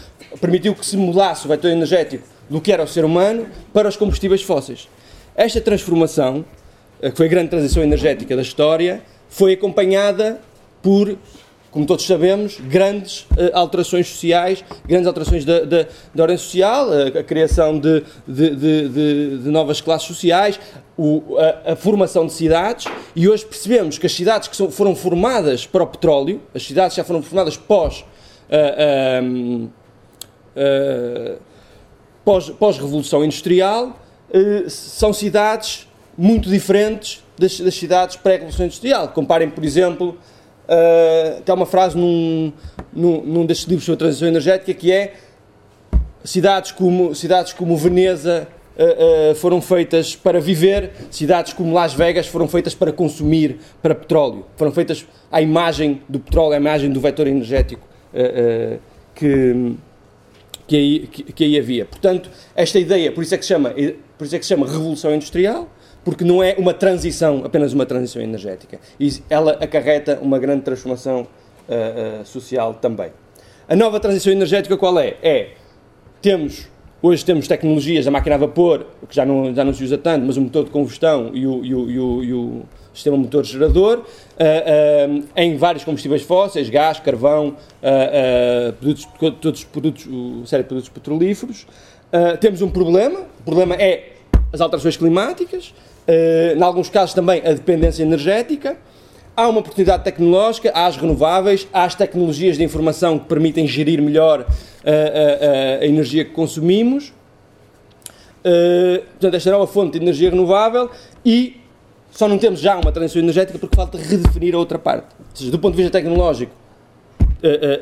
permitiu 0.41 0.75
que 0.75 0.85
se 0.85 0.97
mudasse 0.97 1.47
o 1.47 1.49
vetor 1.49 1.71
energético 1.71 2.27
do 2.49 2.61
que 2.61 2.73
era 2.73 2.83
o 2.83 2.87
ser 2.87 3.05
humano 3.05 3.47
para 3.73 3.89
os 3.89 3.97
combustíveis 3.97 4.43
fósseis. 4.43 4.89
Esta 5.35 5.61
transformação, 5.61 6.45
eh, 7.01 7.11
que 7.11 7.17
foi 7.17 7.27
a 7.27 7.29
grande 7.29 7.51
transição 7.51 7.83
energética 7.83 8.35
da 8.35 8.43
história, 8.43 9.03
foi 9.29 9.53
acompanhada 9.53 10.41
por 10.83 11.17
como 11.71 11.85
todos 11.85 12.07
sabemos, 12.07 12.59
grandes 12.61 13.21
uh, 13.33 13.51
alterações 13.53 14.09
sociais, 14.09 14.65
grandes 14.87 15.07
alterações 15.07 15.45
da, 15.45 15.61
da, 15.61 15.87
da 16.15 16.23
ordem 16.23 16.37
social, 16.37 16.89
a, 16.91 17.19
a 17.19 17.23
criação 17.23 17.79
de, 17.79 18.03
de, 18.27 18.57
de, 18.57 18.89
de, 19.39 19.51
novas 19.51 19.81
classes 19.81 20.07
sociais, 20.07 20.59
o, 20.97 21.37
a, 21.37 21.73
a, 21.73 21.77
formação 21.77 22.27
de 22.27 22.33
cidades, 22.33 22.87
e 23.15 23.29
hoje 23.29 23.45
percebemos 23.45 23.99
que 23.99 24.07
as 24.07 24.13
cidades 24.13 24.49
que 24.49 24.57
são, 24.57 24.71
foram 24.71 24.95
formadas 24.97 25.67
para 25.67 25.83
o 25.83 25.87
petróleo, 25.87 26.41
as 26.55 26.63
cidades 26.63 26.97
já 26.97 27.05
foram 27.05 27.23
formadas 27.23 27.57
pós. 27.57 28.05
Uh, 28.49 29.69
uh, 30.57 31.39
pós, 32.25 32.49
pós-revolução 32.51 33.25
industrial, 33.25 33.99
são 34.69 35.15
cidades 35.15 35.89
muito 36.17 36.51
diferentes 36.51 37.23
das, 37.39 37.61
das 37.61 37.75
cidades 37.75 38.17
pré-revolução 38.17 38.67
industrial. 38.67 39.09
Comparem, 39.09 39.49
por 39.49 39.65
exemplo, 39.65 40.19
Uh, 40.69 41.41
tem 41.41 41.55
uma 41.55 41.65
frase 41.65 41.97
num, 41.97 42.53
num, 42.93 43.23
num 43.23 43.47
destes 43.47 43.67
livros 43.67 43.87
sobre 43.87 43.95
a 43.95 43.99
transição 44.01 44.29
energética 44.29 44.75
que 44.75 44.93
é 44.93 45.15
cidades 46.23 46.73
como, 46.73 47.15
cidades 47.15 47.55
como 47.55 47.75
Veneza 47.75 48.47
uh, 48.77 49.33
uh, 49.33 49.35
foram 49.37 49.63
feitas 49.63 50.15
para 50.15 50.39
viver, 50.39 50.91
cidades 51.11 51.55
como 51.55 51.73
Las 51.73 51.95
Vegas 51.95 52.27
foram 52.27 52.47
feitas 52.47 52.75
para 52.75 52.93
consumir, 52.93 53.59
para 53.81 53.95
petróleo. 53.95 54.45
Foram 54.57 54.71
feitas 54.71 55.07
à 55.33 55.41
imagem 55.41 56.03
do 56.07 56.21
petróleo, 56.21 56.53
à 56.53 56.57
imagem 56.59 56.91
do 56.91 57.01
vetor 57.01 57.27
energético 57.27 57.89
que, 59.15 59.75
que, 60.67 60.77
aí, 60.77 61.07
que, 61.07 61.23
que 61.33 61.45
aí 61.45 61.59
havia. 61.59 61.85
Portanto, 61.87 62.31
esta 62.55 62.79
ideia, 62.79 63.11
por 63.13 63.23
isso 63.23 63.35
é 63.35 63.39
que 63.39 63.45
se 63.45 63.49
chama, 63.49 63.71
por 64.19 64.25
isso 64.25 64.37
é 64.37 64.39
que 64.39 64.45
se 64.45 64.49
chama 64.49 64.67
Revolução 64.67 65.15
Industrial, 65.15 65.69
porque 66.05 66.25
não 66.25 66.43
é 66.43 66.55
uma 66.59 66.73
transição, 66.73 67.43
apenas 67.45 67.73
uma 67.73 67.87
transição 67.87 68.23
energética. 68.23 68.79
E 68.99 69.13
ela 69.29 69.53
acarreta 69.53 70.19
uma 70.23 70.39
grande 70.39 70.63
transformação 70.63 71.23
uh, 71.69 72.23
uh, 72.23 72.27
social 72.27 72.75
também. 72.75 73.11
A 73.69 73.77
nova 73.77 74.01
transição 74.01 74.33
energética 74.33 74.77
qual 74.77 74.99
é? 74.99 75.17
É, 75.23 75.51
temos, 76.23 76.69
hoje 77.03 77.25
temos 77.25 77.47
tecnologias, 77.47 78.07
a 78.07 78.11
máquina 78.11 78.37
a 78.37 78.39
vapor, 78.39 78.87
que 79.09 79.15
já 79.15 79.27
não, 79.27 79.55
já 79.55 79.63
não 79.65 79.75
se 79.75 79.85
usa 79.85 79.99
tanto, 79.99 80.25
mas 80.25 80.37
o 80.37 80.41
motor 80.41 80.65
de 80.65 80.71
combustão 80.71 81.31
e 81.35 81.47
o, 81.47 81.65
e 81.65 81.75
o, 81.75 81.91
e 81.91 81.99
o, 81.99 82.25
e 82.25 82.33
o 82.33 82.63
sistema 82.95 83.17
motor 83.17 83.45
gerador, 83.45 83.99
uh, 83.99 85.25
em 85.37 85.57
vários 85.57 85.85
combustíveis 85.85 86.23
fósseis, 86.23 86.71
gás, 86.71 86.99
carvão, 87.01 87.57
produtos, 88.79 89.07
todos 89.41 89.65
produtos, 89.65 90.09
série 90.49 90.63
de 90.63 90.69
produtos 90.69 90.89
petrolíferos. 90.89 91.67
temos 92.41 92.63
um 92.63 92.71
problema, 92.71 93.21
o 93.41 93.43
problema 93.45 93.75
é 93.75 94.18
as 94.53 94.61
alterações 94.61 94.97
climáticas, 94.97 95.75
uh, 96.07 96.57
em 96.57 96.63
alguns 96.63 96.89
casos 96.89 97.15
também 97.15 97.41
a 97.45 97.53
dependência 97.53 98.03
energética. 98.03 98.77
Há 99.37 99.49
uma 99.49 99.61
oportunidade 99.61 100.03
tecnológica, 100.03 100.73
há 100.75 100.87
as 100.87 100.97
renováveis, 100.97 101.69
há 101.73 101.85
as 101.85 101.95
tecnologias 101.95 102.57
de 102.57 102.65
informação 102.65 103.19
que 103.19 103.27
permitem 103.27 103.69
gerir 103.69 104.03
melhor 104.03 104.41
uh, 104.41 104.45
uh, 104.45 105.83
a 105.83 105.87
energia 105.87 106.25
que 106.25 106.33
consumimos. 106.33 107.13
portanto, 109.13 109.35
esta 109.35 109.51
é 109.51 109.53
a 109.53 109.59
nova 109.59 109.71
fonte 109.71 109.99
de 109.99 110.05
energia 110.05 110.31
renovável 110.31 110.91
e 111.25 111.61
só 112.11 112.27
não 112.27 112.39
temos 112.39 112.59
já 112.59 112.77
uma 112.77 112.91
transição 112.91 113.23
energética 113.23 113.59
porque 113.59 113.77
falta 113.77 113.97
redefinir 113.97 114.55
a 114.55 114.59
outra 114.59 114.79
parte. 114.79 115.07
Ou 115.19 115.37
seja, 115.37 115.51
do 115.53 115.59
ponto 115.59 115.77
de 115.77 115.83
vista 115.83 115.99
tecnológico, 115.99 116.53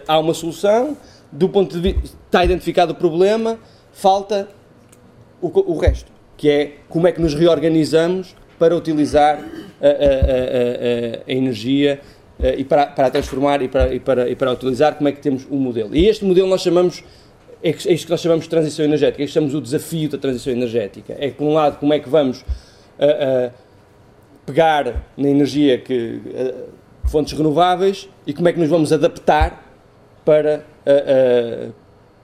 há 0.06 0.18
uma 0.18 0.34
solução, 0.34 0.94
do 1.32 1.48
ponto 1.48 1.74
de 1.74 1.80
vista 1.80 2.16
está 2.26 2.44
identificado 2.44 2.92
o 2.92 2.94
problema, 2.94 3.58
falta 3.92 4.48
o, 5.40 5.72
o 5.72 5.78
resto 5.78 6.15
que 6.36 6.48
é 6.48 6.72
como 6.88 7.06
é 7.06 7.12
que 7.12 7.20
nos 7.20 7.34
reorganizamos 7.34 8.34
para 8.58 8.76
utilizar 8.76 9.38
a, 9.80 9.86
a, 9.86 9.90
a, 9.90 11.22
a 11.26 11.32
energia 11.32 12.00
e 12.58 12.64
para, 12.64 12.86
para 12.86 13.06
a 13.06 13.10
transformar 13.10 13.62
e 13.62 13.68
para, 13.68 13.94
e, 13.94 14.00
para, 14.00 14.28
e 14.28 14.36
para 14.36 14.52
utilizar, 14.52 14.94
como 14.96 15.08
é 15.08 15.12
que 15.12 15.20
temos 15.20 15.46
um 15.50 15.56
modelo. 15.56 15.94
E 15.96 16.06
este 16.06 16.24
modelo 16.24 16.46
nós 16.48 16.62
chamamos, 16.62 17.02
é, 17.62 17.70
é 17.70 17.72
isto 17.72 18.04
que 18.04 18.10
nós 18.10 18.20
chamamos 18.20 18.44
de 18.44 18.50
transição 18.50 18.84
energética, 18.84 19.22
é 19.22 19.26
que 19.26 19.32
chamamos 19.32 19.54
o 19.54 19.60
desafio 19.60 20.08
da 20.10 20.18
transição 20.18 20.52
energética. 20.52 21.16
É, 21.18 21.30
por 21.30 21.44
um 21.44 21.54
lado, 21.54 21.78
como 21.78 21.92
é 21.92 21.98
que 21.98 22.08
vamos 22.08 22.44
pegar 24.46 25.04
na 25.18 25.28
energia 25.28 25.76
que 25.76 26.18
fontes 27.04 27.34
renováveis 27.34 28.08
e 28.26 28.32
como 28.32 28.48
é 28.48 28.52
que 28.54 28.58
nos 28.58 28.70
vamos 28.70 28.90
adaptar 28.90 29.62
para 30.24 30.64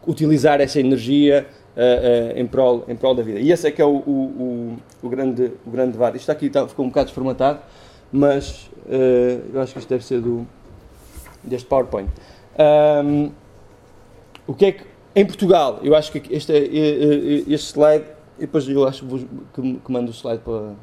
utilizar 0.07 0.61
essa 0.61 0.81
energia 0.81 1.47
uh, 1.77 1.81
uh, 1.81 2.39
em, 2.39 2.47
prol, 2.47 2.85
em 2.89 2.97
prol 2.97 3.15
da 3.15 3.23
vida. 3.23 3.39
E 3.41 3.51
esse 3.51 3.67
é 3.67 3.71
que 3.71 3.81
é 3.81 3.85
o, 3.85 3.97
o, 3.97 4.77
o, 5.03 5.07
o 5.07 5.09
grande, 5.09 5.53
o 5.67 5.71
grande 5.71 5.93
debate. 5.93 6.17
Isto 6.17 6.31
aqui 6.33 6.47
está, 6.47 6.67
ficou 6.67 6.85
um 6.85 6.89
bocado 6.89 7.07
desformatado, 7.07 7.61
mas 8.11 8.71
uh, 8.87 9.51
eu 9.53 9.61
acho 9.61 9.73
que 9.73 9.79
isto 9.79 9.89
deve 9.89 10.05
ser 10.05 10.21
do, 10.21 10.47
deste 11.43 11.67
PowerPoint. 11.67 12.11
Um, 13.05 13.31
o 14.47 14.55
que 14.55 14.67
é 14.67 14.73
que, 14.73 14.85
em 15.15 15.25
Portugal, 15.25 15.79
eu 15.83 15.95
acho 15.95 16.13
que 16.13 16.35
este, 16.35 16.53
este 16.53 17.73
slide, 17.73 18.05
e 18.39 18.43
depois 18.43 18.69
eu 18.69 18.87
acho 18.87 19.07
que, 19.55 19.75
que 19.75 19.93
mando 19.93 20.11
o 20.11 20.15
slide 20.15 20.43
para. 20.43 20.75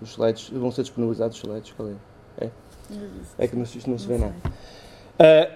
Os 0.00 0.10
slides 0.10 0.50
vão 0.50 0.70
ser 0.70 0.82
disponibilizados 0.82 1.38
os 1.38 1.42
slides, 1.42 1.72
qual 1.72 1.88
é? 1.88 1.94
É, 2.38 2.50
é 3.38 3.48
que 3.48 3.56
não, 3.56 3.62
isto 3.62 3.88
não 3.88 3.98
se 3.98 4.06
vê 4.06 4.18
nada. 4.18 4.34
Uh, 5.18 5.50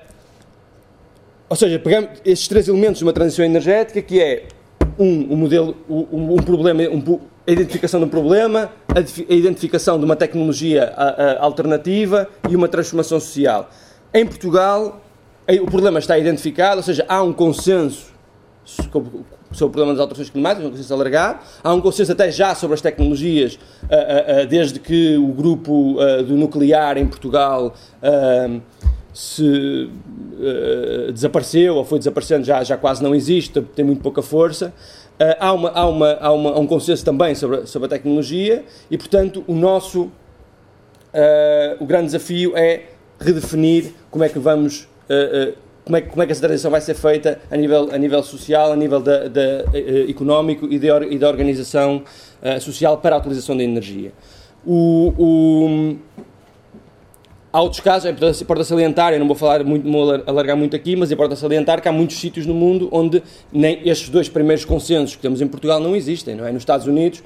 ou 1.51 1.57
seja, 1.57 1.79
pegamos 1.79 2.21
estes 2.25 2.49
três 2.49 2.67
elementos 2.67 2.99
de 2.99 3.05
uma 3.05 3.13
transição 3.13 3.45
energética, 3.45 4.01
que 4.01 4.19
é 4.19 4.49
um, 4.99 5.33
um 5.33 5.37
modelo, 5.37 5.77
um, 5.89 6.35
um 6.35 6.37
problema, 6.37 6.83
um, 6.85 7.21
a 7.47 7.51
identificação 7.51 8.01
de 8.01 8.07
um 8.07 8.09
problema, 8.09 8.71
a 8.89 9.35
identificação 9.35 9.99
de 9.99 10.05
uma 10.05 10.17
tecnologia 10.17 10.93
alternativa 11.39 12.29
e 12.49 12.57
uma 12.57 12.69
transformação 12.69 13.19
social. 13.19 13.71
Em 14.13 14.27
Portugal, 14.27 15.01
o 15.63 15.67
problema 15.67 15.99
está 15.99 16.19
identificado, 16.19 16.77
ou 16.79 16.83
seja, 16.83 17.05
há 17.09 17.23
um 17.23 17.33
consenso 17.33 18.11
sobre 18.65 19.09
o 19.19 19.25
problema 19.71 19.93
das 19.93 20.01
alterações 20.01 20.31
climáticas, 20.31 20.67
um 20.69 20.71
consenso 20.71 20.95
alargado. 20.95 21.41
Há 21.65 21.75
um 21.75 21.81
consenso 21.81 22.13
até 22.13 22.31
já 22.31 22.55
sobre 22.55 22.75
as 22.75 22.81
tecnologias, 22.81 23.59
desde 24.49 24.79
que 24.79 25.17
o 25.17 25.29
grupo 25.29 25.97
do 26.27 26.37
nuclear 26.37 26.97
em 26.99 27.07
Portugal 27.07 27.75
se 29.13 29.91
desapareceu 31.13 31.77
ou 31.77 31.85
foi 31.85 31.99
desaparecendo, 31.99 32.45
já, 32.45 32.63
já 32.63 32.77
quase 32.77 33.03
não 33.03 33.15
existe, 33.15 33.61
tem 33.61 33.85
muito 33.85 34.03
pouca 34.03 34.23
força. 34.23 34.73
Uh, 35.21 35.37
há, 35.39 35.53
uma, 35.53 35.69
há, 35.69 35.87
uma, 35.87 36.13
há, 36.15 36.33
uma, 36.33 36.51
há, 36.53 36.59
um 36.59 36.67
consenso 36.67 37.05
também 37.05 37.35
sobre, 37.35 37.67
sobre 37.67 37.85
a 37.85 37.89
tecnologia 37.91 38.65
e, 38.91 38.97
portanto, 38.97 39.45
o 39.47 39.55
nosso 39.55 40.05
uh, 40.05 40.11
o 41.79 41.85
grande 41.85 42.07
desafio 42.07 42.57
é 42.57 42.85
redefinir 43.21 43.93
como 44.11 44.25
é 44.25 44.31
que 44.31 44.39
vamos 44.39 44.89
uh, 45.11 45.55
como 45.85 45.97
é, 45.99 46.01
como 46.01 46.23
é 46.23 46.27
que 46.27 46.33
essa 46.33 46.41
transição 46.41 46.71
vai 46.71 46.81
ser 46.81 46.95
feita 46.95 47.39
a 47.51 47.57
nível, 47.57 47.91
a 47.93 47.99
nível 47.99 48.23
social, 48.23 48.73
a 48.73 48.77
nível 48.77 49.01
da, 49.01 49.29
da 49.29 49.65
económico 50.09 50.67
e, 50.67 50.79
de, 50.79 50.89
e 51.11 51.19
da 51.19 51.29
organização 51.29 52.05
social 52.61 52.99
para 52.99 53.17
a 53.17 53.19
utilização 53.19 53.57
da 53.57 53.65
energia. 53.65 54.13
O, 54.65 55.13
o, 55.19 55.97
Há 57.53 57.61
outros 57.61 57.81
casos, 57.81 58.07
é 58.07 58.11
importa 58.11 58.63
salientar, 58.63 59.13
eu 59.13 59.19
não 59.19 59.27
vou 59.27 59.35
falar 59.35 59.65
muito, 59.65 59.91
vou 59.91 60.23
alargar 60.25 60.57
muito 60.57 60.77
aqui, 60.77 60.95
mas 60.95 61.11
importa 61.11 61.35
salientar 61.35 61.83
que 61.83 61.89
há 61.89 61.93
muitos 61.93 62.17
sítios 62.17 62.47
no 62.47 62.55
mundo 62.55 62.89
onde 62.93 63.21
nem 63.53 63.81
estes 63.89 64.09
dois 64.09 64.29
primeiros 64.29 64.65
consensos 64.65 65.17
que 65.17 65.23
temos 65.23 65.41
em 65.41 65.49
Portugal 65.49 65.81
não 65.81 65.97
existem, 65.97 66.37
não 66.37 66.47
é? 66.47 66.53
Nos 66.53 66.63
Estados 66.63 66.87
Unidos, 66.87 67.25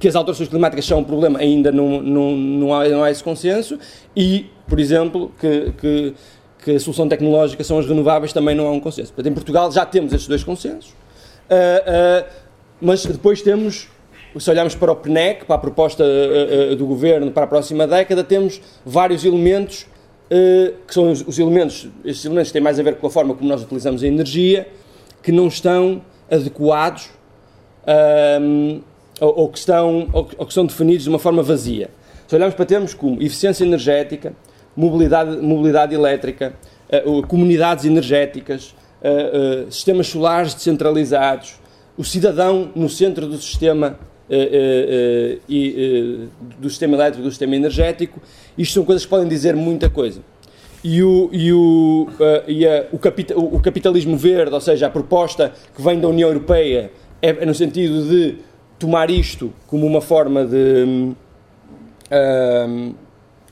que 0.00 0.08
as 0.08 0.16
alterações 0.16 0.48
climáticas 0.48 0.84
são 0.84 0.98
um 0.98 1.04
problema, 1.04 1.38
ainda 1.38 1.70
não, 1.70 2.02
não, 2.02 2.36
não, 2.36 2.74
há, 2.74 2.88
não 2.88 3.04
há 3.04 3.10
esse 3.12 3.22
consenso, 3.22 3.78
e, 4.16 4.46
por 4.66 4.80
exemplo, 4.80 5.30
que, 5.38 5.72
que, 5.80 6.14
que 6.64 6.70
a 6.72 6.80
solução 6.80 7.08
tecnológica 7.08 7.62
são 7.62 7.78
as 7.78 7.86
renováveis 7.86 8.32
também 8.32 8.56
não 8.56 8.66
há 8.66 8.72
um 8.72 8.80
consenso. 8.80 9.12
Portanto, 9.12 9.30
em 9.30 9.34
Portugal 9.34 9.70
já 9.70 9.86
temos 9.86 10.12
estes 10.12 10.26
dois 10.26 10.42
consensos, 10.42 10.90
uh, 10.90 12.24
uh, 12.24 12.28
mas 12.80 13.06
depois 13.06 13.42
temos 13.42 13.88
se 14.38 14.50
olharmos 14.50 14.74
para 14.74 14.92
o 14.92 14.96
PNEC, 14.96 15.44
para 15.44 15.56
a 15.56 15.58
proposta 15.58 16.04
uh, 16.04 16.72
uh, 16.72 16.76
do 16.76 16.86
governo 16.86 17.30
para 17.30 17.44
a 17.44 17.46
próxima 17.46 17.86
década, 17.86 18.24
temos 18.24 18.60
vários 18.84 19.24
elementos 19.24 19.86
que 20.86 20.94
são 20.94 21.12
os, 21.12 21.20
os, 21.28 21.38
elementos, 21.38 21.90
estes 22.02 22.24
elementos 22.24 22.50
têm 22.50 22.62
mais 22.62 22.80
a 22.80 22.82
ver 22.82 22.96
com 22.96 23.06
a 23.06 23.10
forma 23.10 23.34
como 23.34 23.46
nós 23.46 23.62
utilizamos 23.62 24.02
a 24.02 24.06
energia, 24.06 24.66
que 25.22 25.30
não 25.30 25.46
estão 25.46 26.00
adequados 26.30 27.10
ou, 29.20 29.40
ou, 29.40 29.48
que 29.50 29.58
estão, 29.58 30.08
ou, 30.10 30.26
ou, 30.38 30.46
que 30.46 30.54
são 30.54 30.64
definidos 30.64 31.02
de 31.02 31.10
uma 31.10 31.18
forma 31.18 31.42
vazia. 31.42 31.90
Se 32.26 32.34
olharmos 32.34 32.54
para 32.54 32.64
termos 32.64 32.94
como 32.94 33.22
eficiência 33.22 33.62
energética, 33.62 34.32
mobilidade, 34.74 35.36
mobilidade 35.36 35.94
elétrica, 35.94 36.54
comunidades 37.28 37.84
energéticas, 37.84 38.74
sistemas 39.68 40.06
solares 40.06 40.54
descentralizados, 40.54 41.60
o 41.96 42.04
cidadão 42.04 42.70
no 42.74 42.88
centro 42.88 43.26
do 43.26 43.36
sistema 43.36 43.98
uh, 44.28 45.40
uh, 45.48 46.28
do 46.58 46.70
sistema 46.70 46.94
elétrico, 46.94 47.22
do 47.22 47.30
sistema 47.30 47.56
energético. 47.56 48.20
Isto 48.56 48.74
são 48.74 48.84
coisas 48.84 49.04
que 49.04 49.10
podem 49.10 49.28
dizer 49.28 49.56
muita 49.56 49.90
coisa. 49.90 50.20
E, 50.84 51.02
o, 51.02 51.28
e, 51.32 51.52
o, 51.52 52.08
e 52.48 52.66
a, 52.66 52.86
o, 52.90 53.56
o, 53.56 53.60
capitalismo 53.60 54.16
verde, 54.16 54.52
ou 54.52 54.60
seja, 54.60 54.88
a 54.88 54.90
proposta 54.90 55.52
que 55.74 55.80
vem 55.80 56.00
da 56.00 56.08
União 56.08 56.28
Europeia, 56.28 56.90
é, 57.20 57.30
é 57.30 57.46
no 57.46 57.54
sentido 57.54 58.08
de 58.08 58.38
tomar 58.78 59.10
isto 59.10 59.52
como 59.66 59.86
uma 59.86 60.00
forma 60.00 60.44
de. 60.44 60.84
Hum, 60.84 61.14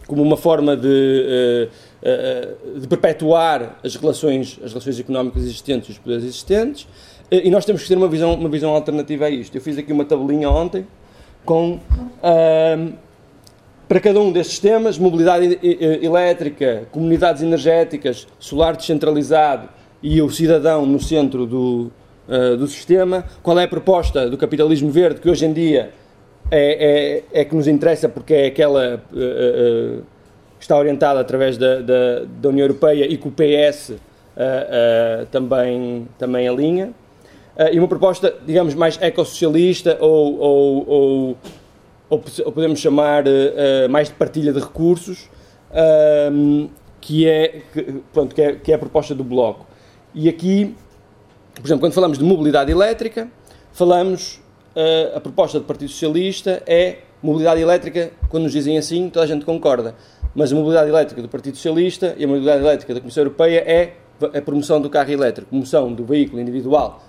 como 0.07 0.23
uma 0.23 0.37
forma 0.37 0.77
de, 0.77 1.69
de 2.81 2.89
perpetuar 2.89 3.79
as 3.85 3.95
relações, 3.95 4.59
as 4.63 4.73
relações 4.73 4.99
económicas 4.99 5.45
existentes 5.45 5.89
e 5.89 5.93
os 5.93 5.99
poderes 5.99 6.25
existentes, 6.25 6.89
e 7.31 7.51
nós 7.51 7.65
temos 7.65 7.83
que 7.83 7.89
ter 7.89 7.97
uma 7.97 8.09
visão, 8.09 8.35
uma 8.35 8.49
visão 8.49 8.75
alternativa 8.75 9.27
a 9.27 9.31
isto. 9.31 9.57
Eu 9.57 9.61
fiz 9.61 9.79
aqui 9.79 9.93
uma 9.93 10.05
tabelinha 10.05 10.51
ontem 10.51 10.85
com 11.45 11.75
uh, 11.75 12.93
para 13.89 14.01
cada 14.01 14.21
um 14.21 14.33
destes 14.33 14.59
temas, 14.59 14.99
mobilidade 14.99 15.59
elétrica, 16.03 16.85
comunidades 16.91 17.43
energéticas, 17.43 18.27
solar 18.39 18.77
descentralizado 18.77 19.69
e 20.03 20.21
o 20.23 20.31
cidadão 20.31 20.87
no 20.87 21.01
centro 21.01 21.47
do, 21.47 21.91
uh, 22.29 22.57
do 22.57 22.67
sistema, 22.67 23.25
qual 23.43 23.59
é 23.59 23.65
a 23.65 23.69
proposta 23.69 24.29
do 24.29 24.37
capitalismo 24.37 24.91
verde 24.91 25.21
que 25.21 25.29
hoje 25.29 25.45
em 25.45 25.53
dia 25.53 25.91
é, 26.51 27.23
é, 27.33 27.41
é 27.41 27.45
que 27.45 27.55
nos 27.55 27.69
interessa 27.69 28.09
porque 28.09 28.35
é 28.35 28.47
aquela 28.47 29.03
uh, 29.13 30.03
que 30.59 30.65
está 30.65 30.77
orientada 30.77 31.21
através 31.21 31.57
da, 31.57 31.81
da, 31.81 32.23
da, 32.41 32.49
União 32.49 32.65
Europeia 32.65 33.07
e 33.07 33.17
que 33.17 33.27
o 33.27 33.33
PS 33.33 33.95
também, 35.31 36.07
também 36.19 36.47
alinha. 36.47 36.93
Uh, 37.57 37.75
e 37.75 37.79
uma 37.79 37.89
proposta, 37.89 38.35
digamos, 38.47 38.75
mais 38.75 39.01
ecossocialista 39.03 39.99
ou, 40.01 40.39
ou, 40.39 40.89
ou, 40.89 41.39
ou 42.09 42.53
podemos 42.53 42.79
chamar 42.79 43.25
uh, 43.27 43.89
mais 43.91 44.09
de 44.09 44.15
partilha 44.15 44.53
de 44.53 44.61
recursos, 44.61 45.29
uh, 45.71 46.71
que, 47.01 47.29
é, 47.29 47.63
que, 47.73 47.83
pronto, 48.13 48.35
que, 48.35 48.43
é, 48.43 48.53
que 48.55 48.73
é 48.73 48.75
a 48.75 48.79
proposta 48.79 49.15
do 49.15 49.25
Bloco. 49.25 49.67
E 50.15 50.29
aqui, 50.29 50.75
por 51.55 51.67
exemplo, 51.67 51.81
quando 51.81 51.93
falamos 51.93 52.19
de 52.19 52.25
mobilidade 52.25 52.71
elétrica, 52.71 53.29
falamos, 53.73 54.41
a 55.15 55.21
proposta 55.21 55.59
do 55.59 55.65
Partido 55.65 55.89
Socialista 55.89 56.63
é 56.67 56.99
mobilidade 57.23 57.61
elétrica, 57.61 58.11
quando 58.29 58.45
nos 58.45 58.53
dizem 58.53 58.77
assim, 58.77 59.09
toda 59.09 59.25
a 59.25 59.29
gente 59.29 59.45
concorda. 59.45 59.95
Mas 60.35 60.53
a 60.53 60.57
mobilidade 60.57 60.89
elétrica 60.89 61.23
do 61.23 61.29
Partido 61.29 61.57
Socialista 61.57 62.15
e 62.19 62.25
a 62.25 62.27
mobilidade 62.27 62.63
elétrica 62.63 62.93
da 62.93 63.01
Comissão 63.01 63.23
Europeia 63.23 63.61
é 63.61 63.95
a 64.37 64.43
promoção 64.43 64.81
do 64.81 64.91
carro 64.91 65.11
elétrico, 65.11 65.49
promoção 65.49 65.93
do 65.93 66.05
veículo 66.05 66.41
individual 66.41 67.01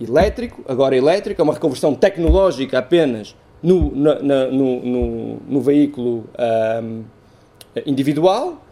elétrico, 0.00 0.64
agora 0.68 0.96
elétrico, 0.96 1.40
é 1.40 1.44
uma 1.44 1.54
reconversão 1.54 1.94
tecnológica 1.94 2.78
apenas 2.78 3.34
no, 3.62 3.94
na, 3.94 4.14
na, 4.20 4.46
no, 4.46 4.80
no, 4.80 5.36
no, 5.48 5.60
veículo 5.60 6.24
um, 6.82 7.02
individual, 7.84 8.64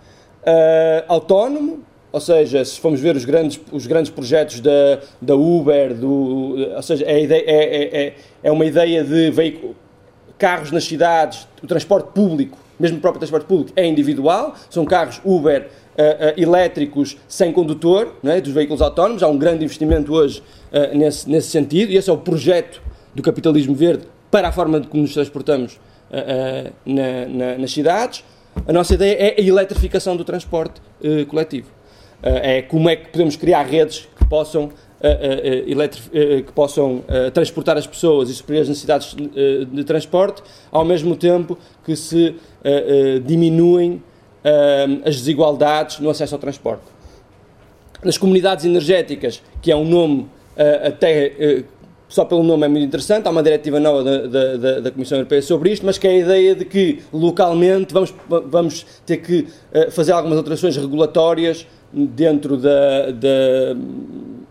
uh, 0.42 1.04
autónomo, 1.08 1.80
ou 2.12 2.20
seja, 2.20 2.64
se 2.64 2.80
formos 2.80 3.00
ver 3.00 3.16
os 3.16 3.24
grandes, 3.24 3.60
os 3.72 3.86
grandes 3.86 4.10
projetos 4.10 4.60
da, 4.60 5.00
da 5.20 5.34
Uber, 5.34 5.94
do, 5.94 6.56
ou 6.74 6.82
seja, 6.82 7.04
é, 7.04 7.22
ideia, 7.22 7.44
é, 7.46 7.64
é, 7.64 8.06
é, 8.06 8.14
é 8.44 8.52
uma 8.52 8.64
ideia 8.64 9.04
de 9.04 9.30
veículo, 9.30 9.74
carros 10.38 10.70
nas 10.70 10.84
cidades, 10.84 11.46
o 11.62 11.66
transporte 11.66 12.12
público, 12.12 12.56
mesmo 12.78 12.98
o 12.98 13.00
próprio 13.00 13.18
transporte 13.18 13.46
público, 13.46 13.72
é 13.74 13.84
individual, 13.86 14.54
são 14.70 14.84
carros 14.84 15.20
Uber 15.24 15.68
uh, 15.96 16.38
uh, 16.38 16.40
elétricos 16.40 17.16
sem 17.26 17.52
condutor, 17.52 18.14
é? 18.24 18.40
dos 18.40 18.52
veículos 18.52 18.82
autónomos. 18.82 19.22
Há 19.22 19.28
um 19.28 19.38
grande 19.38 19.64
investimento 19.64 20.12
hoje 20.12 20.42
uh, 20.72 20.96
nesse, 20.96 21.28
nesse 21.28 21.48
sentido, 21.48 21.92
e 21.92 21.96
esse 21.96 22.10
é 22.10 22.12
o 22.12 22.18
projeto 22.18 22.82
do 23.14 23.22
capitalismo 23.22 23.74
verde 23.74 24.04
para 24.30 24.48
a 24.48 24.52
forma 24.52 24.80
de 24.80 24.88
como 24.88 25.02
nos 25.02 25.14
transportamos 25.14 25.80
na, 26.84 27.26
na, 27.26 27.58
nas 27.58 27.72
cidades. 27.72 28.22
A 28.66 28.72
nossa 28.72 28.94
ideia 28.94 29.14
é 29.14 29.40
a 29.40 29.44
eletrificação 29.44 30.16
do 30.16 30.24
transporte 30.24 30.80
coletivo. 31.28 31.68
é 32.22 32.60
como 32.60 32.88
é 32.88 32.96
que 32.96 33.08
podemos 33.08 33.34
criar 33.36 33.62
redes 33.62 34.06
que 34.16 34.26
possam 34.26 34.70
que 36.46 36.52
possam 36.52 37.02
transportar 37.32 37.78
as 37.78 37.86
pessoas 37.86 38.28
e 38.28 38.34
suprir 38.34 38.60
as 38.60 38.68
necessidades 38.68 39.16
de 39.72 39.84
transporte, 39.84 40.42
ao 40.70 40.84
mesmo 40.84 41.16
tempo 41.16 41.56
que 41.84 41.96
se 41.96 42.34
diminuem 43.24 44.02
as 45.04 45.16
desigualdades 45.16 45.98
no 45.98 46.10
acesso 46.10 46.34
ao 46.34 46.38
transporte. 46.38 46.84
Nas 48.04 48.16
comunidades 48.16 48.64
energéticas, 48.64 49.42
que 49.60 49.72
é 49.72 49.76
um 49.76 49.84
nome 49.84 50.20
uh, 50.56 50.86
até 50.86 51.32
uh, 51.60 51.76
só 52.08 52.24
pelo 52.24 52.42
nome 52.42 52.64
é 52.64 52.68
muito 52.68 52.84
interessante, 52.84 53.26
há 53.26 53.30
uma 53.30 53.42
diretiva 53.42 53.80
nova 53.80 54.04
da, 54.04 54.56
da, 54.56 54.80
da, 54.80 54.90
Comissão 54.90 55.18
Europeia 55.18 55.42
sobre 55.42 55.72
isto, 55.72 55.84
mas 55.84 55.98
que 55.98 56.06
é 56.06 56.10
a 56.10 56.16
ideia 56.18 56.54
de 56.54 56.64
que 56.64 57.00
localmente 57.12 57.92
vamos, 57.92 58.14
vamos 58.28 58.86
ter 59.04 59.16
que 59.18 59.48
uh, 59.74 59.90
fazer 59.90 60.12
algumas 60.12 60.38
alterações 60.38 60.76
regulatórias 60.76 61.66
dentro 61.92 62.56
da, 62.56 63.10
da 63.10 63.28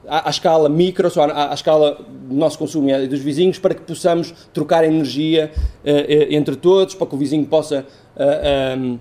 à, 0.08 0.28
à, 0.28 0.30
escala 0.30 0.68
micro, 0.68 1.10
só 1.10 1.24
à, 1.24 1.52
à, 1.52 1.54
escala 1.54 1.98
do 2.28 2.36
nosso 2.36 2.58
consumo 2.58 2.90
e 2.90 3.08
dos 3.08 3.20
vizinhos, 3.20 3.58
para 3.58 3.74
que 3.74 3.82
possamos 3.82 4.34
trocar 4.54 4.84
energia 4.84 5.52
uh, 5.56 6.34
entre 6.34 6.56
todos, 6.56 6.94
para 6.94 7.08
que 7.08 7.16
o 7.16 7.18
vizinho 7.18 7.46
possa 7.46 7.86
uh, 8.18 8.78
um, 8.78 9.00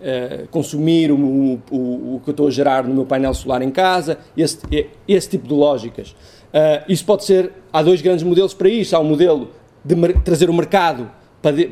uh, 0.00 0.48
consumir 0.48 1.10
o, 1.10 1.16
o, 1.16 2.16
o, 2.16 2.20
que 2.24 2.30
eu 2.30 2.32
estou 2.32 2.48
a 2.48 2.50
gerar 2.50 2.84
no 2.84 2.94
meu 2.94 3.06
painel 3.06 3.34
solar 3.34 3.62
em 3.62 3.70
casa, 3.70 4.18
esse, 4.36 4.58
esse 5.06 5.28
tipo 5.28 5.46
de 5.48 5.54
lógicas. 5.54 6.10
Uh, 6.52 6.84
isso 6.88 7.04
pode 7.04 7.24
ser, 7.24 7.52
há 7.72 7.82
dois 7.82 8.00
grandes 8.00 8.24
modelos 8.24 8.54
para 8.54 8.68
isso, 8.68 8.94
há 8.94 9.00
um 9.00 9.04
modelo 9.04 9.50
de 9.84 9.94
trazer 10.24 10.48
o 10.48 10.54
mercado 10.54 11.10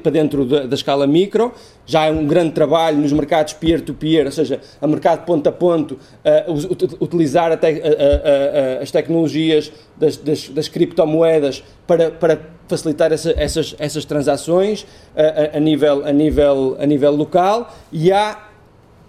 para 0.03 0.11
dentro 0.11 0.45
da, 0.45 0.67
da, 0.67 0.75
escala 0.75 1.07
micro. 1.07 1.53
Já 1.87 2.07
é 2.07 2.11
um 2.11 2.27
grande 2.27 2.53
trabalho 2.53 2.99
nos 2.99 3.13
mercados 3.13 3.55
peer-to-peer, 3.55 4.25
-peer, 4.25 4.27
ou 4.27 4.33
seja, 4.33 4.61
a 4.81 4.87
mercado 4.87 5.25
ponto 5.25 5.49
a 5.49 5.53
ponto, 5.53 5.93
uh, 5.93 7.01
utilizar 7.01 7.57
te, 7.57 7.67
uh, 7.67 7.77
uh, 7.77 8.83
as 8.83 8.91
tecnologias 8.91 9.73
das, 9.97 10.17
das, 10.19 10.49
das, 10.49 10.69
criptomoedas 10.69 11.65
para, 11.87 12.11
para 12.11 12.39
facilitar 12.69 13.13
essa, 13.13 13.33
essas, 13.37 13.75
essas 13.79 14.05
transações 14.05 14.87
a, 15.55 15.59
nível, 15.59 16.05
a, 16.05 16.13
nível, 16.13 16.77
a 16.79 16.87
nível 16.87 17.13
local. 17.13 17.75
E, 17.91 18.13
há, 18.13 18.49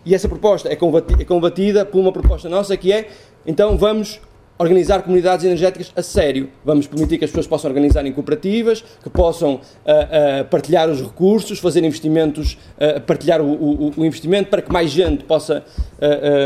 e 0.06 0.16
essa 0.16 0.30
proposta 0.30 0.72
é 0.72 0.76
combatida, 0.76 1.22
é 1.22 1.26
combatida 1.26 1.86
por 1.86 2.00
uma 2.00 2.12
proposta 2.12 2.48
nossa 2.50 2.76
que 2.78 2.92
é, 2.92 3.10
então 3.46 3.78
vamos 3.78 4.20
organizar 4.58 5.02
comunidades 5.02 5.46
energéticas 5.46 5.92
a 5.96 6.02
sério. 6.02 6.50
Vamos 6.64 6.88
permitir 6.88 7.18
que 7.18 7.26
as 7.26 7.32
pessoas 7.32 7.48
possam 7.48 7.70
organizar 7.70 8.06
em 8.06 8.12
cooperativas, 8.12 8.84
que 9.02 9.10
possam 9.10 9.56
uh, 9.56 9.58
uh, 9.58 10.46
partilhar 10.46 10.90
os 10.90 11.02
recursos, 11.02 11.60
fazer 11.60 11.84
investimentos, 11.84 12.58
uh, 12.78 13.02
partilhar 13.02 13.42
o, 13.42 13.46
o, 13.46 13.94
o, 13.98 14.06
investimento 14.06 14.50
para 14.50 14.62
que 14.62 14.72
mais 14.72 14.92
gente 14.92 15.24
possa, 15.24 15.64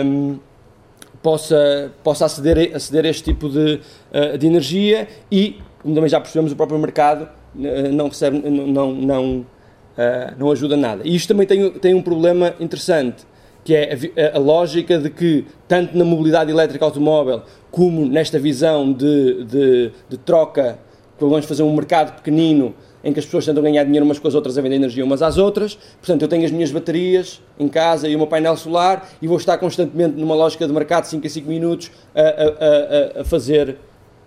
um, 0.06 0.40
possa, 1.22 1.92
possa 2.04 2.26
aceder, 2.26 2.76
aceder 2.76 3.06
a 3.06 3.10
este 3.10 3.24
tipo 3.24 3.50
de, 3.50 3.80
de 4.40 4.48
energia 4.48 5.08
e, 5.32 5.60
como 5.82 5.94
também 5.94 6.10
já 6.10 6.20
percebemos, 6.20 6.52
o 6.52 6.56
próprio 6.56 6.80
mercado 6.80 7.28
não 7.92 8.08
recebe, 8.08 8.38
não, 8.50 8.94
não, 8.94 9.46
não 10.38 10.52
ajuda 10.52 10.78
nada. 10.78 11.02
E 11.04 11.16
isto 11.16 11.28
também 11.28 11.46
tem, 11.46 11.72
tem 11.72 11.94
um 11.94 12.02
problema 12.02 12.54
interessante 12.60 13.26
que 13.68 13.76
é 13.76 13.98
a, 14.16 14.38
a, 14.38 14.40
lógica 14.40 14.98
de 14.98 15.10
que, 15.10 15.44
tanto 15.68 15.98
na 15.98 16.06
mobilidade 16.06 16.50
elétrica 16.50 16.86
automóvel, 16.86 17.42
como 17.70 18.06
nesta 18.06 18.40
visão 18.40 18.94
de, 18.94 19.44
de, 19.44 19.92
de 20.08 20.18
troca, 20.20 20.80
que 21.18 21.26
vamos 21.26 21.46
fazer 21.46 21.64
um 21.64 21.76
mercado 21.76 22.16
pequenino 22.16 22.74
em 23.04 23.12
que 23.12 23.20
as 23.20 23.26
pessoas 23.26 23.44
tentam 23.44 23.62
ganhar 23.62 23.84
dinheiro 23.84 24.06
umas 24.06 24.20
com 24.20 24.28
as 24.30 24.36
outras 24.36 24.58
a 24.58 24.62
vender 24.62 24.78
energia 24.78 25.04
umas 25.04 25.22
às 25.22 25.38
outras. 25.38 25.78
Portanto, 26.00 26.22
eu 26.22 26.30
tenho 26.30 26.46
as 26.46 26.52
minhas 26.52 26.72
baterias 26.72 27.42
em 27.60 27.68
casa 27.68 28.08
e 28.08 28.16
o 28.16 28.18
meu 28.18 28.28
painel 28.28 28.56
solar 28.56 29.06
e 29.22 29.28
vou 29.28 29.36
estar 29.36 29.58
constantemente 29.58 30.18
numa 30.18 30.34
lógica 30.34 30.66
de 30.66 30.72
mercado 30.72 31.04
de 31.04 31.10
5 31.10 31.28
a 31.28 31.30
5 31.30 31.50
minutos 31.50 31.92
a, 32.16 32.22
a, 32.22 32.24
a, 32.24 33.22
a 33.22 33.26
fazer, 33.26 33.78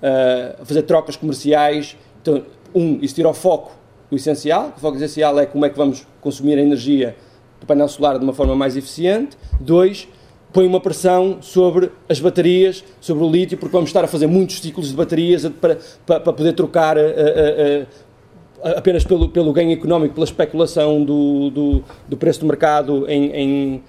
a 0.03 0.67
fazer 0.67 0.83
trocas 0.83 1.17
comerciais. 1.17 1.97
Então, 2.21 2.45
um, 2.75 2.99
isso 3.01 3.15
tira 3.15 3.31
o 3.31 3.33
foco 3.33 3.73
do 4.11 4.17
essencial. 4.17 4.75
O 4.77 4.81
foco 4.81 4.99
essencial 4.99 5.41
é 5.41 5.47
como 5.47 5.65
é 5.65 5.71
que 5.71 5.79
vamos 5.79 6.07
consumir 6.21 6.59
a 6.59 6.61
energia 6.61 7.17
do 7.61 7.67
painel 7.67 7.89
solar 7.89 8.19
de 8.19 8.25
uma 8.25 8.33
forma 8.33 8.57
mais 8.57 8.77
eficiente. 8.77 9.37
Dois, 9.61 10.09
põe 10.53 10.67
uma 10.67 10.81
pressão 10.81 11.39
sobre 11.41 11.91
as 12.09 12.21
baterias, 12.21 12.85
sobre 13.01 13.25
o 13.25 13.31
lítio, 13.31 13.57
porque 13.57 13.73
vamos 13.73 13.91
estar 13.91 14.05
a 14.05 14.09
fazer 14.09 14.27
muitos 14.27 14.61
ciclos 14.61 14.89
de 14.89 14.95
baterias 14.95 15.47
para, 15.61 15.79
para, 16.05 16.21
para 16.21 16.33
poder 16.33 16.53
trocar 16.55 16.97
uh, 16.97 17.01
uh, 17.01 17.83
uh, 17.83 18.79
apenas 18.79 19.05
pelo, 19.05 19.29
pelo 19.29 19.53
ganho 19.53 19.73
económico, 19.73 20.15
pela 20.15 20.25
especulação 20.25 21.05
do, 21.05 21.51
do, 21.51 21.85
do 22.09 22.17
preço 22.17 22.41
do 22.41 22.47
mercado 22.47 23.09
em, 23.09 23.31
em 23.31 23.83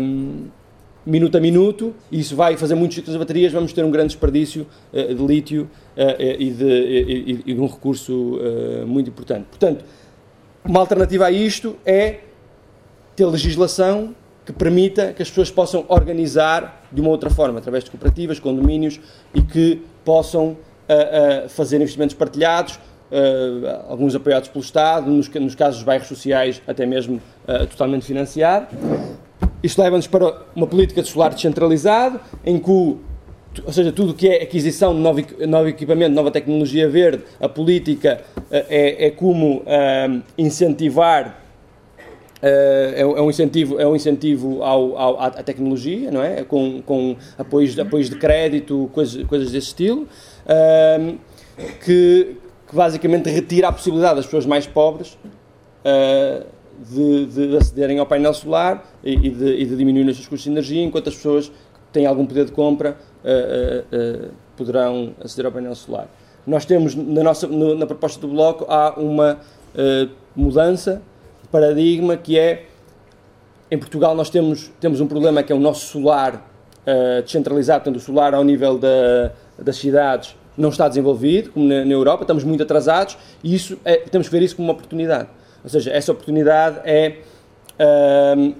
um, 0.00 0.46
minuto 1.04 1.36
a 1.36 1.40
minuto, 1.40 1.92
e 2.12 2.20
isso 2.20 2.36
vai 2.36 2.56
fazer 2.56 2.76
muitos 2.76 2.94
ciclos 2.94 3.12
de 3.12 3.18
baterias, 3.18 3.52
vamos 3.52 3.72
ter 3.72 3.84
um 3.84 3.90
grande 3.90 4.08
desperdício 4.08 4.68
de 4.92 5.26
lítio 5.26 5.68
e, 6.38 6.50
de, 6.50 6.64
e, 6.64 7.42
e 7.44 7.54
de 7.54 7.60
um 7.60 7.66
recurso 7.66 8.38
muito 8.86 9.10
importante. 9.10 9.46
Portanto, 9.50 9.84
uma 10.64 10.78
alternativa 10.78 11.26
a 11.26 11.30
isto 11.32 11.74
é 11.84 12.20
ter 13.14 13.26
legislação 13.26 14.14
que 14.44 14.52
permita 14.52 15.12
que 15.12 15.22
as 15.22 15.28
pessoas 15.28 15.50
possam 15.50 15.84
organizar 15.88 16.86
de 16.90 17.00
uma 17.00 17.10
outra 17.10 17.30
forma, 17.30 17.58
através 17.58 17.84
de 17.84 17.90
cooperativas, 17.90 18.40
condomínios 18.40 19.00
e 19.34 19.40
que 19.40 19.82
possam 20.04 20.48
uh, 20.48 21.46
uh, 21.46 21.48
fazer 21.48 21.76
investimentos 21.76 22.14
partilhados, 22.14 22.74
uh, 22.74 23.88
alguns 23.88 24.14
apoiados 24.14 24.48
pelo 24.48 24.64
Estado, 24.64 25.10
nos, 25.10 25.28
nos, 25.28 25.54
casos 25.54 25.76
dos 25.76 25.84
bairros 25.84 26.08
sociais, 26.08 26.60
até 26.66 26.84
mesmo 26.84 27.20
totalmente 27.70 28.04
financiado. 28.04 28.66
Isto 29.62 29.80
leva-nos 29.80 30.08
para 30.08 30.42
uma 30.56 30.66
política 30.66 31.02
de 31.02 31.08
solar 31.08 31.32
descentralizado, 31.32 32.20
em 32.44 32.58
que, 32.58 32.70
ou 32.70 33.72
seja, 33.72 33.92
tudo 33.92 34.10
o 34.10 34.14
que 34.14 34.28
é 34.28 34.42
aquisição 34.42 34.92
de 34.92 35.00
novo, 35.00 35.20
novo, 35.46 35.68
equipamento, 35.68 36.14
nova 36.14 36.30
tecnologia 36.32 36.88
verde, 36.88 37.22
a 37.40 37.48
política 37.48 38.22
é, 38.50 39.06
é 39.06 39.10
como 39.10 39.62
incentivar 40.36 41.41
é, 42.42 42.94
é, 42.96 43.06
um 43.06 43.30
incentivo, 43.30 43.80
é 43.80 43.86
um 43.86 43.94
incentivo 43.94 44.64
ao, 44.64 44.98
ao, 44.98 45.20
à 45.20 45.30
tecnologia, 45.30 46.10
não 46.10 46.20
é? 46.20 46.42
Com, 46.42 46.82
com 46.82 47.16
apoios, 47.38 47.78
apoios 47.78 48.10
de 48.10 48.16
crédito, 48.16 48.90
coisas, 48.92 49.24
coisas 49.28 49.52
desse 49.52 49.68
estilo, 49.68 50.08
que, 51.84 52.36
que, 52.68 52.74
basicamente 52.74 53.30
retira 53.30 53.68
a 53.68 53.72
possibilidade 53.72 54.16
das 54.16 54.24
pessoas 54.24 54.44
mais 54.44 54.66
pobres 54.66 55.16
uh, 55.84 56.44
de, 56.90 57.26
de, 57.26 57.56
acederem 57.56 58.00
ao 58.00 58.06
painel 58.06 58.34
solar 58.34 58.90
e, 59.04 59.12
e, 59.12 59.30
de, 59.30 59.54
e 59.58 59.64
de 59.64 59.76
diminuir 59.76 60.08
os 60.08 60.16
seus 60.16 60.26
custos 60.26 60.42
de 60.42 60.50
energia, 60.50 60.82
enquanto 60.82 61.08
as 61.08 61.14
pessoas 61.14 61.48
que 61.48 61.92
têm 61.92 62.06
algum 62.06 62.26
poder 62.26 62.46
de 62.46 62.52
compra 62.52 62.96
uh, 63.22 64.32
poderão 64.56 65.14
aceder 65.22 65.46
ao 65.46 65.52
painel 65.52 65.76
solar. 65.76 66.08
Nós 66.44 66.64
temos, 66.64 66.96
na, 66.96 67.22
nossa, 67.22 67.46
no, 67.46 67.76
na 67.76 67.86
proposta 67.86 68.20
do 68.20 68.26
Bloco, 68.26 68.66
há 68.68 68.98
uma 68.98 69.38
mudança 70.34 71.00
paradigma 71.52 72.16
que 72.16 72.38
é 72.38 72.64
em 73.70 73.78
Portugal 73.78 74.14
nós 74.14 74.28
temos, 74.28 74.70
temos 74.80 75.00
um 75.00 75.06
problema 75.06 75.42
que 75.42 75.52
é 75.52 75.54
o 75.54 75.60
nosso 75.60 75.86
solar 75.86 76.34
uh, 76.34 77.22
descentralizado, 77.22 77.84
portanto 77.84 78.02
o 78.02 78.04
solar 78.04 78.34
ao 78.34 78.42
nível 78.42 78.76
da, 78.78 79.32
das 79.58 79.76
cidades 79.76 80.34
não 80.56 80.68
está 80.68 80.88
desenvolvido, 80.88 81.50
como 81.50 81.66
na, 81.66 81.84
na, 81.84 81.92
Europa, 81.92 82.24
estamos 82.24 82.44
muito 82.44 82.62
atrasados 82.62 83.16
e 83.42 83.54
isso 83.54 83.78
é, 83.84 83.96
temos 83.96 84.28
que 84.28 84.34
ver 84.34 84.42
isso 84.42 84.56
como 84.56 84.68
uma 84.68 84.74
oportunidade. 84.74 85.28
Ou 85.64 85.70
seja, 85.70 85.90
essa 85.90 86.12
oportunidade 86.12 86.80
é 86.84 87.20
uh, 87.78 88.54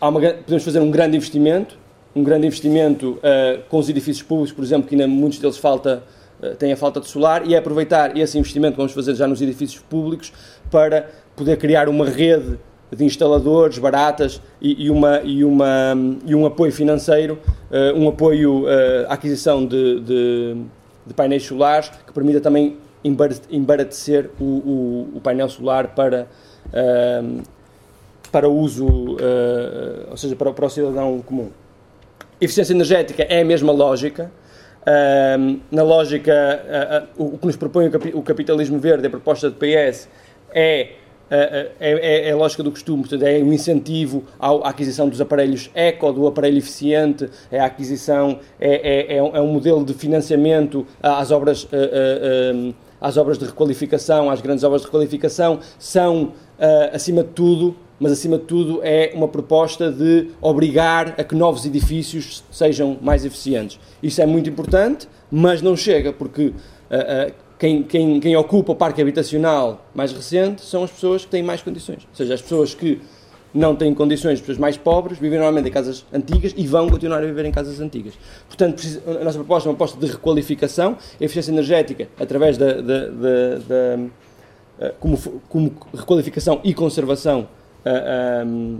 uma, 0.00 0.20
podemos 0.20 0.64
fazer 0.64 0.80
um 0.80 0.90
grande 0.90 1.16
investimento, 1.16 1.76
um 2.14 2.24
grande 2.24 2.46
investimento 2.46 3.18
uh, 3.18 3.62
com 3.68 3.78
os 3.78 3.88
edifícios 3.88 4.26
públicos, 4.26 4.52
por 4.52 4.64
exemplo, 4.64 4.88
que 4.88 4.94
ainda 4.94 5.06
muitos 5.06 5.38
deles 5.38 5.58
falta, 5.58 6.02
uh, 6.42 6.54
têm 6.54 6.72
a 6.72 6.76
falta 6.76 7.00
de 7.00 7.08
solar, 7.08 7.46
e 7.46 7.54
é 7.54 7.58
aproveitar 7.58 8.16
esse 8.16 8.38
investimento 8.38 8.72
que 8.72 8.78
vamos 8.78 8.92
fazer 8.92 9.14
já 9.14 9.26
nos 9.26 9.42
edifícios 9.42 9.82
públicos 9.82 10.32
para 10.70 11.08
poder 11.36 11.56
criar 11.56 11.88
uma 11.88 12.06
rede 12.06 12.58
de 12.92 13.04
instaladores 13.04 13.78
baratas 13.78 14.42
e, 14.60 14.86
e, 14.86 14.90
uma, 14.90 15.20
e, 15.22 15.44
uma, 15.44 15.94
e 16.26 16.34
um 16.34 16.44
apoio 16.44 16.72
financeiro, 16.72 17.38
uh, 17.70 17.96
um 17.98 18.08
apoio 18.08 18.64
uh, 18.64 19.06
à 19.08 19.14
aquisição 19.14 19.64
de, 19.64 20.00
de, 20.00 20.56
de, 21.06 21.14
painéis 21.14 21.44
solares 21.44 21.90
que 22.06 22.12
permita 22.12 22.40
também 22.40 22.76
embaratecer 23.50 24.28
o, 24.38 24.44
o, 24.44 25.08
o 25.16 25.20
painel 25.20 25.48
solar 25.48 25.94
para, 25.94 26.26
uh, 26.66 27.42
para 28.30 28.48
uso, 28.48 29.16
ou 30.10 30.16
seja, 30.16 30.36
para, 30.36 30.52
para 30.52 30.66
o 30.66 30.70
cidadão 30.70 31.20
comum. 31.20 31.50
Eficiência 32.40 32.72
energética 32.72 33.22
é 33.22 33.40
a 33.40 33.44
mesma 33.44 33.72
lógica. 33.72 34.30
na 35.70 35.82
lógica, 35.82 36.32
o 37.16 37.38
que 37.38 37.46
nos 37.46 37.56
propõe 37.56 37.90
o 38.14 38.22
capitalismo 38.22 38.78
verde, 38.78 39.06
a 39.06 39.10
proposta 39.10 39.50
de 39.50 39.56
PS, 39.56 40.08
é 40.54 40.92
é, 41.30 41.70
é, 41.78 42.28
é, 42.28 42.32
a 42.32 42.36
lógica 42.36 42.60
do 42.60 42.72
costume, 42.72 43.02
portanto, 43.02 43.22
é 43.22 43.38
um 43.38 43.52
incentivo 43.52 44.24
à 44.36 44.68
aquisição 44.68 45.08
dos 45.08 45.20
aparelhos 45.20 45.70
eco, 45.74 46.12
do 46.12 46.26
aparelho 46.26 46.58
eficiente, 46.58 47.30
é 47.52 47.60
a 47.60 47.66
aquisição, 47.66 48.40
é, 48.58 49.14
é, 49.14 49.16
é 49.16 49.40
um 49.40 49.46
modelo 49.46 49.84
de 49.84 49.94
financiamento 49.94 50.84
às 51.00 51.30
obras, 51.30 51.68
às 53.00 53.16
obras 53.16 53.38
de 53.38 53.44
requalificação, 53.44 54.28
às 54.28 54.40
grandes 54.40 54.64
obras 54.64 54.80
de 54.80 54.88
requalificação, 54.88 55.60
são, 55.78 56.32
acima 56.92 57.22
de 57.22 57.30
tudo, 57.30 57.76
mas 58.00 58.10
acima 58.10 58.36
de 58.36 58.44
tudo 58.44 58.80
é 58.82 59.12
uma 59.14 59.28
proposta 59.28 59.92
de 59.92 60.30
obrigar 60.40 61.14
a 61.16 61.22
que 61.22 61.36
novos 61.36 61.64
edifícios 61.64 62.42
sejam 62.50 62.98
mais 63.00 63.24
eficientes. 63.24 63.78
Isso 64.02 64.20
é 64.20 64.26
muito 64.26 64.50
importante, 64.50 65.06
mas 65.30 65.62
não 65.62 65.76
chega, 65.76 66.12
porque 66.12 66.52
quem, 67.60 67.82
quem, 67.82 68.18
quem 68.20 68.34
ocupa 68.36 68.72
o 68.72 68.74
parque 68.74 69.02
habitacional 69.02 69.86
mais 69.94 70.12
recente 70.12 70.62
são 70.62 70.82
as 70.82 70.90
pessoas 70.90 71.26
que 71.26 71.30
têm 71.30 71.42
mais 71.42 71.60
condições. 71.60 72.08
Ou 72.08 72.16
seja, 72.16 72.32
as 72.32 72.40
pessoas 72.40 72.74
que 72.74 72.98
não 73.52 73.76
têm 73.76 73.92
condições, 73.92 74.34
as 74.34 74.40
pessoas 74.40 74.56
mais 74.56 74.78
pobres, 74.78 75.18
vivem 75.18 75.38
normalmente 75.38 75.68
em 75.68 75.70
casas 75.70 76.06
antigas 76.10 76.54
e 76.56 76.66
vão 76.66 76.88
continuar 76.88 77.18
a 77.18 77.26
viver 77.26 77.44
em 77.44 77.52
casas 77.52 77.78
antigas. 77.78 78.14
Portanto, 78.48 78.82
a 79.06 79.24
nossa 79.24 79.38
proposta 79.38 79.68
é 79.68 79.70
uma 79.70 79.76
proposta 79.76 80.00
de 80.00 80.10
requalificação, 80.10 80.96
eficiência 81.20 81.50
energética, 81.52 82.08
através 82.18 82.56
da, 82.56 82.80
da, 82.80 82.80
da, 82.80 83.58
da 83.68 83.98
eh, 84.78 84.94
como, 84.98 85.18
como, 85.46 85.72
requalificação 85.92 86.60
e 86.64 86.72
conservação 86.72 87.40
uh, 87.40 87.46
eh, 87.84 88.44
um, 88.46 88.48
ehm, 88.48 88.78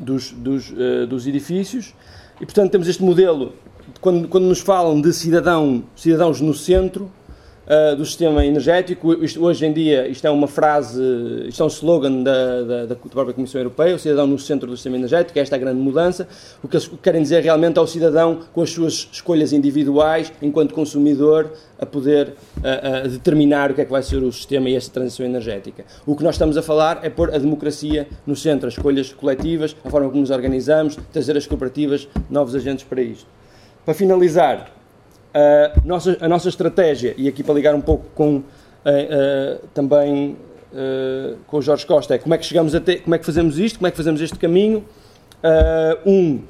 dos, 0.00 0.32
dos, 0.32 0.70
uh, 0.70 1.06
dos 1.06 1.26
edifícios. 1.26 1.94
E, 2.40 2.46
portanto, 2.46 2.70
temos 2.70 2.88
este 2.88 3.02
modelo, 3.02 3.52
quando, 4.00 4.26
quando 4.26 4.44
nos 4.44 4.60
falam 4.60 5.02
de 5.02 5.12
cidadão, 5.12 5.84
cidadãos 5.94 6.40
no 6.40 6.54
centro, 6.54 7.10
uh, 7.66 7.96
do 7.96 8.04
sistema 8.04 8.44
energético. 8.44 9.12
Isto, 9.24 9.42
hoje 9.44 9.66
em 9.66 9.72
dia, 9.72 10.08
isto 10.08 10.26
é 10.26 10.30
uma 10.30 10.46
frase, 10.46 11.02
isto 11.48 11.62
é 11.62 11.66
um 11.66 11.68
slogan 11.68 12.22
da, 12.22 12.62
da, 12.62 12.86
da 12.86 12.96
própria 12.96 13.34
Comissão 13.34 13.60
Europeia, 13.60 13.94
o 13.94 13.98
cidadão 13.98 14.26
no 14.26 14.38
centro 14.38 14.68
do 14.68 14.76
sistema 14.76 14.96
energético, 14.96 15.38
esta 15.38 15.56
é 15.56 15.58
a 15.58 15.60
grande 15.60 15.80
mudança. 15.80 16.28
O 16.62 16.68
que 16.68 16.76
eles 16.76 16.90
querem 17.02 17.22
dizer 17.22 17.42
realmente 17.42 17.78
é 17.78 17.82
o 17.82 17.86
cidadão 17.86 18.40
com 18.52 18.62
as 18.62 18.70
suas 18.70 19.08
escolhas 19.12 19.52
individuais, 19.52 20.32
enquanto 20.40 20.74
consumidor, 20.74 21.52
a 21.78 21.86
poder 21.86 22.28
uh, 22.28 23.06
uh, 23.06 23.08
determinar 23.08 23.70
o 23.70 23.74
que 23.74 23.80
é 23.80 23.84
que 23.84 23.90
vai 23.90 24.02
ser 24.02 24.22
o 24.22 24.32
sistema 24.32 24.68
e 24.70 24.76
esta 24.76 24.92
transição 24.92 25.26
energética. 25.26 25.84
O 26.06 26.16
que 26.16 26.22
nós 26.22 26.36
estamos 26.36 26.56
a 26.56 26.62
falar 26.62 27.00
é 27.02 27.10
pôr 27.10 27.34
a 27.34 27.38
democracia 27.38 28.08
no 28.26 28.36
centro, 28.36 28.68
as 28.68 28.74
escolhas 28.74 29.12
coletivas, 29.12 29.76
a 29.84 29.90
forma 29.90 30.08
como 30.08 30.20
nos 30.20 30.30
organizamos, 30.30 30.96
trazer 31.12 31.36
as 31.36 31.46
cooperativas, 31.46 32.08
novos 32.30 32.54
agentes 32.54 32.84
para 32.84 33.02
isto. 33.02 33.26
Para 33.84 33.92
finalizar, 33.92 34.72
a 35.34 35.80
nossa, 35.84 36.16
a 36.20 36.28
nossa 36.28 36.48
estratégia, 36.48 37.14
e 37.16 37.26
aqui 37.26 37.42
para 37.42 37.54
ligar 37.54 37.74
um 37.74 37.80
pouco 37.80 38.06
com 38.14 38.36
uh, 38.36 38.42
uh, 38.42 39.66
também 39.74 40.36
uh, 40.72 41.36
com 41.46 41.56
o 41.56 41.62
Jorge 41.62 41.84
Costa, 41.84 42.14
é 42.14 42.18
como 42.18 42.34
é 42.34 42.38
que 42.38 42.46
chegamos 42.46 42.74
até, 42.74 42.96
como 42.96 43.14
é 43.16 43.18
que 43.18 43.26
fazemos 43.26 43.58
isto, 43.58 43.78
como 43.78 43.88
é 43.88 43.90
que 43.90 43.96
fazemos 43.96 44.20
este 44.20 44.38
caminho. 44.38 44.84
um, 46.06 46.40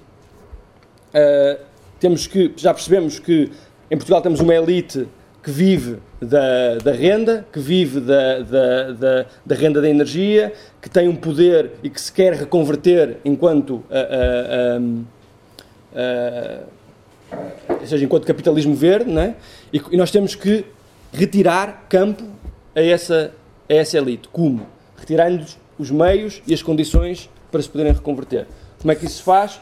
temos 1.98 2.26
que, 2.26 2.52
já 2.56 2.74
percebemos 2.74 3.18
que 3.18 3.50
em 3.90 3.96
Portugal 3.96 4.20
temos 4.20 4.40
uma 4.40 4.54
elite 4.54 5.08
que 5.42 5.50
vive 5.50 5.98
da, 6.20 6.76
da 6.82 6.92
renda, 6.92 7.46
que 7.52 7.58
vive 7.58 8.00
da, 8.00 8.40
da, 8.40 8.92
da, 8.92 9.26
da, 9.44 9.54
renda 9.54 9.80
da 9.80 9.88
energia, 9.88 10.52
que 10.80 10.90
tem 10.90 11.08
um 11.08 11.16
poder 11.16 11.72
e 11.82 11.90
que 11.90 12.00
se 12.00 12.12
quer 12.12 12.34
reconverter 12.34 13.18
enquanto 13.24 13.82
ou 17.68 17.86
seja, 17.86 18.04
enquanto 18.04 18.26
capitalismo 18.26 18.74
verde, 18.74 19.10
né? 19.10 19.36
e, 19.72 19.80
e 19.90 19.96
nós 19.96 20.10
temos 20.10 20.34
que 20.34 20.64
retirar 21.12 21.86
campo 21.88 22.24
a 22.74 22.80
essa, 22.80 23.32
a 23.68 23.74
essa 23.74 23.98
elite. 23.98 24.28
Como? 24.28 24.66
Retirando-lhes 24.96 25.58
os 25.78 25.90
meios 25.90 26.42
e 26.46 26.54
as 26.54 26.62
condições 26.62 27.28
para 27.50 27.62
se 27.62 27.68
poderem 27.68 27.92
reconverter. 27.92 28.46
Como 28.80 28.92
é 28.92 28.94
que 28.94 29.06
isso 29.06 29.18
se 29.18 29.22
faz? 29.22 29.60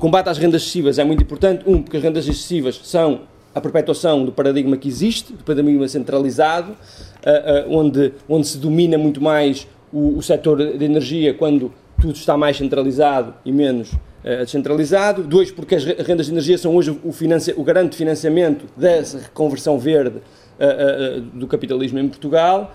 Combate 0.00 0.28
às 0.28 0.38
rendas 0.38 0.62
excessivas 0.62 0.98
é 0.98 1.04
muito 1.04 1.22
importante. 1.22 1.62
Um, 1.66 1.82
porque 1.82 1.96
as 1.96 2.02
rendas 2.02 2.26
excessivas 2.26 2.80
são 2.84 3.22
a 3.54 3.60
perpetuação 3.60 4.24
do 4.24 4.32
paradigma 4.32 4.76
que 4.76 4.88
existe, 4.88 5.32
do 5.32 5.44
paradigma 5.44 5.86
centralizado, 5.86 6.72
uh, 6.72 7.68
uh, 7.70 7.76
onde, 7.76 8.12
onde 8.28 8.46
se 8.46 8.58
domina 8.58 8.98
muito 8.98 9.22
mais 9.22 9.66
o, 9.92 10.18
o 10.18 10.22
setor 10.22 10.76
de 10.76 10.84
energia 10.84 11.34
quando 11.34 11.72
tudo 12.00 12.14
está 12.14 12.36
mais 12.36 12.56
centralizado 12.56 13.34
e 13.44 13.52
menos 13.52 13.92
descentralizado. 14.22 15.22
Dois, 15.22 15.50
porque 15.50 15.74
as 15.74 15.84
rendas 15.84 16.26
de 16.26 16.32
energia 16.32 16.58
são 16.58 16.74
hoje 16.74 16.90
o, 16.90 17.00
o 17.56 17.64
garante 17.64 17.92
de 17.92 17.96
financiamento 17.96 18.66
dessa 18.76 19.18
reconversão 19.18 19.78
verde 19.78 20.18
uh, 20.18 21.18
uh, 21.18 21.20
do 21.20 21.46
capitalismo 21.46 21.98
em 21.98 22.08
Portugal. 22.08 22.72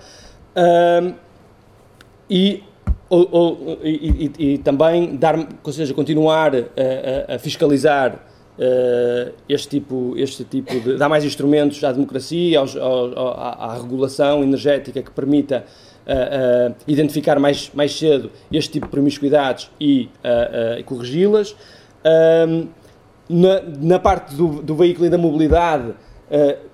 E, 2.29 2.63
ou, 3.09 3.27
ou, 3.31 3.79
e, 3.83 4.31
e, 4.37 4.53
e, 4.53 4.57
também 4.59 5.15
dar, 5.15 5.37
ou 5.63 5.73
seja, 5.73 5.93
continuar 5.93 6.55
a, 6.55 7.35
a 7.35 7.39
fiscalizar 7.39 8.19
Uh, 8.53 9.33
este 9.49 9.67
tipo, 9.67 10.13
este 10.15 10.43
tipo 10.43 10.79
de 10.79 10.95
dar 10.95 11.09
mais 11.09 11.25
instrumentos 11.25 11.83
à 11.83 11.91
democracia, 11.91 12.59
aos, 12.59 12.75
ao, 12.75 13.17
à, 13.17 13.49
à, 13.65 13.81
regulação 13.81 14.43
energética 14.43 15.01
que 15.01 15.09
permita 15.09 15.65
uh, 16.07 16.71
uh, 16.71 16.75
identificar 16.87 17.39
mais, 17.39 17.71
mais 17.73 17.97
cedo 17.97 18.31
este 18.51 18.73
tipo 18.73 18.85
de 18.87 18.91
promiscuidades 18.91 19.69
e 19.79 20.09
corrigi-las. 20.85 21.55
Na, 23.29 23.61
na, 23.81 23.99
parte 23.99 24.35
do, 24.35 24.61
do, 24.61 24.75
veículo 24.75 25.05
e 25.05 25.09
da 25.09 25.17
mobilidade, 25.17 25.93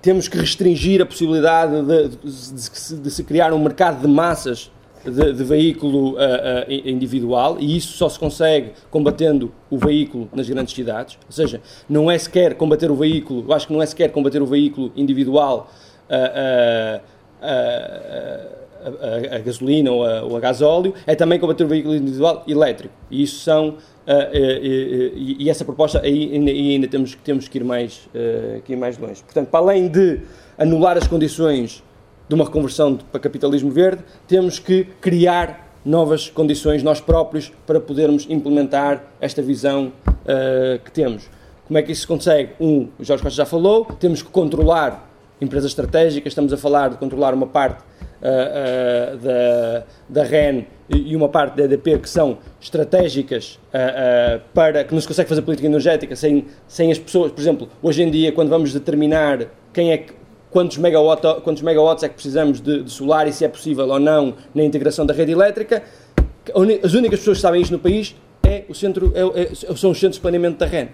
temos 0.02 0.26
que 0.26 0.36
restringir 0.36 1.00
a 1.00 1.06
possibilidade 1.06 1.80
de, 1.82 2.08
de, 2.08 3.02
de, 3.02 3.10
se 3.10 3.22
criar 3.22 3.52
um 3.52 3.58
mercado 3.62 4.00
de 4.00 4.08
massas 4.08 4.70
de, 5.04 5.32
de 5.32 5.44
veículo 5.44 6.12
uh, 6.12 6.16
uh, 6.16 6.18
individual 6.68 7.56
e 7.58 7.76
isso 7.76 7.96
só 7.96 8.08
se 8.08 8.18
consegue 8.18 8.72
combatendo 8.90 9.52
o 9.70 9.78
veículo 9.78 10.28
nas 10.32 10.48
grandes 10.48 10.74
cidades. 10.74 11.18
Ou 11.26 11.32
seja, 11.32 11.60
não 11.88 12.10
é 12.10 12.18
sequer 12.18 12.54
combater 12.54 12.90
o 12.90 12.94
veículo, 12.94 13.44
eu 13.48 13.54
acho 13.54 13.66
que 13.66 13.72
não 13.72 13.82
é 13.82 13.86
sequer 13.86 14.10
combater 14.10 14.42
o 14.42 14.46
veículo 14.46 14.92
individual 14.96 15.70
uh, 16.10 17.00
a, 18.84 19.36
a, 19.36 19.38
gasolina 19.38 19.90
ou 19.90 20.04
a, 20.04 20.22
ou 20.22 20.36
a 20.36 20.40
gasóleo, 20.40 20.94
é 21.06 21.14
também 21.14 21.38
combater 21.38 21.64
o 21.64 21.68
veículo 21.68 21.94
individual 21.94 22.44
elétrico. 22.46 22.94
E 23.10 23.22
isso 23.22 23.40
são. 23.40 23.76
e, 24.32 25.36
e, 25.40 25.50
essa 25.50 25.64
proposta 25.64 26.00
aí 26.00 26.32
ainda, 26.32 26.50
ainda 26.50 26.88
temos, 26.88 27.14
temos 27.22 27.48
que, 27.48 27.58
ir 27.58 27.64
mais, 27.64 28.08
que 28.64 28.72
ir 28.72 28.76
mais 28.76 28.98
longe. 28.98 29.22
Portanto, 29.22 29.48
para 29.48 29.60
além 29.60 29.88
de 29.88 30.20
anular 30.58 30.96
as 30.96 31.06
condições 31.06 31.82
de 32.28 32.34
uma 32.34 32.44
reconversão 32.44 32.96
para 32.96 33.20
capitalismo 33.20 33.70
verde, 33.70 34.02
temos 34.26 34.58
que 34.58 34.84
criar 35.00 35.68
novas 35.84 36.28
condições 36.28 36.82
nós 36.82 37.00
próprios 37.00 37.52
para 37.66 37.80
podermos 37.80 38.26
implementar 38.28 39.04
esta 39.20 39.42
visão 39.42 39.92
que 40.84 40.92
temos. 40.92 41.28
Como 41.70 41.78
é 41.78 41.82
que 41.82 41.92
isso 41.92 42.00
se 42.00 42.06
consegue? 42.08 42.50
Um, 42.58 42.88
o 42.98 43.04
Jorge 43.04 43.22
Costa 43.22 43.36
já 43.36 43.46
falou, 43.46 43.84
temos 43.84 44.22
que 44.22 44.28
controlar 44.28 45.08
empresas 45.40 45.70
estratégicas, 45.70 46.32
estamos 46.32 46.52
a 46.52 46.56
falar 46.56 46.88
de 46.90 46.96
controlar 46.96 47.32
uma 47.32 47.46
parte 47.46 47.84
uh, 48.20 49.16
da, 49.18 49.84
da 50.08 50.22
REN 50.22 50.64
e 50.88 51.14
uma 51.14 51.28
parte 51.28 51.56
da 51.56 51.64
EDP 51.64 51.98
que 51.98 52.08
são 52.10 52.38
estratégicas 52.60 53.60
para 54.52 54.82
que 54.82 54.92
não 54.92 55.00
se 55.00 55.06
consegue 55.06 55.28
fazer 55.28 55.42
política 55.42 55.68
energética 55.68 56.16
sem, 56.16 56.46
sem 56.66 56.90
as 56.90 56.98
pessoas. 56.98 57.30
Por 57.30 57.40
exemplo, 57.40 57.68
hoje 57.80 58.02
em 58.02 58.10
dia, 58.10 58.32
quando 58.32 58.48
vamos 58.48 58.72
determinar 58.72 59.46
quem 59.72 59.92
é 59.92 59.98
que 59.98 60.14
quantos 60.50 60.76
megawatts, 60.78 61.42
quantos 61.42 61.62
megawatts 61.62 62.02
é 62.02 62.08
que 62.08 62.14
precisamos 62.14 62.60
de, 62.60 62.82
de, 62.82 62.90
solar 62.90 63.26
e 63.28 63.32
se 63.32 63.44
é 63.44 63.48
possível 63.48 63.88
ou 63.88 64.00
não 64.00 64.34
na 64.54 64.62
integração 64.62 65.06
da 65.06 65.14
rede 65.14 65.32
elétrica. 65.32 65.82
As 66.82 66.94
únicas 66.94 67.20
pessoas 67.20 67.38
que 67.38 67.42
sabem 67.42 67.62
isto 67.62 67.72
no 67.72 67.78
país 67.78 68.16
é 68.42 68.64
o 68.68 68.74
centro, 68.74 69.12
é, 69.14 69.42
é, 69.42 69.54
são 69.54 69.92
os 69.92 69.98
centros 69.98 70.16
de 70.16 70.20
planeamento 70.20 70.58
da 70.58 70.66
REN. 70.66 70.88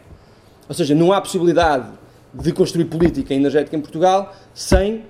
Ou 0.69 0.75
seja, 0.75 0.95
não 0.95 1.13
há 1.13 1.21
possibilidade 1.21 1.87
de 2.35 2.53
construir 2.53 2.85
política 2.85 3.33
energética 3.33 3.77
em 3.77 3.81
Portugal 3.81 4.35
sem 4.53 5.05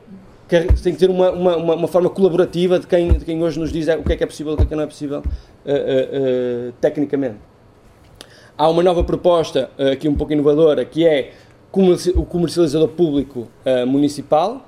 tem 0.49 0.93
que 0.93 0.99
ter 0.99 1.11
uma, 1.11 1.31
uma, 1.31 1.57
uma, 1.57 1.89
forma 1.89 2.09
colaborativa 2.09 2.79
de 2.79 2.87
quem, 2.87 3.13
de 3.13 3.25
quem 3.25 3.43
hoje 3.43 3.59
nos 3.59 3.73
diz 3.73 3.89
o 3.89 4.03
que 4.03 4.13
é 4.13 4.17
que 4.17 4.23
é 4.25 4.27
possível 4.27 4.53
e 4.53 4.55
o 4.55 4.57
que 4.59 4.63
é 4.63 4.67
que 4.67 4.77
não 4.77 4.83
é 4.85 4.87
possível 4.87 5.19
uh, 5.19 6.69
uh, 6.71 6.73
tecnicamente. 6.81 7.37
Há 8.57 8.69
uma 8.69 8.83
nova 8.83 9.05
proposta 9.05 9.71
aqui 9.93 10.09
um 10.09 10.15
pouco 10.15 10.33
inovadora 10.33 10.85
que 10.85 11.07
é 11.07 11.33
o 12.15 12.25
comercializador 12.25 12.89
público 12.89 13.49
municipal, 13.87 14.67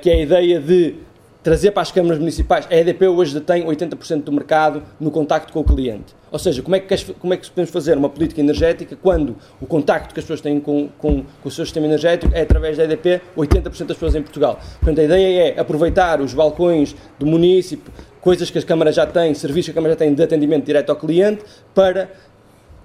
que 0.00 0.08
é 0.08 0.12
a 0.12 0.20
ideia 0.20 0.60
de 0.60 0.94
trazer 1.42 1.72
para 1.72 1.82
as 1.82 1.90
câmaras 1.90 2.18
municipais. 2.18 2.66
A 2.70 2.76
EDP 2.76 3.08
hoje 3.08 3.34
detém 3.34 3.64
80% 3.64 4.22
do 4.22 4.32
mercado 4.32 4.82
no 5.00 5.10
contacto 5.10 5.52
com 5.52 5.60
o 5.60 5.64
cliente. 5.64 6.14
Ou 6.30 6.38
seja, 6.38 6.62
como 6.62 6.76
é, 6.76 6.80
que, 6.80 7.14
como 7.14 7.34
é 7.34 7.36
que 7.36 7.50
podemos 7.50 7.70
fazer 7.70 7.98
uma 7.98 8.08
política 8.08 8.40
energética 8.40 8.96
quando 8.96 9.36
o 9.60 9.66
contacto 9.66 10.14
que 10.14 10.20
as 10.20 10.24
pessoas 10.24 10.40
têm 10.40 10.60
com, 10.60 10.88
com, 10.96 11.24
com 11.42 11.48
o 11.48 11.50
seu 11.50 11.64
sistema 11.64 11.86
energético 11.86 12.32
é 12.34 12.42
através 12.42 12.78
da 12.78 12.84
EDP, 12.84 13.20
80% 13.36 13.62
das 13.64 13.96
pessoas 13.96 14.14
em 14.14 14.22
Portugal. 14.22 14.58
Portanto, 14.78 15.00
a 15.00 15.04
ideia 15.04 15.54
é 15.54 15.60
aproveitar 15.60 16.20
os 16.20 16.32
balcões 16.32 16.96
do 17.18 17.26
município, 17.26 17.92
coisas 18.20 18.48
que 18.48 18.56
as 18.56 18.64
câmaras 18.64 18.94
já 18.94 19.06
têm, 19.06 19.34
serviços 19.34 19.66
que 19.66 19.70
a 19.72 19.74
Câmara 19.74 19.92
já 19.92 19.98
tem 19.98 20.14
de 20.14 20.22
atendimento 20.22 20.64
direto 20.64 20.90
ao 20.90 20.96
cliente, 20.96 21.44
para 21.74 22.10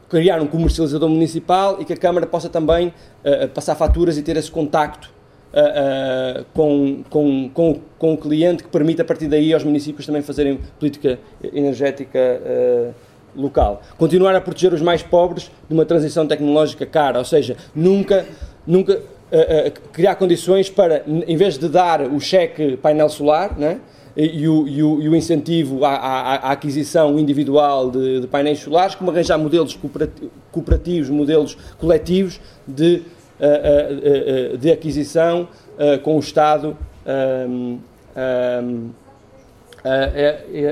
criar 0.09 0.41
um 0.41 0.47
comercializador 0.47 1.09
municipal 1.09 1.77
e 1.79 1.85
que 1.85 1.93
a 1.93 1.97
Câmara 1.97 2.25
possa 2.25 2.49
também 2.49 2.87
uh, 2.87 3.47
passar 3.49 3.75
faturas 3.75 4.17
e 4.17 4.23
ter 4.23 4.35
esse 4.35 4.49
contacto 4.49 5.16
uh, 5.53 6.41
uh, 6.41 6.45
com, 6.53 7.03
com, 7.09 7.49
com, 7.53 7.79
com 7.97 8.13
o 8.13 8.17
cliente 8.17 8.63
que 8.63 8.69
permita 8.69 9.01
a 9.01 9.05
partir 9.05 9.27
daí 9.27 9.53
aos 9.53 9.63
municípios 9.63 10.05
também 10.05 10.21
fazerem 10.21 10.59
política 10.79 11.19
energética 11.53 12.19
local. 13.35 13.81
Continuar 13.97 14.35
a 14.35 14.41
proteger 14.41 14.73
os 14.73 14.81
mais 14.81 15.03
pobres 15.03 15.51
de 15.67 15.73
uma 15.73 15.85
transição 15.85 16.25
tecnológica 16.25 16.85
cara, 16.85 17.19
ou 17.19 17.25
seja, 17.25 17.55
nunca, 17.75 18.25
nunca 18.65 18.99
criar 19.91 20.15
condições 20.15 20.69
para, 20.69 21.03
em 21.05 21.35
vez 21.35 21.57
de 21.57 21.67
dar 21.67 22.01
o 22.01 22.19
cheque 22.19 22.77
painel 22.77 23.09
solar, 23.09 23.57
né, 23.57 23.79
e 24.17 24.47
o, 24.47 24.67
e 24.67 24.81
o, 24.81 25.01
e 25.01 25.09
o 25.09 25.15
incentivo 25.15 25.85
à, 25.85 25.95
à, 25.95 26.35
à, 26.35 26.51
aquisição 26.51 27.19
individual 27.19 27.91
de, 27.91 28.21
de, 28.21 28.27
painéis 28.27 28.59
solares, 28.59 28.95
como 28.95 29.11
arranjar 29.11 29.37
modelos 29.37 29.77
cooperativos, 30.51 31.09
modelos 31.11 31.55
coletivos 31.77 32.41
de, 32.67 32.95
uh, 32.95 32.99
uh, 32.99 33.16
de 34.59 34.71
aquisição 34.71 35.47
com 36.03 36.15
o 36.15 36.19
Estado 36.19 36.75
um, 37.05 37.79
um, 38.15 38.89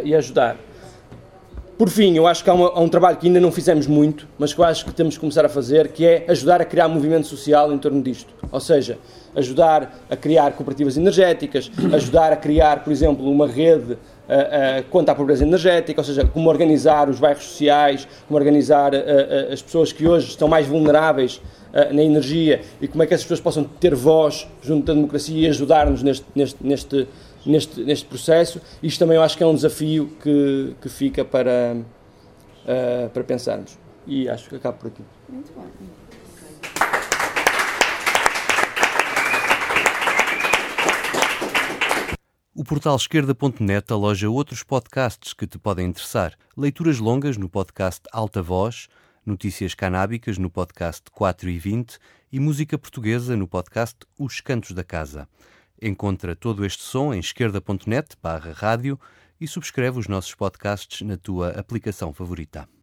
e 0.03 0.15
ajudar. 0.15 0.57
Por 1.77 1.89
fim, 1.89 2.15
eu 2.15 2.25
acho 2.25 2.41
que 2.41 2.49
há, 2.49 2.53
há, 2.53 2.79
um 2.79 2.87
trabalho 2.87 3.17
que 3.17 3.27
ainda 3.27 3.39
não 3.39 3.51
fizemos 3.51 3.85
muito, 3.85 4.25
mas 4.39 4.53
que 4.53 4.59
eu 4.61 4.63
acho 4.63 4.85
que 4.85 4.93
temos 4.93 5.15
que 5.15 5.19
começar 5.19 5.43
a 5.45 5.49
fazer, 5.49 5.89
que 5.89 6.05
é 6.05 6.25
ajudar 6.29 6.61
a 6.61 6.65
criar 6.65 6.87
movimento 6.87 7.27
social 7.27 7.73
em 7.73 7.77
torno 7.77 8.01
disto. 8.01 8.33
Ou 8.49 8.61
seja, 8.61 8.97
ajudar 9.35 9.93
a 10.09 10.15
criar 10.15 10.53
cooperativas 10.53 10.95
energéticas, 10.95 11.69
ajudar 11.93 12.31
a 12.31 12.37
criar, 12.37 12.81
por 12.81 12.93
exemplo, 12.93 13.29
uma 13.29 13.45
rede 13.45 13.91
uh, 13.93 13.97
quanto 14.89 15.09
à 15.09 15.15
pobreza 15.15 15.43
energética, 15.43 15.99
ou 15.99 16.05
seja, 16.05 16.23
como 16.25 16.49
organizar 16.49 17.09
os 17.09 17.19
bairros 17.19 17.43
sociais, 17.43 18.07
como 18.25 18.39
organizar 18.39 18.93
as 19.51 19.61
pessoas 19.61 19.91
que 19.91 20.07
hoje 20.07 20.29
estão 20.29 20.47
mais 20.47 20.65
vulneráveis 20.65 21.41
na 21.91 22.01
energia 22.01 22.61
e 22.81 22.87
como 22.87 23.03
é 23.03 23.07
que 23.07 23.13
essas 23.13 23.25
pessoas 23.25 23.41
possam 23.41 23.63
ter 23.63 23.93
voz 23.93 24.47
junto 24.61 24.85
da 24.85 24.93
democracia 24.93 25.37
e 25.37 25.49
ajudar-nos 25.49 26.01
neste, 26.01 26.25
neste, 26.33 26.65
neste, 26.65 27.07
neste, 27.45 27.83
neste 27.83 28.05
processo. 28.05 28.61
Isto 28.81 28.99
também 28.99 29.17
eu 29.17 29.23
acho 29.23 29.37
que 29.37 29.43
é 29.43 29.47
um 29.47 29.55
desafio 29.55 30.09
que, 30.23 30.73
que 30.81 30.89
fica 30.89 31.25
para, 31.25 31.77
para 33.13 33.23
pensarmos. 33.23 33.77
E 34.07 34.29
acho 34.29 34.49
que 34.49 34.55
acabo 34.55 34.77
por 34.77 34.87
aqui. 34.87 35.01
Muito 35.27 35.51
bom. 35.53 35.65
O 42.57 42.63
portal 42.63 42.95
esquerda.net 42.95 43.91
aloja 43.91 44.29
outros 44.29 44.63
podcasts 44.63 45.33
que 45.33 45.45
te 45.45 45.59
podem 45.59 45.87
interessar. 45.87 46.33
Leituras 46.55 46.99
longas 46.99 47.35
no 47.35 47.49
podcast 47.49 48.01
Alta 48.13 48.41
Voz, 48.41 48.87
notícias 49.25 49.73
canábicas 49.73 50.37
no 50.37 50.49
podcast 50.49 51.09
4 51.11 51.49
e 51.49 51.57
20 51.57 51.97
e 52.31 52.39
música 52.39 52.77
portuguesa 52.77 53.35
no 53.35 53.47
podcast 53.47 53.97
Os 54.19 54.39
Cantos 54.41 54.71
da 54.71 54.83
Casa. 54.83 55.27
Encontra 55.81 56.35
todo 56.35 56.65
este 56.65 56.83
som 56.83 57.13
em 57.13 57.19
esquerda.net 57.19 58.15
barra 58.21 58.51
rádio 58.51 58.99
e 59.39 59.47
subscreve 59.47 59.99
os 59.99 60.07
nossos 60.07 60.35
podcasts 60.35 61.01
na 61.01 61.17
tua 61.17 61.49
aplicação 61.49 62.13
favorita. 62.13 62.74